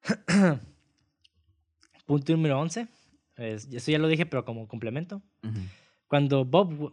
[2.06, 2.88] Punto número 11.
[3.36, 5.22] eso ya lo dije, pero como complemento.
[6.08, 6.92] Cuando Bob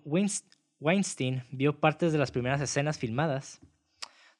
[0.79, 3.59] Weinstein vio partes de las primeras escenas filmadas,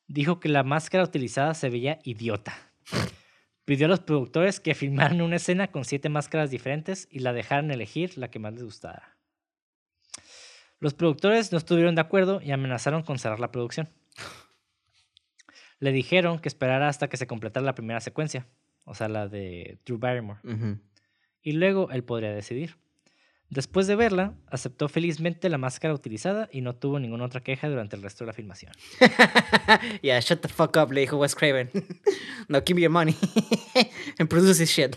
[0.08, 2.69] dijo que la máscara utilizada se veía idiota.
[3.66, 7.70] Pidió a los productores que filmaran una escena con siete máscaras diferentes y la dejaran
[7.70, 9.18] elegir la que más les gustara.
[10.80, 13.90] Los productores no estuvieron de acuerdo y amenazaron con cerrar la producción.
[15.80, 18.48] Le dijeron que esperara hasta que se completara la primera secuencia,
[18.86, 20.40] o sea, la de Drew Barrymore.
[21.42, 22.76] Y luego él podría decidir.
[23.50, 27.96] Después de verla, aceptó felizmente la máscara utilizada y no tuvo ninguna otra queja durante
[27.96, 28.72] el resto de la filmación.
[30.04, 31.72] yeah, shut the fuck up, le dijo Wes Craven.
[32.48, 33.16] no, give me your money.
[34.20, 34.96] and produce this shit.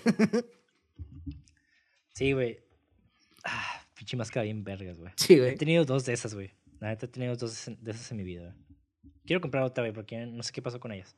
[2.12, 2.58] sí, güey.
[3.44, 5.12] Ah, pinche máscara bien vergas, güey.
[5.16, 5.52] Sí, güey.
[5.52, 6.50] He tenido dos de esas, güey.
[6.78, 8.54] La neta he tenido dos de esas en mi vida,
[9.24, 11.16] Quiero comprar otra, güey, porque no sé qué pasó con ellas.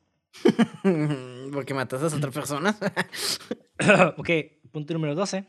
[1.51, 2.77] porque mataste a otras personas.
[4.17, 4.29] ok,
[4.71, 5.47] punto número 12.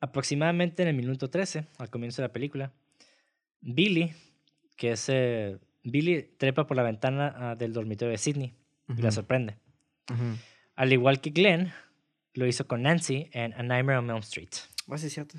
[0.00, 2.72] Aproximadamente en el minuto 13, al comienzo de la película,
[3.60, 4.12] Billy,
[4.76, 5.08] que es.
[5.08, 8.54] Eh, Billy trepa por la ventana ah, del dormitorio de Sidney
[8.88, 9.56] y la sorprende.
[10.74, 11.72] Al igual que Glenn,
[12.34, 14.50] lo hizo con Nancy en A Nightmare on Elm Street.
[14.88, 15.38] Ah, sí, cierto.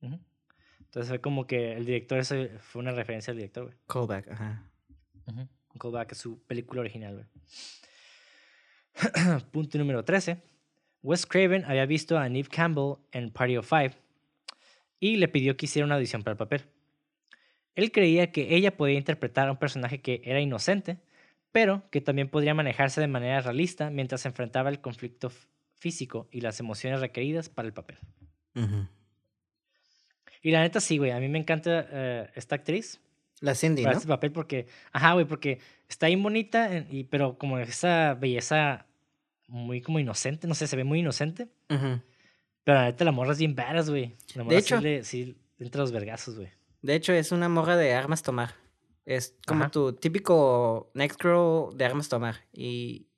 [0.00, 3.76] Entonces fue como que el director, eso fue una referencia al director, güey.
[3.86, 4.64] Callback, ajá.
[5.26, 7.26] Un callback a su película original, güey.
[9.52, 10.51] Punto número 13.
[11.02, 13.92] Wes Craven había visto a Neve Campbell en Party of Five
[15.00, 16.62] y le pidió que hiciera una audición para el papel.
[17.74, 20.98] Él creía que ella podía interpretar a un personaje que era inocente,
[21.50, 25.32] pero que también podría manejarse de manera realista mientras enfrentaba el conflicto
[25.74, 27.98] físico y las emociones requeridas para el papel.
[30.42, 33.00] Y la neta sí, güey, a mí me encanta eh, esta actriz.
[33.40, 33.98] La Cindy, para ¿no?
[33.98, 35.58] este papel porque, ajá, güey, porque
[35.88, 38.86] está ahí bonita, y, pero como esa belleza
[39.52, 41.48] muy como inocente, no sé, se ve muy inocente.
[41.68, 44.16] Pero la neta la morra es bien badass, güey.
[44.34, 46.48] de hecho, sí, entra los vergazos, güey.
[46.80, 48.54] De hecho, es una morra de armas tomar.
[49.04, 52.36] Es como tu típico next girl de armas tomar.
[52.52, 53.08] Y,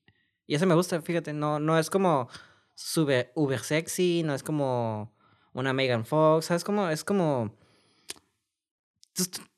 [0.46, 1.32] y eso me gusta, fíjate.
[1.32, 2.28] No, no es como
[2.74, 5.14] super uber sexy, no es como
[5.52, 6.64] una Megan Fox, ¿sabes?
[6.64, 7.54] Como, es como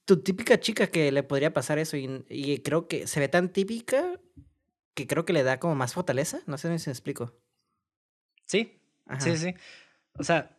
[0.05, 1.97] tu, típica chica que le podría pasar eso.
[1.97, 4.21] Y, y creo que se ve tan típica
[4.97, 6.41] que creo que le da como más fortaleza.
[6.47, 7.35] No sé si me explico.
[8.47, 8.81] Sí,
[9.21, 9.55] sí, sí.
[10.15, 10.57] O sea,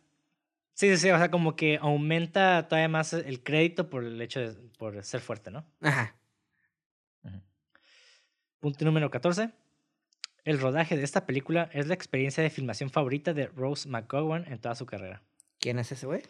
[0.74, 1.10] sí, sí, sí.
[1.10, 5.20] O sea, como que aumenta todavía más el crédito por el hecho de por ser
[5.20, 5.66] fuerte, ¿no?
[5.80, 6.14] Ajá.
[8.60, 9.50] Punto número 14.
[10.44, 14.60] El rodaje de esta película es la experiencia de filmación favorita de Rose McGowan en
[14.60, 15.22] toda su carrera.
[15.58, 16.22] ¿Quién es ese güey?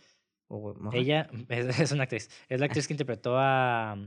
[0.93, 2.30] Ella es, una actriz.
[2.48, 3.98] Es la actriz que interpretó a,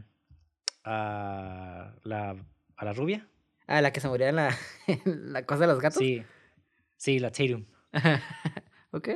[0.84, 2.36] a, la,
[2.76, 3.28] a la rubia.
[3.68, 4.58] Ah, la que se murió en la,
[5.06, 6.00] la cosa de los gatos.
[6.00, 6.24] Sí,
[6.98, 7.66] sí, la Tatum.
[8.92, 9.10] ok.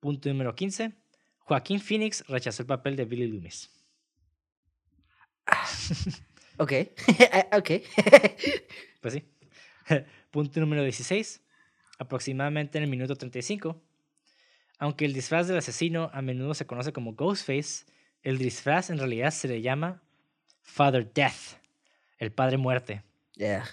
[0.00, 0.92] Punto número 15.
[1.38, 3.70] Joaquín Phoenix rechazó el papel de Billy Loomis.
[6.58, 6.72] ok,
[7.52, 7.70] ok.
[9.00, 9.24] pues sí.
[10.30, 11.40] Punto número 16.
[11.98, 13.80] Aproximadamente en el minuto 35.
[14.78, 17.86] Aunque el disfraz del asesino a menudo se conoce como Ghostface,
[18.22, 20.02] el disfraz en realidad se le llama
[20.66, 21.58] Father Death,
[22.18, 23.02] el padre muerte.
[23.36, 23.64] Yeah.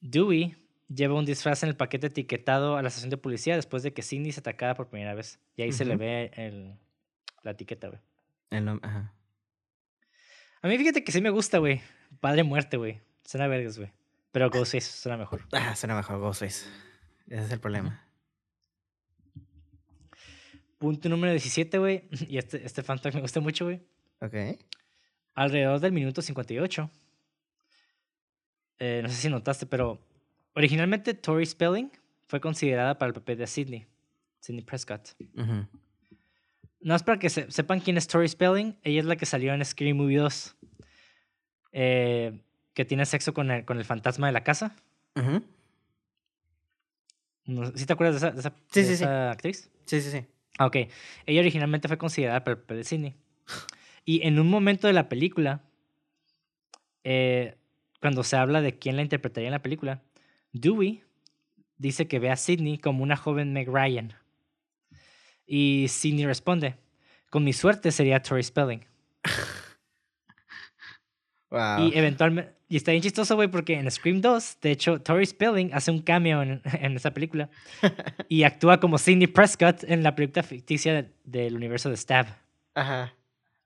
[0.00, 0.56] Dewey
[0.88, 4.00] lleva un disfraz en el paquete etiquetado a la estación de policía después de que
[4.00, 5.38] Cindy se atacada por primera vez.
[5.56, 6.78] Y ahí se le ve el,
[7.42, 8.00] la etiqueta, güey.
[8.50, 9.12] El ajá.
[10.62, 11.82] A mí fíjate que sí me gusta, güey.
[12.20, 13.00] Padre muerte, güey.
[13.24, 13.90] Suena vergas, güey.
[14.32, 15.42] Pero Ghostface suena mejor.
[15.52, 16.66] Ah, suena mejor Ghostface.
[17.26, 18.02] Ese es el problema.
[20.78, 22.08] Punto número 17, güey.
[22.28, 22.82] Y este, este
[23.12, 23.82] me gusta mucho, güey.
[24.20, 24.34] Ok
[25.34, 26.90] alrededor del minuto 58.
[28.78, 30.00] Eh, no sé si notaste, pero
[30.54, 31.90] originalmente Tori Spelling
[32.26, 33.86] fue considerada para el papel de Sidney,
[34.40, 35.14] Sidney Prescott.
[36.80, 39.64] No es para que sepan quién es Tori Spelling, ella es la que salió en
[39.64, 40.56] Scream Movie 2,
[41.72, 42.40] eh,
[42.74, 44.76] que tiene sexo con el, con el fantasma de la casa.
[47.74, 49.70] ¿Sí te acuerdas de esa, de esa, actriz?
[49.84, 50.24] Sí, sí, sí.
[50.58, 50.76] Ah, ok.
[51.26, 53.14] Ella originalmente fue considerada para el papel de Sidney.
[54.04, 55.62] Y en un momento de la película,
[57.04, 57.56] eh,
[58.00, 60.02] cuando se habla de quién la interpretaría en la película,
[60.52, 61.02] Dewey
[61.78, 64.12] dice que ve a Sidney como una joven Meg Ryan.
[65.46, 66.76] Y Sidney responde,
[67.30, 68.84] con mi suerte sería Tori Spelling.
[71.78, 75.72] Y eventualmente, y está bien chistoso, güey, porque en Scream 2, de hecho, Tori Spelling
[75.72, 77.48] hace un cameo en, en esa película
[78.28, 82.26] y actúa como Sidney Prescott en la película ficticia del universo de Stab.
[82.74, 83.14] Ajá.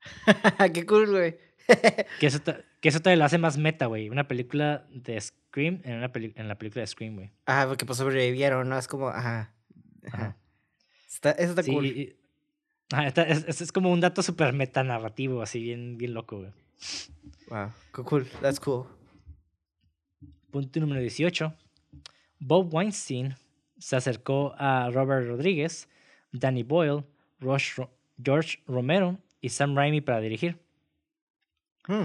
[0.75, 1.39] Qué cool, güey.
[2.21, 2.41] que, eso
[2.81, 4.09] Que eso todavía lo hace más meta, güey.
[4.09, 7.31] Una película de Scream en, una en la película de Scream, güey.
[7.47, 8.79] Ah, porque pues sobrevivieron, ¿no?
[8.79, 9.53] Es como, ajá.
[10.13, 10.37] Ajá.
[11.09, 12.17] Está, eso está cool.
[12.93, 16.53] Ah, es, es, como un dato súper metanarrativo, así bien, bien loco, güey.
[17.51, 17.73] Wow,
[18.05, 18.87] cool, that's cool.
[20.51, 21.53] Punto número 18.
[22.41, 23.35] Bob Weinstein
[23.79, 25.89] se acercó a Robert Rodríguez,
[26.33, 27.05] Danny Boyle,
[28.23, 30.59] George Romero y Sam Raimi para dirigir.
[31.87, 32.05] Hmm.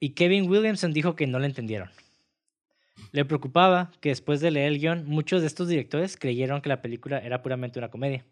[0.00, 1.90] Y Kevin Williamson dijo que no le entendieron.
[3.12, 6.82] Le preocupaba que después de leer el guion, muchos de estos directores creyeron que la
[6.82, 8.24] película era puramente una comedia.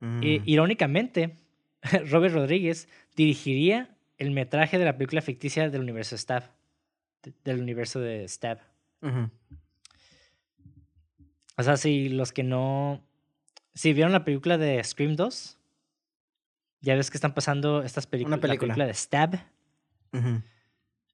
[0.00, 0.20] Mm.
[0.44, 1.38] irónicamente,
[2.10, 2.86] Robert Rodríguez
[3.16, 6.44] dirigiría el metraje de la película ficticia del universo Stab.
[7.44, 8.58] Del universo de Stab.
[11.56, 13.02] O sea, si los que no.
[13.74, 15.58] Si vieron la película de Scream 2,
[16.80, 18.38] ya ves que están pasando estas películas.
[18.38, 19.38] La película de Stab.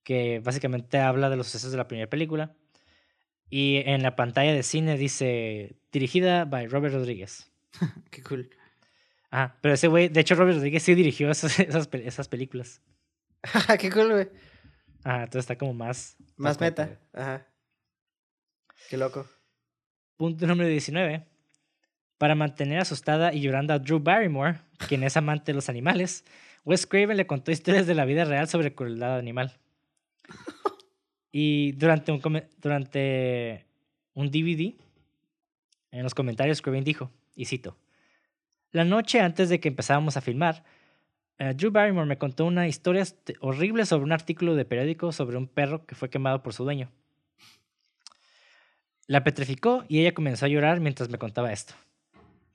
[0.02, 2.54] Que básicamente habla de los sucesos de la primera película.
[3.48, 7.50] Y en la pantalla de cine dice dirigida by Robert Rodríguez.
[8.10, 8.50] Qué cool.
[9.30, 12.82] Ah, pero ese güey, de hecho, Robert Rodríguez sí dirigió esas, esas, películas.
[13.78, 14.28] Qué cool, güey.
[15.04, 16.16] Ah, entonces está como más.
[16.36, 16.98] Más, meta.
[17.12, 17.46] Ajá.
[18.88, 19.26] Qué loco.
[20.16, 21.26] Punto número 19.
[22.22, 26.24] Para mantener asustada y llorando a Drew Barrymore, quien es amante de los animales,
[26.64, 29.58] Wes Craven le contó historias de la vida real sobre crueldad animal.
[31.32, 34.74] Y durante un, DVD,
[35.90, 37.76] en los comentarios, Craven dijo, y cito,
[38.70, 40.62] la noche antes de que empezábamos a filmar,
[41.40, 43.04] eh, Drew Barrymore me contó una historia
[43.40, 46.88] horrible sobre un artículo de periódico sobre un perro que fue quemado por su dueño.
[49.08, 51.74] La petrificó y ella comenzó a llorar mientras me contaba esto.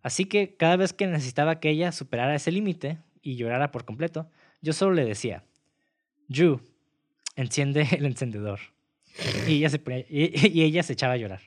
[0.02, 4.30] Así que cada vez que necesitaba que ella superara ese límite y llorara por completo,
[4.61, 5.44] yo solo le decía,
[6.28, 6.61] Drew,
[7.36, 8.60] enciende el encendedor.
[9.48, 11.41] Y ella se, y ella se echaba a llorar.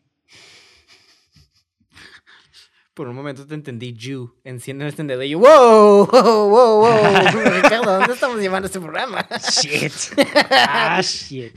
[2.95, 4.35] Por un momento te entendí, Jew.
[4.43, 7.23] Enciende el encendedor y yo, wow, wow, wow, wow.
[7.63, 9.27] Ricardo, ¿dónde estamos llevando este programa?
[9.39, 9.93] Shit.
[10.51, 11.55] Ah, shit.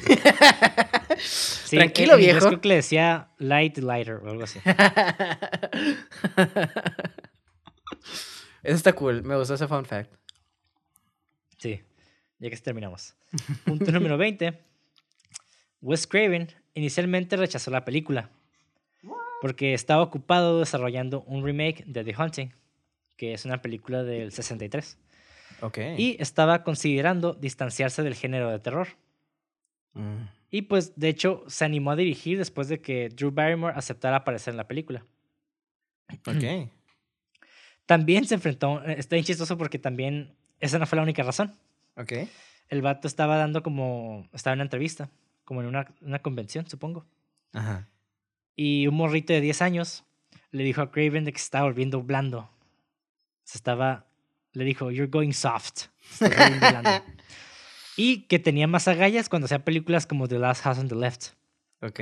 [1.69, 2.47] Tranquilo, viejo.
[2.47, 4.59] Creo que le decía light lighter o algo así.
[8.63, 9.23] Eso está cool.
[9.23, 10.13] Me gustó ese fun fact.
[11.57, 11.81] Sí,
[12.39, 13.15] ya que terminamos.
[13.65, 14.59] Punto número 20.
[15.81, 18.29] Wes Craven inicialmente rechazó la película
[19.43, 22.53] porque estaba ocupado desarrollando un remake de The Hunting,
[23.17, 24.97] que es una película del 63.
[25.59, 25.95] Okay.
[25.97, 28.87] Y estaba considerando distanciarse del género de terror.
[29.95, 30.29] Mm.
[30.49, 34.53] Y pues, de hecho, se animó a dirigir después de que Drew Barrymore aceptara aparecer
[34.53, 35.05] en la película.
[36.25, 36.69] Ok.
[37.85, 41.51] También se enfrentó, eh, está bien chistoso porque también esa no fue la única razón.
[41.97, 42.13] Ok.
[42.69, 45.09] El vato estaba dando como, estaba en una entrevista,
[45.43, 47.05] como en una, una convención, supongo.
[47.51, 47.89] Ajá.
[48.55, 50.03] Y un morrito de 10 años
[50.51, 52.49] le dijo a Craven de que se estaba volviendo blando.
[53.43, 54.05] Se estaba.
[54.53, 55.87] Le dijo, You're going soft.
[57.97, 61.29] y que tenía más agallas cuando hacía películas como The Last House on the Left.
[61.81, 61.99] Ok.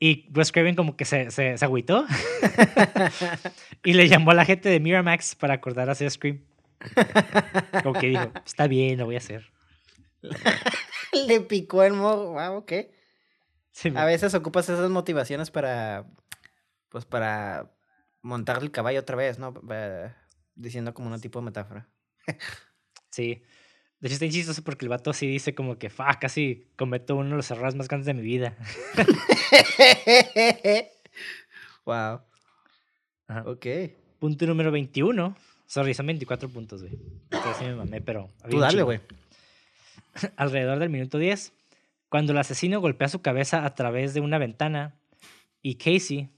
[0.00, 2.06] Y Wes Craven como que se, se, se agüitó.
[3.84, 6.44] y le llamó a la gente de Miramax para acordar hacer Scream.
[7.82, 9.50] Como que dijo, está bien, lo voy a hacer.
[11.26, 12.34] le picó el modo.
[12.34, 12.72] Wow, ok
[13.94, 16.06] a veces ocupas esas motivaciones para,
[16.88, 17.72] pues para
[18.22, 19.54] montar el caballo otra vez, ¿no?
[20.54, 21.88] Diciendo como un tipo de metáfora.
[23.10, 23.42] sí.
[24.00, 27.30] De hecho, está chistoso porque el vato sí dice como que, fa, casi cometo uno
[27.30, 28.56] de los errores más grandes de mi vida.
[31.84, 32.20] wow.
[33.44, 33.66] Ok.
[34.20, 35.36] Punto número 21.
[35.66, 36.96] Sorry, son 24 puntos, güey.
[37.58, 38.30] Sí me mamé, pero...
[38.48, 39.00] Tú dale, güey.
[40.36, 41.52] Alrededor del minuto 10,
[42.08, 44.94] cuando el asesino golpea su cabeza a través de una ventana
[45.62, 46.30] y Casey,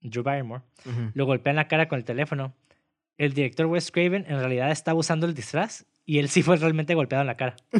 [0.00, 0.62] Drew Barrymore,
[1.14, 2.54] lo golpea en la cara con el teléfono,
[3.18, 6.94] el director Wes Craven en realidad estaba usando el disfraz y él sí fue realmente
[6.94, 7.56] golpeado en la cara.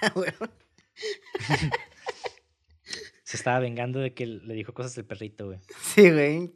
[3.22, 5.60] Se estaba vengando de que le dijo cosas del perrito, güey.
[5.80, 6.50] Sí, güey.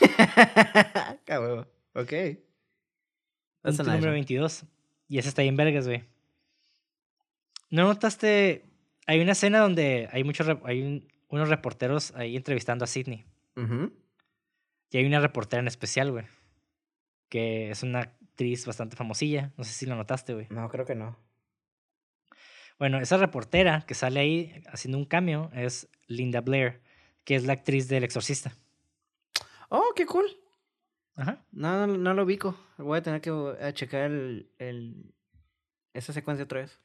[1.94, 2.12] ok.
[3.84, 4.64] número 22.
[5.08, 6.04] Y ese está ahí en vergas, güey.
[7.76, 8.64] ¿No notaste?
[9.06, 13.26] Hay una escena donde hay muchos hay unos reporteros ahí entrevistando a Sidney.
[14.90, 16.24] Y hay una reportera en especial, güey.
[17.28, 19.52] Que es una actriz bastante famosilla.
[19.58, 20.46] No sé si lo notaste, güey.
[20.48, 21.18] No, creo que no.
[22.78, 26.80] Bueno, esa reportera que sale ahí haciendo un cambio es Linda Blair,
[27.24, 28.54] que es la actriz del Exorcista.
[29.68, 30.24] Oh, qué cool.
[31.14, 31.44] Ajá.
[31.52, 32.58] No, no, no lo ubico.
[32.78, 33.30] Voy a tener que
[33.74, 35.12] checar el, el,
[35.92, 36.80] esa secuencia otra vez.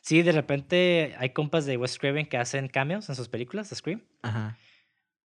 [0.00, 3.76] Sí, de repente hay compas de Wes Craven que hacen cameos en sus películas de
[3.76, 4.02] Scream.
[4.22, 4.58] Ajá.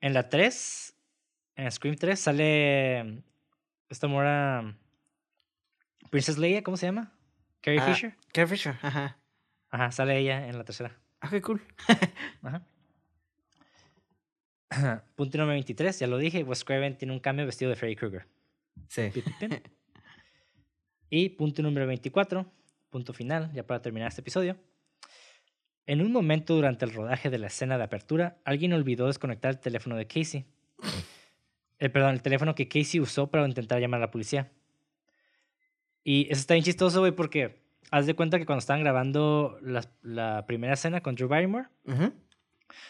[0.01, 0.95] En la 3,
[1.55, 3.23] en Scream 3, sale
[3.89, 4.77] esta mora.
[6.09, 7.11] Princess Leia, ¿cómo se llama?
[7.61, 8.15] Carrie ah, Fisher.
[8.31, 9.17] Carrie Fisher, ajá.
[9.69, 10.97] Ajá, sale ella en la tercera.
[11.19, 11.61] Ah, qué cool.
[12.43, 12.63] ajá.
[15.15, 18.27] Punto número 23, ya lo dije, Wes Craven tiene un cambio vestido de Freddy Krueger.
[18.89, 19.11] Sí.
[21.09, 22.45] y punto número 24,
[22.89, 24.57] punto final, ya para terminar este episodio.
[25.85, 29.59] En un momento durante el rodaje de la escena de apertura, alguien olvidó desconectar el
[29.59, 30.45] teléfono de Casey.
[31.79, 34.51] El, perdón, el teléfono que Casey usó para intentar llamar a la policía.
[36.03, 37.61] Y eso está bien chistoso, güey, porque
[37.91, 41.67] haz de cuenta que cuando estaban grabando la, la primera escena con Drew Barrymore,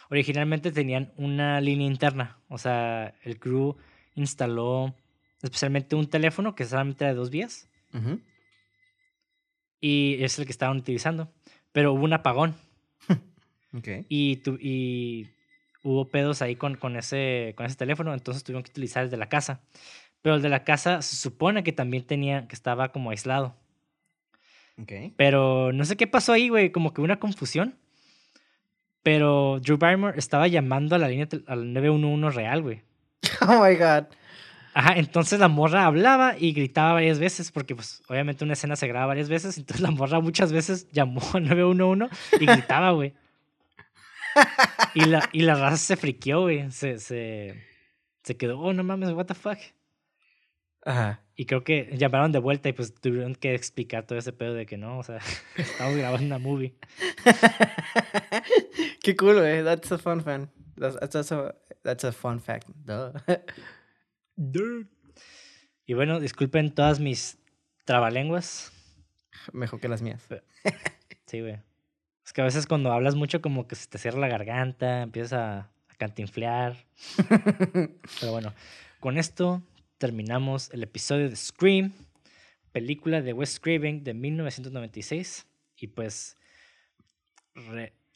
[0.10, 2.40] originalmente tenían una línea interna.
[2.48, 3.76] O sea, el crew
[4.16, 4.96] instaló
[5.42, 7.70] especialmente un teléfono que solamente era de dos vías.
[9.80, 11.32] Y es el que estaban utilizando.
[11.72, 12.56] Pero hubo un apagón.
[14.10, 15.30] Y, tu, y
[15.84, 19.18] hubo pedos ahí con, con, ese, con ese teléfono, entonces tuvieron que utilizar el de
[19.18, 19.62] la casa.
[20.24, 23.56] Pero el de la casa se supone que también tenía, que estaba como aislado.
[25.16, 27.76] Pero no sé qué pasó ahí, güey, como que una confusión.
[29.04, 32.82] Pero Drew Barrymore estaba llamando a la línea al 911 real, güey.
[33.42, 34.06] Oh my god.
[34.78, 38.88] Ajá, entonces la morra hablaba y gritaba varias veces, porque pues obviamente una escena se
[38.88, 43.16] graba varias veces, entonces la morra muchas veces llamó al 911 y gritaba, güey.
[44.94, 46.70] y, la, y la raza se friqueó, güey.
[46.70, 47.60] Se, se,
[48.22, 49.58] se quedó, oh, no mames, what the fuck.
[50.86, 51.24] Ajá.
[51.36, 54.68] Y creo que llamaron de vuelta y pues tuvieron que explicar todo ese pedo de
[54.68, 55.18] que no, o sea,
[55.58, 56.76] estamos grabando una movie.
[59.02, 59.64] Qué cool, güey.
[59.64, 60.52] That's a fun fan.
[60.80, 62.70] That's, that's, a, that's a fun fact.
[65.86, 67.38] Y bueno, disculpen todas mis
[67.86, 68.72] trabalenguas.
[69.54, 70.28] Mejor que las mías.
[71.26, 71.60] Sí, güey.
[72.26, 75.34] Es que a veces cuando hablas mucho como que se te cierra la garganta, empiezas
[75.34, 76.86] a, a cantinflear.
[78.20, 78.54] Pero bueno,
[79.00, 79.64] con esto
[79.98, 81.94] terminamos el episodio de Scream,
[82.72, 85.48] película de Wes Craven de 1996.
[85.78, 86.38] Y pues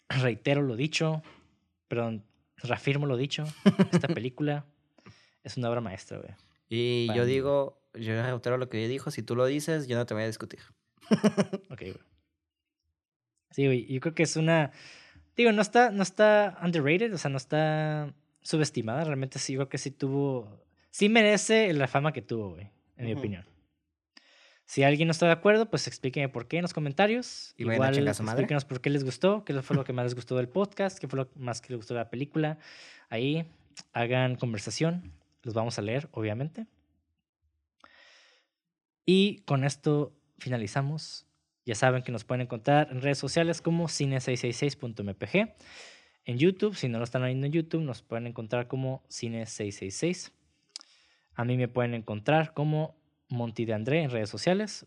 [0.09, 1.23] reitero lo dicho,
[1.87, 2.23] perdón,
[2.57, 3.45] reafirmo lo dicho,
[3.91, 4.65] esta película
[5.43, 6.33] es una obra maestra, güey.
[6.69, 10.05] Y yo digo, yo reitero lo que yo dijo, si tú lo dices, yo no
[10.05, 10.61] te voy a discutir.
[11.69, 11.99] ok, güey.
[13.51, 14.71] Sí, güey, yo creo que es una...
[15.35, 19.77] Digo, no está, no está underrated, o sea, no está subestimada, realmente sí, creo que
[19.77, 20.61] sí tuvo
[20.91, 23.45] sí merece la fama que tuvo, güey, en mi opinión.
[24.65, 27.53] Si alguien no está de acuerdo, pues explíquenme por qué en los comentarios.
[27.57, 30.47] Y Igual, explíquenos por qué les gustó, qué fue lo que más les gustó del
[30.47, 32.57] podcast, qué fue lo más que les gustó de la película.
[33.09, 33.45] Ahí
[33.91, 35.11] hagan conversación,
[35.43, 36.67] los vamos a leer, obviamente.
[39.05, 41.25] Y con esto finalizamos.
[41.65, 45.53] Ya saben que nos pueden encontrar en redes sociales como cine666.mpg.
[46.25, 50.31] En YouTube, si no lo están viendo en YouTube, nos pueden encontrar como cine666.
[51.33, 52.95] A mí me pueden encontrar como
[53.29, 54.85] Monty de André en redes sociales.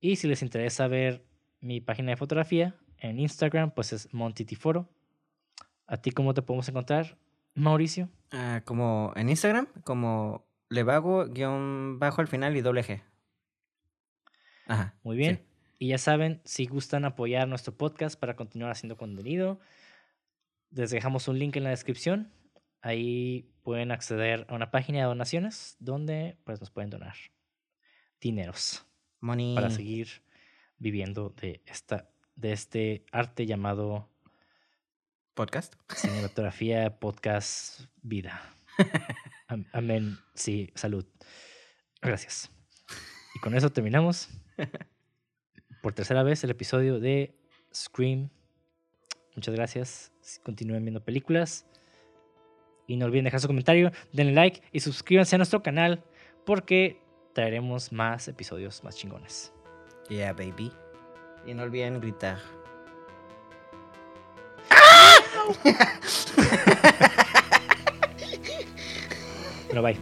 [0.00, 1.24] Y si les interesa ver
[1.60, 4.88] mi página de fotografía en Instagram, pues es Monty Tiforo.
[5.86, 7.18] ¿A ti cómo te podemos encontrar,
[7.54, 8.08] Mauricio?
[8.32, 13.02] Ah, como en Instagram, como Levago, guion bajo al final y doble G.
[14.66, 14.94] Ajá.
[15.02, 15.42] Muy bien.
[15.78, 19.58] Y ya saben, si gustan apoyar nuestro podcast para continuar haciendo contenido,
[20.70, 22.32] les dejamos un link en la descripción
[22.82, 27.14] ahí pueden acceder a una página de donaciones donde pues nos pueden donar
[28.20, 28.86] dineros
[29.54, 30.08] para seguir
[30.78, 34.08] viviendo de esta de este arte llamado
[35.40, 35.72] podcast.
[35.96, 38.42] Cinematografía podcast vida.
[39.72, 40.18] Amén.
[40.34, 41.06] Sí salud.
[42.02, 42.50] Gracias.
[43.34, 44.28] Y con eso terminamos
[45.80, 47.34] por tercera vez el episodio de
[47.74, 48.28] Scream.
[49.34, 50.12] Muchas gracias.
[50.42, 51.64] Continúen viendo películas.
[52.86, 56.04] Y no olviden dejar su comentario, denle like y suscríbanse a nuestro canal
[56.44, 57.00] porque
[57.32, 59.54] traeremos más episodios más chingones.
[60.10, 60.70] Yeah, baby.
[61.46, 62.59] Y no olviden gritar.
[69.68, 69.96] Pero bye.